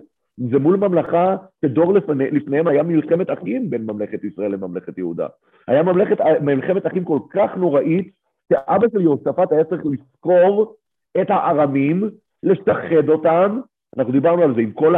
זה 0.50 0.58
מול 0.58 0.76
ממלכה 0.76 1.36
שדור 1.64 1.94
לפני, 1.94 2.30
לפניהם 2.30 2.66
היה 2.66 2.82
מלחמת 2.82 3.30
אחים 3.30 3.70
בין 3.70 3.86
ממלכת 3.86 4.24
ישראל 4.24 4.52
לממלכת 4.52 4.98
יהודה. 4.98 5.26
היה 5.68 5.82
ממלכת, 5.82 6.16
מלחמת 6.40 6.86
אחים 6.86 7.04
כל 7.04 7.18
כך 7.30 7.56
נוראית, 7.56 8.10
שאבא 8.52 8.86
של 8.92 9.00
יהושפט 9.00 9.52
היה 9.52 9.64
צריך 9.64 9.82
לזכור 9.84 10.76
את 11.20 11.30
הארמים, 11.30 12.10
לשחד 12.42 13.08
אותם, 13.08 13.60
אנחנו 13.96 14.12
דיברנו 14.12 14.42
על 14.42 14.54
זה 14.54 14.60
עם 14.60 14.72
כל 14.72 14.94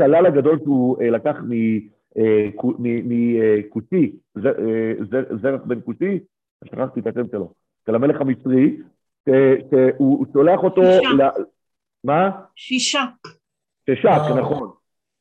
השלל 0.00 0.26
הגדול 0.26 0.58
שהוא 0.62 1.02
אה, 1.02 1.10
לקח 1.10 1.36
מקושי, 2.86 4.12
אה, 4.36 4.50
אה, 4.50 4.92
זרח 5.42 5.60
בן 5.64 5.80
קושי, 5.80 6.18
שכחתי 6.64 7.00
את 7.00 7.06
השם 7.06 7.28
שלו, 7.30 7.52
של 7.86 7.94
המלך 7.94 8.20
המצרי, 8.20 8.76
שהוא 9.70 10.26
שולח 10.32 10.62
אותו... 10.62 10.82
שישה. 10.82 11.28
מה? 12.04 12.30
שישה. 12.56 13.04
ששק. 13.90 14.08
נכון, 14.38 14.70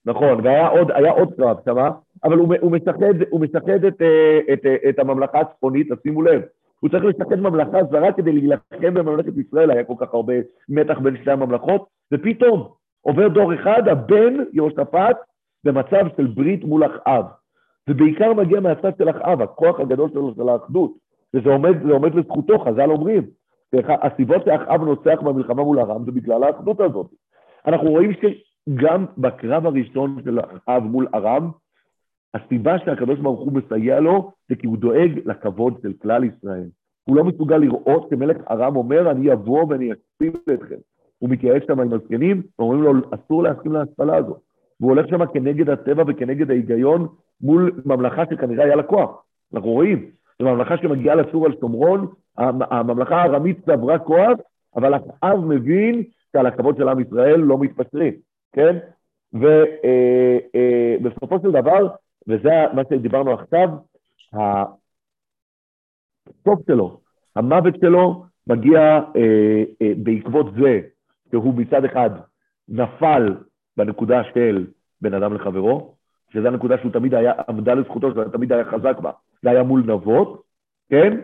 נכון, 0.05 0.41
והיה 0.43 0.67
עוד, 0.67 0.91
עוד 0.91 1.33
קרב 1.37 1.57
שמה, 1.65 1.89
אבל 2.23 2.37
הוא, 2.37 2.55
הוא 2.61 2.71
משחד, 2.71 3.21
הוא 3.29 3.41
משחד 3.41 3.85
את, 3.85 4.01
את, 4.53 4.65
את, 4.65 4.65
את 4.89 4.99
הממלכה 4.99 5.39
הצפונית, 5.39 5.87
תשימו 5.91 6.21
לב, 6.21 6.41
הוא 6.79 6.89
צריך 6.89 7.03
לשחד 7.05 7.39
ממלכה 7.39 7.83
זרה 7.91 8.13
כדי 8.13 8.31
להילחם 8.31 8.93
בממלכת 8.93 9.37
ישראל, 9.37 9.71
היה 9.71 9.83
כל 9.83 9.93
כך 9.99 10.13
הרבה 10.13 10.33
מתח 10.69 10.99
בין 10.99 11.17
שתי 11.21 11.31
הממלכות, 11.31 11.85
ופתאום 12.13 12.67
עובר 13.07 13.27
דור 13.27 13.53
אחד, 13.53 13.87
הבן 13.87 14.33
יהושפט 14.53 15.17
במצב 15.63 16.05
של 16.17 16.27
ברית 16.27 16.63
מול 16.63 16.85
אחאב, 16.85 17.25
ובעיקר 17.89 18.33
מגיע 18.33 18.59
מהצד 18.59 18.91
של 18.97 19.09
אחאב, 19.09 19.41
הכוח 19.41 19.79
הגדול 19.79 20.09
שלו 20.09 20.33
של 20.35 20.49
האחדות, 20.49 20.93
וזה 21.33 21.49
עומד, 21.49 21.89
עומד 21.89 22.15
לזכותו, 22.15 22.59
חז"ל 22.59 22.91
אומרים, 22.91 23.23
הסיבות 23.87 24.45
שאחאב 24.45 24.81
נוצח 24.81 25.21
במלחמה 25.23 25.63
מול 25.63 25.79
ארם 25.79 26.05
זה 26.05 26.11
בגלל 26.11 26.43
האחדות 26.43 26.79
הזאת. 26.79 27.07
אנחנו 27.67 27.89
רואים 27.89 28.11
גם 28.75 29.05
בקרב 29.17 29.65
הראשון 29.65 30.17
של 30.25 30.39
אחאב 30.39 30.83
מול 30.83 31.07
ארם, 31.15 31.51
הסיבה 32.33 32.79
שהקדוש 32.79 33.19
ברוך 33.19 33.39
הוא 33.39 33.53
מסייע 33.53 33.99
לו 33.99 34.31
זה 34.49 34.55
כי 34.55 34.67
הוא 34.67 34.77
דואג 34.77 35.19
לכבוד 35.25 35.79
של 35.81 35.93
כלל 36.01 36.23
ישראל. 36.23 36.69
הוא 37.03 37.15
לא 37.15 37.23
מסוגל 37.23 37.57
לראות 37.57 38.07
שמלך 38.09 38.37
ארם 38.51 38.75
אומר, 38.75 39.11
אני 39.11 39.33
אבוא 39.33 39.65
ואני 39.69 39.91
אקפיל 39.91 40.53
אתכם. 40.53 40.75
הוא 41.25 41.33
מתייעץ 41.33 41.63
שם 41.67 41.79
עם 41.79 41.93
הזקנים, 41.93 42.41
ואומרים 42.59 42.83
לו, 42.83 42.91
אסור 43.11 43.43
להסכים 43.43 43.71
להשפלה 43.71 44.17
הזאת. 44.17 44.39
והוא 44.79 44.91
הולך 44.91 45.09
שם 45.09 45.25
כנגד 45.33 45.69
הטבע 45.69 46.03
וכנגד 46.07 46.51
ההיגיון 46.51 47.07
מול 47.41 47.81
ממלכה 47.85 48.23
שכנראה 48.29 48.65
היה 48.65 48.75
לה 48.75 48.83
כוח. 48.83 49.23
אנחנו 49.53 49.69
רואים, 49.69 50.09
זו 50.41 50.45
ממלכה 50.45 50.77
שמגיעה 50.77 51.15
לסור 51.15 51.45
על 51.45 51.55
שומרון, 51.59 52.07
הממלכה 52.37 53.15
הארמית 53.15 53.65
צברה 53.65 53.99
כוח, 53.99 54.37
אבל 54.75 54.95
אחאב 54.95 55.45
מבין 55.45 56.03
שעל 56.33 56.45
הכבוד 56.45 56.77
של 56.77 56.89
עם 56.89 56.99
ישראל 56.99 57.39
לא 57.39 57.57
מתפשרים, 57.57 58.13
כן? 58.53 58.77
ובסופו 60.93 61.39
של 61.41 61.51
דבר, 61.51 61.87
וזה 62.27 62.65
מה 62.73 62.81
שדיברנו 62.89 63.33
עכשיו, 63.33 63.69
הסוף 64.33 64.79
שלו, 66.67 66.99
המוות 67.35 67.73
שלו, 67.81 68.25
מגיע 68.47 68.79
אה, 69.15 69.63
אה, 69.81 69.91
בעקבות 69.97 70.53
זה 70.53 70.81
שהוא 71.31 71.55
מצד 71.55 71.85
אחד 71.85 72.09
נפל 72.69 73.35
בנקודה 73.77 74.21
של 74.33 74.67
בין 75.01 75.13
אדם 75.13 75.33
לחברו, 75.33 75.95
שזו 76.33 76.47
הנקודה 76.47 76.77
שהוא 76.77 76.91
תמיד 76.91 77.13
היה, 77.13 77.33
עמדה 77.49 77.73
לזכותו, 77.73 78.11
שהוא 78.11 78.23
תמיד 78.23 78.53
היה 78.53 78.65
חזק 78.65 78.99
בה, 78.99 79.11
זה 79.41 79.49
היה 79.49 79.63
מול 79.63 79.83
נבות, 79.85 80.43
כן? 80.89 81.17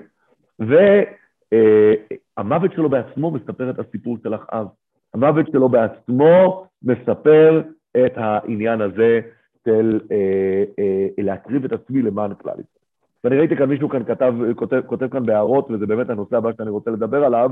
והמוות 0.60 2.72
אה, 2.72 2.76
שלו 2.76 2.90
בעצמו 2.90 3.32
מספר 3.32 3.70
את 3.70 3.80
הסיפור 3.80 4.18
של 4.24 4.36
אחאב. 4.36 4.68
המוות 5.14 5.46
שלו 5.52 5.70
בעצמו 5.70 6.68
מספר 6.84 7.62
את 8.06 8.14
העניין 8.16 8.82
הזה 8.82 9.20
של 9.66 10.00
אה, 10.12 10.64
אה, 10.80 11.08
להקריב 11.18 11.66
את 11.66 11.72
עצמי 11.72 12.02
למען 12.02 12.34
כלל 12.34 12.54
ישראל. 12.54 12.82
ואני 13.24 13.38
ראיתי 13.38 13.58
כאן 13.58 13.70
מישהו 13.70 13.90
כאן 13.90 14.04
כתב, 14.04 14.34
כותב, 14.56 14.82
כותב 14.86 15.08
כאן 15.08 15.26
בהערות, 15.26 15.72
וזה 15.72 15.86
באמת 15.86 16.10
הנושא 16.10 16.38
הבא 16.38 16.50
שאני 16.58 16.70
רוצה 16.70 16.92
לדבר 16.92 17.26
עליו, 17.26 17.52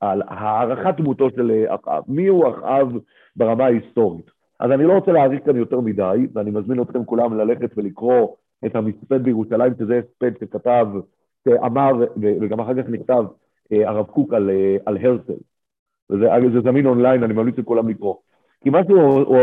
על 0.00 0.22
הערכת 0.26 0.94
דמותו 0.96 1.30
של 1.30 1.64
אחאב. 1.68 2.02
מי 2.08 2.26
הוא 2.26 2.48
אחאב 2.48 2.88
ברמה 3.36 3.64
ההיסטורית? 3.64 4.30
אז 4.60 4.70
אני 4.70 4.84
לא 4.84 4.92
רוצה 4.92 5.12
להאריך 5.12 5.44
כאן 5.44 5.56
יותר 5.56 5.80
מדי, 5.80 6.26
ואני 6.32 6.50
מזמין 6.50 6.82
אתכם 6.82 7.04
כולם 7.04 7.34
ללכת 7.34 7.70
ולקרוא 7.76 8.28
את 8.66 8.76
המספד 8.76 9.22
בירושלים, 9.22 9.72
שזה 9.78 9.98
הספד 9.98 10.32
שכתב, 10.40 10.86
שאמר, 11.48 11.90
וגם 12.16 12.60
אחר 12.60 12.82
כך 12.82 12.88
נכתב, 12.88 13.24
אה, 13.72 13.88
הרב 13.88 14.06
קוק 14.06 14.34
על, 14.34 14.50
אה, 14.50 14.76
על 14.86 14.96
הרצל. 14.96 15.40
וזה 16.10 16.60
זמין 16.64 16.86
אונליין, 16.86 17.22
אני 17.22 17.34
ממליץ 17.34 17.58
לכולם 17.58 17.88
לקרוא. 17.88 18.14
כי 18.60 18.70
מה 18.70 18.84
שהוא 18.84 19.36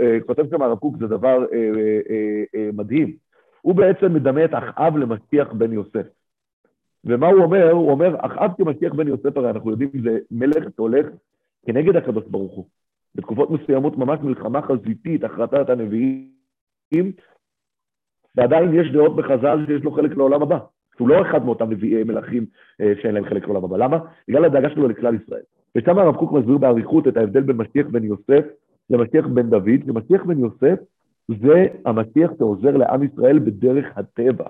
אה, 0.00 0.18
כותב 0.26 0.44
שם 0.50 0.62
הרב 0.62 0.78
קוק 0.78 0.96
זה 0.98 1.06
דבר 1.06 1.44
מדהים. 2.72 3.12
הוא 3.60 3.74
בעצם 3.74 4.14
מדמה 4.14 4.44
את 4.44 4.54
אחאב 4.54 4.96
למשיח 4.96 5.52
בן 5.52 5.72
יוסף. 5.72 6.06
ומה 7.04 7.26
הוא 7.26 7.42
אומר? 7.42 7.70
הוא 7.70 7.90
אומר, 7.90 8.16
אחאב 8.18 8.50
כמשיח 8.58 8.92
בן 8.92 9.08
יוסף, 9.08 9.36
הרי 9.36 9.50
אנחנו 9.50 9.70
יודעים, 9.70 9.90
זה 10.02 10.18
מלך 10.30 10.64
שהולך 10.76 11.06
כנגד 11.66 11.96
הקדוש 11.96 12.24
ברוך 12.26 12.52
הוא. 12.52 12.64
בתקופות 13.14 13.50
מסוימות 13.50 13.98
ממש 13.98 14.20
מלחמה 14.22 14.62
חזיתית, 14.62 15.24
הכרתת 15.24 15.70
הנביאים, 15.70 17.12
ועדיין 18.36 18.74
יש 18.74 18.92
דעות 18.92 19.16
בחז"ל 19.16 19.66
שיש 19.66 19.82
לו 19.82 19.92
חלק 19.92 20.16
לעולם 20.16 20.42
הבא. 20.42 20.58
שהוא 20.96 21.08
לא 21.08 21.22
אחד 21.22 21.44
מאותם 21.44 21.70
נביאי 21.70 22.04
מלכים 22.04 22.46
אה, 22.80 22.92
שאין 23.02 23.14
להם 23.14 23.24
חלק 23.24 23.44
לעולם 23.44 23.64
הבא. 23.64 23.76
למה? 23.76 23.98
בגלל 24.28 24.44
הדאגה 24.44 24.70
שלו 24.70 24.88
לכלל 24.88 25.14
ישראל. 25.14 25.42
ושם 25.76 25.98
הרב 25.98 26.16
קוק 26.16 26.32
מסביר 26.32 26.58
באריכות 26.58 27.08
את 27.08 27.16
ההבדל 27.16 27.40
בין 27.40 27.56
משיח 27.56 27.86
בן 27.86 28.04
יוסף 28.04 28.44
למשיח 28.90 29.26
בן 29.26 29.50
דוד, 29.50 29.80
שמשיח 29.86 30.24
בן 30.24 30.38
יוסף 30.38 30.78
זה 31.28 31.66
המשיח 31.86 32.30
שעוזר 32.38 32.76
לעם 32.76 33.02
ישראל 33.02 33.38
בדרך 33.38 33.86
הטבע. 33.96 34.44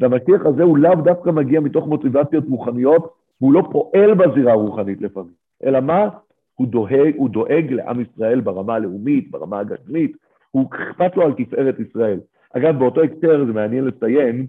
והמשיח 0.00 0.46
הזה 0.46 0.62
הוא 0.62 0.78
לאו 0.78 0.94
דווקא 0.94 1.30
מגיע 1.30 1.60
מתוך 1.60 1.86
מוטיבציות 1.86 2.44
רוחניות, 2.48 3.14
והוא 3.40 3.52
לא 3.52 3.62
פועל 3.72 4.14
בזירה 4.14 4.52
הרוחנית 4.52 5.02
לפעמים, 5.02 5.32
אלא 5.64 5.80
מה? 5.80 6.08
הוא 6.54 6.66
דואג, 6.66 7.12
הוא 7.16 7.30
דואג 7.30 7.66
לעם 7.70 8.00
ישראל 8.00 8.40
ברמה 8.40 8.74
הלאומית, 8.74 9.30
ברמה 9.30 9.58
הגשמית, 9.58 10.16
הוא 10.50 10.66
אכפת 10.72 11.16
לו 11.16 11.22
על 11.22 11.32
תפארת 11.32 11.80
ישראל. 11.80 12.20
אגב, 12.56 12.78
באותו 12.78 13.02
הקשר 13.02 13.44
זה 13.46 13.52
מעניין 13.52 13.84
לציין, 13.84 14.46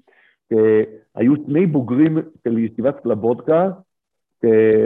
שהיו 0.49 1.33
שני 1.45 1.65
בוגרים 1.65 2.17
של 2.43 2.57
ישיבת 2.57 3.03
סלבודקה, 3.03 3.69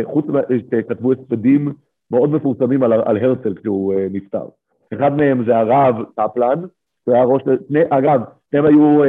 חוץ 0.04 0.26
שכתבו 0.72 1.12
הספדים 1.12 1.74
מאוד 2.12 2.30
מפורסמים 2.30 2.84
על, 2.84 2.94
על 2.94 3.18
הרצל 3.18 3.54
כשהוא 3.54 3.94
אה, 3.94 4.08
נפטר. 4.12 4.46
אחד 4.94 5.18
מהם 5.18 5.46
זה 5.46 5.58
הרב 5.58 5.96
קפלן, 6.16 6.62
שהוא 7.04 7.16
היה 7.16 7.24
ראש, 7.24 7.42
שני, 7.68 7.80
אגב, 7.90 8.22
הם 8.54 8.66
היו 8.66 9.04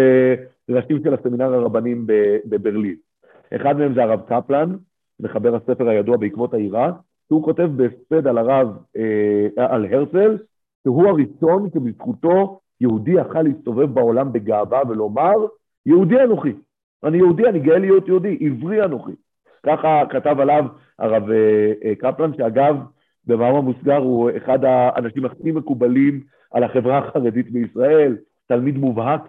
ראשים 0.71 1.03
של 1.05 1.15
הסמינר 1.15 1.55
הרבנים 1.55 2.07
בברלין. 2.45 2.97
אחד 3.57 3.79
מהם 3.79 3.95
זה 3.95 4.03
הרב 4.03 4.21
קפלן, 4.27 4.77
מחבר 5.21 5.55
הספר 5.55 5.89
הידוע 5.89 6.17
בעקבות 6.17 6.55
העירה, 6.55 6.93
שהוא 7.29 7.45
כותב 7.45 7.71
בהספד 7.77 8.27
על 8.27 8.39
הרב, 8.39 8.77
אה, 8.97 9.67
על 9.67 9.87
הרצל, 9.93 10.39
שהוא 10.85 11.09
הראשון 11.09 11.69
שבזכותו 11.75 12.61
יהודי 12.81 13.11
יכל 13.11 13.43
להסתובב 13.43 13.95
בעולם 13.95 14.33
בגאווה 14.33 14.81
ולומר, 14.89 15.35
יהודי 15.87 16.21
אנוכי. 16.23 16.53
אני 17.05 17.17
יהודי, 17.17 17.47
אני 17.47 17.59
גאה 17.59 17.79
להיות 17.79 18.09
יהודי, 18.09 18.39
עברי 18.41 18.85
אנוכי. 18.85 19.13
ככה 19.67 20.03
כתב 20.11 20.37
עליו 20.41 20.65
הרב 20.99 21.31
אה, 21.31 21.73
אה, 21.85 21.95
קפלן, 21.95 22.35
שאגב, 22.37 22.77
במאמר 23.27 23.61
מוסגר 23.61 23.97
הוא 23.97 24.31
אחד 24.37 24.65
האנשים 24.65 25.25
הכי 25.25 25.53
מקובלים 25.53 26.21
על 26.51 26.65
החברה 26.65 26.99
החרדית 26.99 27.51
בישראל, 27.51 28.17
תלמיד 28.51 28.79
מובהק, 28.79 29.21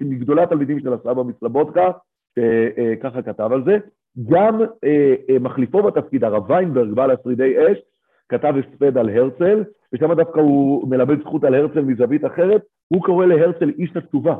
מגדולי 0.00 0.42
התלמידים 0.42 0.80
של 0.80 0.92
הסבא 0.92 1.22
מסלבודקה, 1.22 1.90
שככה 2.38 3.22
כתב 3.22 3.52
על 3.52 3.64
זה. 3.64 3.78
גם 4.30 4.60
אה, 4.84 5.14
אה, 5.30 5.38
מחליפו 5.38 5.82
בתפקיד, 5.82 6.24
הרב 6.24 6.50
ויינברג, 6.50 6.90
בעל 6.90 7.10
השרידי 7.10 7.54
אש, 7.58 7.78
כתב 8.28 8.54
הספד 8.58 8.98
על 8.98 9.08
הרצל, 9.08 9.64
ושם 9.92 10.14
דווקא 10.14 10.40
הוא 10.40 10.88
מלמד 10.88 11.20
זכות 11.20 11.44
על 11.44 11.54
הרצל 11.54 11.80
מזווית 11.80 12.24
אחרת, 12.24 12.62
הוא 12.88 13.02
קורא 13.02 13.26
להרצל 13.26 13.72
איש 13.78 13.96
התשובה. 13.96 14.36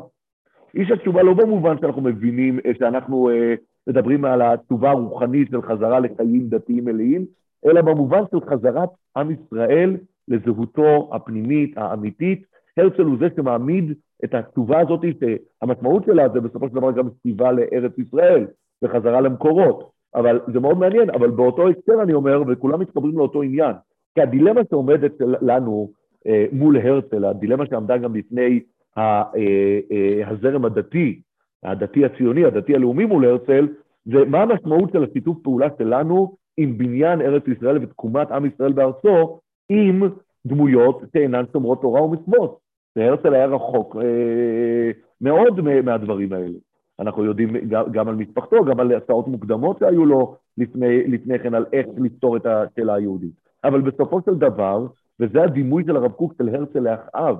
איש 0.75 0.91
התשובה 0.91 1.23
לא 1.23 1.33
במובן 1.33 1.75
שאנחנו 1.81 2.01
מבינים, 2.01 2.59
אה, 2.65 2.71
שאנחנו 2.79 3.29
אה, 3.29 3.55
מדברים 3.87 4.25
על 4.25 4.41
התשובה 4.41 4.89
הרוחנית 4.89 5.47
של 5.51 5.61
חזרה 5.61 5.99
לחיים 5.99 6.49
דתיים 6.49 6.85
מלאים, 6.85 7.25
אלא 7.65 7.81
במובן 7.81 8.21
של 8.31 8.37
חזרת 8.49 8.89
עם 9.17 9.31
ישראל 9.31 9.97
לזהותו 10.27 11.09
הפנימית, 11.13 11.77
האמיתית. 11.77 12.45
הרצל 12.77 13.01
הוא 13.01 13.17
זה 13.19 13.27
שמעמיד 13.35 13.93
את 14.23 14.33
התשובה 14.33 14.79
הזאת, 14.79 15.01
שהמשמעות 15.19 16.03
שלה 16.05 16.29
זה 16.29 16.41
בסופו 16.41 16.69
של 16.69 16.75
דבר 16.75 16.91
גם 16.91 17.09
סביבה 17.09 17.51
לארץ 17.51 17.97
ישראל, 17.97 18.47
וחזרה 18.83 19.21
למקורות. 19.21 19.91
אבל 20.15 20.39
זה 20.53 20.59
מאוד 20.59 20.77
מעניין, 20.77 21.09
אבל 21.09 21.29
באותו 21.31 21.69
הקשר 21.69 22.01
אני 22.03 22.13
אומר, 22.13 22.41
וכולם 22.47 22.79
מתחברים 22.79 23.17
לאותו 23.17 23.41
עניין. 23.41 23.73
כי 24.15 24.21
הדילמה 24.21 24.61
שעומדת 24.69 25.11
לנו 25.19 25.89
אה, 26.27 26.45
מול 26.51 26.77
הרצל, 26.77 27.25
הדילמה 27.25 27.65
שעמדה 27.65 27.97
גם 27.97 28.13
בפני 28.13 28.59
אה, 28.97 29.23
אה, 29.37 30.29
הזרם 30.29 30.65
הדתי, 30.65 31.21
הדתי 31.63 32.05
הציוני, 32.05 32.45
הדתי 32.45 32.75
הלאומי 32.75 33.05
מול 33.05 33.25
הרצל, 33.25 33.67
זה 34.05 34.25
מה 34.27 34.41
המשמעות 34.41 34.91
של 34.91 35.03
השיתוף 35.03 35.37
פעולה 35.43 35.67
שלנו 35.77 36.35
עם 36.57 36.77
בניין 36.77 37.21
ארץ 37.21 37.43
ישראל 37.47 37.83
ותקומת 37.83 38.31
עם 38.31 38.45
ישראל 38.45 38.73
בארצו, 38.73 39.39
עם 39.69 40.03
דמויות 40.45 41.01
שאינן 41.13 41.43
שומרות 41.53 41.81
תורה 41.81 42.03
ומצוות. 42.03 42.64
והרצל 42.95 43.33
היה 43.33 43.45
רחוק 43.45 43.95
אה, 43.95 44.91
מאוד 45.21 45.61
מהדברים 45.61 46.33
האלה. 46.33 46.57
אנחנו 46.99 47.25
יודעים 47.25 47.53
גם 47.91 48.07
על 48.07 48.15
משפחתו, 48.15 48.65
גם 48.65 48.79
על 48.79 48.91
הצעות 48.91 49.27
מוקדמות 49.27 49.79
שהיו 49.79 50.05
לו 50.05 50.35
לפני, 50.57 51.07
לפני 51.07 51.39
כן, 51.39 51.53
על 51.53 51.65
איך 51.73 51.87
לפתור 51.97 52.37
את 52.37 52.45
השאלה 52.45 52.93
היהודית. 52.93 53.33
אבל 53.63 53.81
בסופו 53.81 54.21
של 54.25 54.35
דבר, 54.35 54.87
וזה 55.19 55.43
הדימוי 55.43 55.83
של 55.85 55.95
הרב 55.95 56.11
קוק 56.11 56.33
של 56.37 56.55
הרצל 56.55 56.79
לאחאב, 56.79 57.37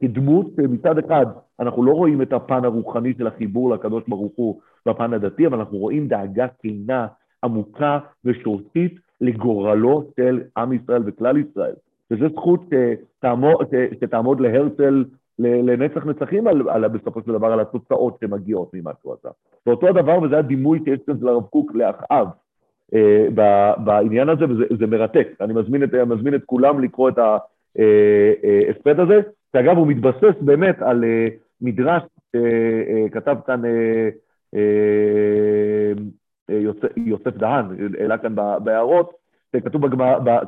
כדמות 0.00 0.46
שמצד 0.56 0.98
אחד 0.98 1.26
אנחנו 1.60 1.84
לא 1.84 1.92
רואים 1.92 2.22
את 2.22 2.32
הפן 2.32 2.64
הרוחני 2.64 3.14
של 3.18 3.26
החיבור 3.26 3.70
לקדוש 3.70 4.04
ברוך 4.08 4.32
הוא 4.36 4.60
בפן 4.86 5.12
הדתי, 5.12 5.46
אבל 5.46 5.58
אנחנו 5.58 5.78
רואים 5.78 6.08
דאגה 6.08 6.46
כנה, 6.62 7.06
עמוקה 7.44 7.98
ושורשית 8.24 8.94
לגורלו 9.20 10.04
של 10.16 10.42
עם 10.56 10.72
ישראל 10.72 11.02
וכלל 11.06 11.36
ישראל. 11.36 11.74
וזו 12.10 12.28
זכות 12.28 12.60
שתעמוד, 13.18 13.66
שתעמוד 14.00 14.40
להרצל 14.40 15.04
לנצח 15.38 16.06
נצחים 16.06 16.46
על, 16.46 16.68
על, 16.68 16.88
בסופו 16.88 17.22
של 17.22 17.32
דבר 17.32 17.52
על 17.52 17.60
התוצאות 17.60 18.16
שמגיעות 18.20 18.70
ממה 18.74 18.90
שהוא 19.02 19.12
עשה. 19.12 19.28
ואותו 19.66 19.88
הדבר, 19.88 20.22
וזה 20.22 20.38
הדימוי 20.38 20.78
שיש 20.84 21.00
כאן 21.06 21.18
של 21.20 21.28
הרב 21.28 21.42
קוק 21.42 21.74
לאחאב 21.74 22.28
אה, 22.94 23.26
בעניין 23.84 24.28
הזה, 24.28 24.44
וזה 24.44 24.86
מרתק. 24.86 25.28
אני 25.40 25.52
מזמין 25.52 25.84
את, 25.84 25.94
מזמין 25.94 26.34
את 26.34 26.44
כולם 26.46 26.80
לקרוא 26.80 27.08
את 27.08 27.18
ההספד 27.18 28.98
אה, 28.98 28.98
אה, 28.98 29.02
הזה, 29.02 29.20
שאגב 29.52 29.76
הוא 29.76 29.86
מתבסס 29.86 30.40
באמת 30.40 30.82
על 30.82 31.04
אה, 31.04 31.28
מדרש 31.60 32.02
שכתב 32.36 33.36
אה, 33.36 33.42
כאן 33.46 33.64
אה, 33.64 34.08
אה, 34.54 35.92
אה, 36.50 36.58
יוסף, 36.58 36.96
יוסף 36.96 37.36
דהן, 37.36 37.64
העלה 37.98 38.18
כאן 38.18 38.34
בהערות, 38.64 39.12
כתוב, 39.64 39.82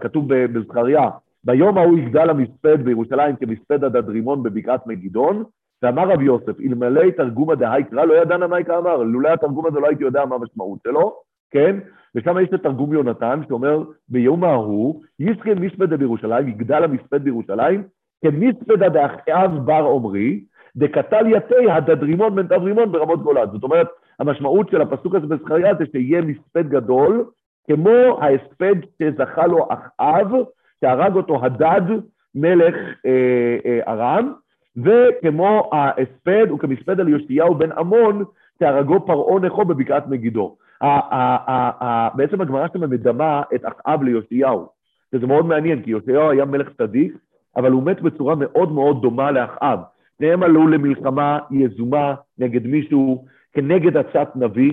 כתוב 0.01 0.25
בזכריה, 0.29 1.09
ביום 1.47 1.78
ההוא 1.78 1.99
יגדל 1.99 2.30
המספד 2.30 2.82
בירושלים 2.82 3.36
כמספד 3.36 3.84
הדדרימון 3.84 4.42
בבקעת 4.42 4.86
מגידון, 4.86 5.44
ואמר 5.82 6.09
רב 6.09 6.22
יוסף, 6.22 6.61
אלמלא 6.61 7.11
תרגומא 7.11 7.55
דהאי 7.55 7.84
קרא, 7.84 8.05
לא 8.05 8.14
ידענה 8.22 8.47
מה 8.47 8.61
יקרא 8.61 8.78
אמר, 8.78 8.97
לולא 8.97 9.28
התרגום 9.28 9.66
הזה 9.66 9.80
לא 9.80 9.86
הייתי 9.86 10.05
יודע 10.05 10.24
מה 10.24 10.34
המשמעות 10.34 10.78
שלו, 10.86 11.14
כן? 11.51 11.76
ושם 12.14 12.38
יש 12.38 12.49
את 12.55 12.62
תרגום 12.62 12.92
יונתן 12.92 13.40
שאומר, 13.49 13.82
ביום 14.09 14.44
ההוא, 14.44 15.03
יזכה 15.20 15.55
מספדה 15.55 15.97
בירושלים, 15.97 16.49
יגדל 16.49 16.84
המספד 16.84 17.24
בירושלים, 17.24 17.82
כמספדה 18.24 18.88
דאחאב 18.88 19.59
בר 19.64 19.82
עומרי, 19.82 20.44
דקתל 20.76 21.26
יתי 21.26 21.70
הדדרימון 21.70 22.34
בן 22.34 22.47
תברימון 22.47 22.92
ברמות 22.92 23.22
גולן. 23.22 23.47
זאת 23.53 23.62
אומרת, 23.62 23.88
המשמעות 24.20 24.68
של 24.68 24.80
הפסוק 24.80 25.14
הזה 25.14 25.26
בזכריה 25.26 25.74
זה 25.74 25.84
שיהיה 25.92 26.22
מספד 26.22 26.68
גדול, 26.68 27.24
כמו 27.66 28.18
ההספד 28.20 28.74
שזכה 28.99 29.47
לו 29.47 29.68
אחאב, 29.70 30.32
שהרג 30.81 31.16
אותו 31.16 31.45
הדד 31.45 31.81
מלך 32.35 32.74
אה, 33.07 33.57
אה, 33.66 33.81
ארם, 33.89 34.33
וכמו 34.77 35.70
ההספד 35.72 36.53
וכמספד 36.53 37.01
על 37.01 37.09
יאשיהו 37.09 37.55
בן 37.55 37.72
עמון, 37.72 38.24
שהרגו 38.59 39.07
פרעה 39.07 39.41
נכו 39.41 39.64
בבקעת 39.64 40.07
מגידו. 40.07 40.57
בעצם 42.14 42.41
הגמרא 42.41 42.68
שלנו 42.72 42.89
מדמה 42.89 43.43
את 43.55 43.61
אחאב 43.64 44.03
ליאשיהו, 44.03 44.68
וזה 45.12 45.27
מאוד 45.27 45.47
מעניין, 45.47 45.83
כי 45.83 45.91
יאשיהו 45.91 46.31
היה 46.31 46.45
מלך 46.45 46.68
צדיק, 46.79 47.16
אבל 47.57 47.70
הוא 47.70 47.83
מת 47.83 48.01
בצורה 48.01 48.35
מאוד 48.35 48.72
מאוד 48.72 49.03
דומה 49.03 49.31
לאחאב. 49.31 49.79
שניהם 50.18 50.43
עלו 50.43 50.68
למלחמה 50.68 51.39
יזומה 51.51 52.14
נגד 52.39 52.66
מישהו, 52.66 53.24
כנגד 53.53 53.97
עצת 53.97 54.29
נביא, 54.37 54.72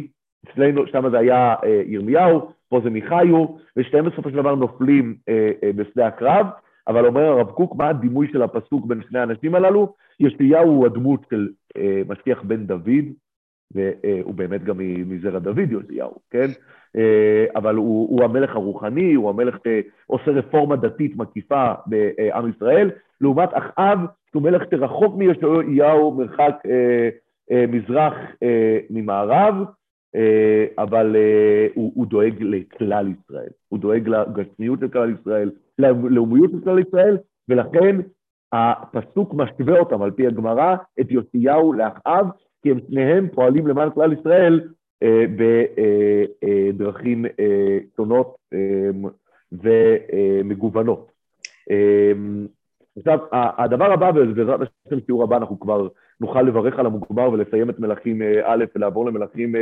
אצלנו, 0.50 0.88
שם 0.88 1.10
זה 1.10 1.20
היה 1.20 1.56
אה, 1.64 1.82
ירמיהו, 1.86 2.52
פה 2.74 2.82
זה 2.84 2.90
מיכאיו, 2.90 3.46
ושניהם 3.78 4.06
בסופו 4.06 4.30
של 4.30 4.36
דבר 4.36 4.56
נופלים 4.56 5.16
אה, 5.30 5.52
אה, 5.64 5.74
בשדה 5.76 6.08
הקרב, 6.08 6.46
אבל 6.88 7.06
אומר 7.06 7.22
הרב 7.22 7.52
קוק, 7.52 7.76
מה 7.76 7.90
הדימוי 7.90 8.28
של 8.32 8.42
הפסוק 8.42 8.86
בין 8.86 9.02
שני 9.10 9.20
האנשים 9.20 9.56
הללו? 9.56 9.94
ישעיהו 10.20 10.70
הוא 10.70 10.86
הדמות 10.86 11.26
של 11.30 11.50
אה, 11.78 12.02
משיח 12.08 12.42
בן 12.44 12.66
דוד, 12.66 13.06
והוא 13.76 14.34
באמת 14.34 14.64
גם 14.64 14.78
מזרע 15.06 15.40
דוד 15.40 15.72
ישעיהו, 15.72 16.16
כן? 16.32 16.48
אה, 16.98 17.46
אבל 17.56 17.76
הוא, 17.76 18.10
הוא 18.10 18.24
המלך 18.24 18.56
הרוחני, 18.56 19.14
הוא 19.14 19.30
המלך 19.30 19.58
שעושה 19.64 20.32
רפורמה 20.32 20.76
דתית 20.76 21.18
מקיפה 21.18 21.74
בעם 21.86 22.50
ישראל, 22.50 22.92
לעומת 23.22 23.50
אחאב, 23.54 24.00
שהוא 24.32 24.44
מלך 24.44 24.62
שרחוק 24.72 25.16
מישעיהו, 25.16 26.12
מרחק 26.12 26.56
אה, 26.66 27.10
אה, 27.52 27.66
מזרח 27.68 28.14
אה, 28.44 28.80
ממערב, 28.90 29.56
אה, 29.60 29.83
אבל 30.78 31.16
אה, 31.16 31.68
הוא, 31.74 31.92
הוא 31.96 32.06
דואג 32.06 32.34
לכלל 32.40 33.08
ישראל, 33.08 33.50
הוא 33.70 33.80
דואג 33.80 34.08
לגשמיות 34.08 34.80
של 34.80 34.88
כלל 34.88 35.14
ישראל, 35.20 35.52
ללאומיות 35.80 36.52
של 36.52 36.62
כלל 36.64 36.80
ישראל, 36.80 37.18
ולכן 37.50 37.96
הפסוק 38.54 39.34
משווה 39.34 39.80
אותם, 39.80 40.02
על 40.02 40.12
פי 40.12 40.28
הגמרא, 40.28 40.76
את 41.00 41.12
יושיהו 41.12 41.74
לאחאב, 41.74 42.28
כי 42.62 42.72
הם 42.72 42.80
שניהם 42.88 43.28
פועלים 43.34 43.68
למען 43.68 43.90
כלל 43.90 44.14
ישראל 44.14 44.62
אה, 45.04 45.26
בדרכים 46.74 47.26
שונות 47.96 48.36
ומגוונות. 49.52 51.12
עכשיו, 52.98 53.20
הדבר 53.32 53.92
הבא, 53.92 54.12
ובעזרת 54.16 54.60
השם 54.88 55.00
שיעור 55.06 55.24
הבא 55.24 55.38
אנחנו 55.38 55.60
כבר 55.60 55.88
נוכל 56.22 56.42
לברך 56.42 56.80
על 56.80 56.86
המוגבר 56.86 57.32
ולסיים 57.32 57.70
את 57.70 57.80
מלכים 57.80 58.22
א' 58.46 58.66
ולעבור 58.76 59.06
למלכים 59.06 59.56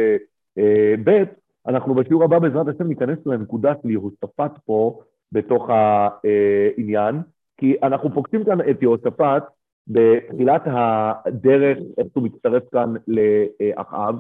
ב', 1.04 1.24
אנחנו 1.68 1.96
בשיעור 1.96 2.24
הבא 2.24 2.40
בעזרת 2.40 2.68
השם 2.68 2.88
ניכנס 2.88 3.18
לנקודה 3.26 3.74
של 3.82 3.90
יהושפט 3.90 4.52
פה 4.66 5.00
בתוך 5.32 5.70
העניין, 5.70 7.16
כי 7.58 7.76
אנחנו 7.84 8.14
פוגשים 8.14 8.46
כאן 8.46 8.70
את 8.70 8.82
יהושפט 8.82 9.44
בתחילת 9.88 10.62
הדרך, 10.66 11.78
איך 11.98 12.08
שהוא 12.12 12.24
מצטרף 12.24 12.64
כאן 12.72 12.94
לאחאב. 13.08 14.16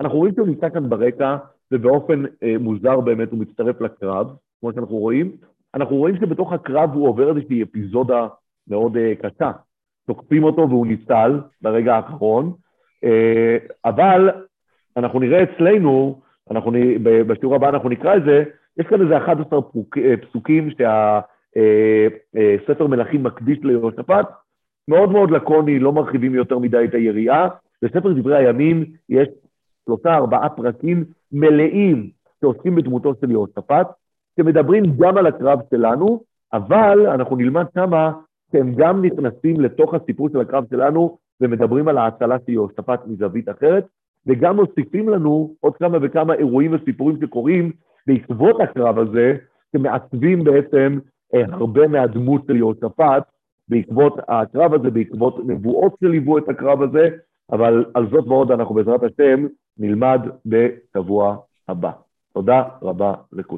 אנחנו 0.00 0.18
רואים 0.18 0.34
שהוא 0.34 0.46
נמצא 0.46 0.68
כאן 0.68 0.88
ברקע, 0.88 1.36
ובאופן 1.72 2.22
מוזר 2.60 3.00
באמת 3.00 3.30
הוא 3.30 3.38
מצטרף 3.38 3.80
לקרב, 3.80 4.26
כמו 4.60 4.72
שאנחנו 4.72 4.96
רואים. 4.96 5.36
אנחנו 5.74 5.96
רואים 5.96 6.16
שבתוך 6.16 6.52
הקרב 6.52 6.90
הוא 6.94 7.08
עובר 7.08 7.28
איזושהי 7.36 7.62
אפיזודה 7.62 8.28
מאוד 8.68 8.96
קשה. 9.22 9.52
תוקפים 10.06 10.44
אותו 10.44 10.68
והוא 10.68 10.86
ניצל 10.86 11.40
ברגע 11.62 11.94
האחרון, 11.94 12.52
אבל 13.84 14.30
אנחנו 14.96 15.20
נראה 15.20 15.42
אצלנו, 15.42 16.20
אנחנו, 16.50 16.72
בשיעור 17.02 17.54
הבא 17.54 17.68
אנחנו 17.68 17.88
נקרא 17.88 18.16
את 18.16 18.22
זה, 18.24 18.44
יש 18.78 18.86
כאן 18.86 19.02
איזה 19.02 19.16
11 19.16 19.60
פסוקים 20.22 20.70
שהספר 20.70 20.94
אה, 22.36 22.84
אה, 22.84 22.88
מלכים 22.88 23.22
מקדיש 23.22 23.58
ליהושפט, 23.62 24.26
מאוד 24.88 25.12
מאוד 25.12 25.30
לקוני, 25.30 25.78
לא 25.78 25.92
מרחיבים 25.92 26.34
יותר 26.34 26.58
מדי 26.58 26.84
את 26.84 26.94
היריעה. 26.94 27.48
בספר 27.82 28.12
דברי 28.12 28.36
הימים 28.36 28.84
יש 29.08 29.28
שלושה, 29.84 30.14
ארבעה 30.14 30.48
פרקים 30.48 31.04
מלאים 31.32 32.10
שעוסקים 32.40 32.74
בדמותו 32.74 33.14
של 33.20 33.30
יהושפט, 33.30 33.88
שמדברים 34.36 34.84
גם 34.98 35.18
על 35.18 35.26
הקרב 35.26 35.58
שלנו, 35.70 36.20
אבל 36.52 37.06
אנחנו 37.06 37.36
נלמד 37.36 37.64
שמה 37.74 38.12
שהם 38.52 38.74
גם 38.74 39.04
נכנסים 39.04 39.60
לתוך 39.60 39.94
הסיפור 39.94 40.28
של 40.28 40.40
הקרב 40.40 40.64
שלנו 40.70 41.18
ומדברים 41.40 41.88
על 41.88 41.98
ההצלה 41.98 42.36
של 42.46 42.52
יהושפט 42.52 43.00
מזווית 43.06 43.48
אחרת, 43.48 43.86
וגם 44.26 44.56
מוסיפים 44.56 45.08
לנו 45.08 45.54
עוד 45.60 45.76
כמה 45.76 45.98
וכמה 46.02 46.34
אירועים 46.34 46.74
וסיפורים 46.74 47.16
שקורים 47.20 47.72
בעקבות 48.06 48.60
הקרב 48.60 48.98
הזה, 48.98 49.36
שמעצבים 49.76 50.44
בעצם 50.44 50.98
אה, 51.34 51.42
הרבה 51.52 51.88
מהדמות 51.88 52.42
של 52.46 52.56
יהושפט 52.56 53.22
בעקבות 53.68 54.18
הקרב 54.28 54.74
הזה, 54.74 54.90
בעקבות 54.90 55.38
נבואות 55.46 55.94
שליוו 56.00 56.38
את 56.38 56.48
הקרב 56.48 56.82
הזה, 56.82 57.08
אבל 57.52 57.84
על 57.94 58.10
זאת 58.10 58.26
ועוד 58.26 58.50
אנחנו 58.50 58.74
בעזרת 58.74 59.00
השם 59.02 59.46
נלמד 59.78 60.20
בשבוע 60.46 61.36
הבא. 61.68 61.90
תודה 62.34 62.62
רבה 62.82 63.14
לכולם. 63.32 63.46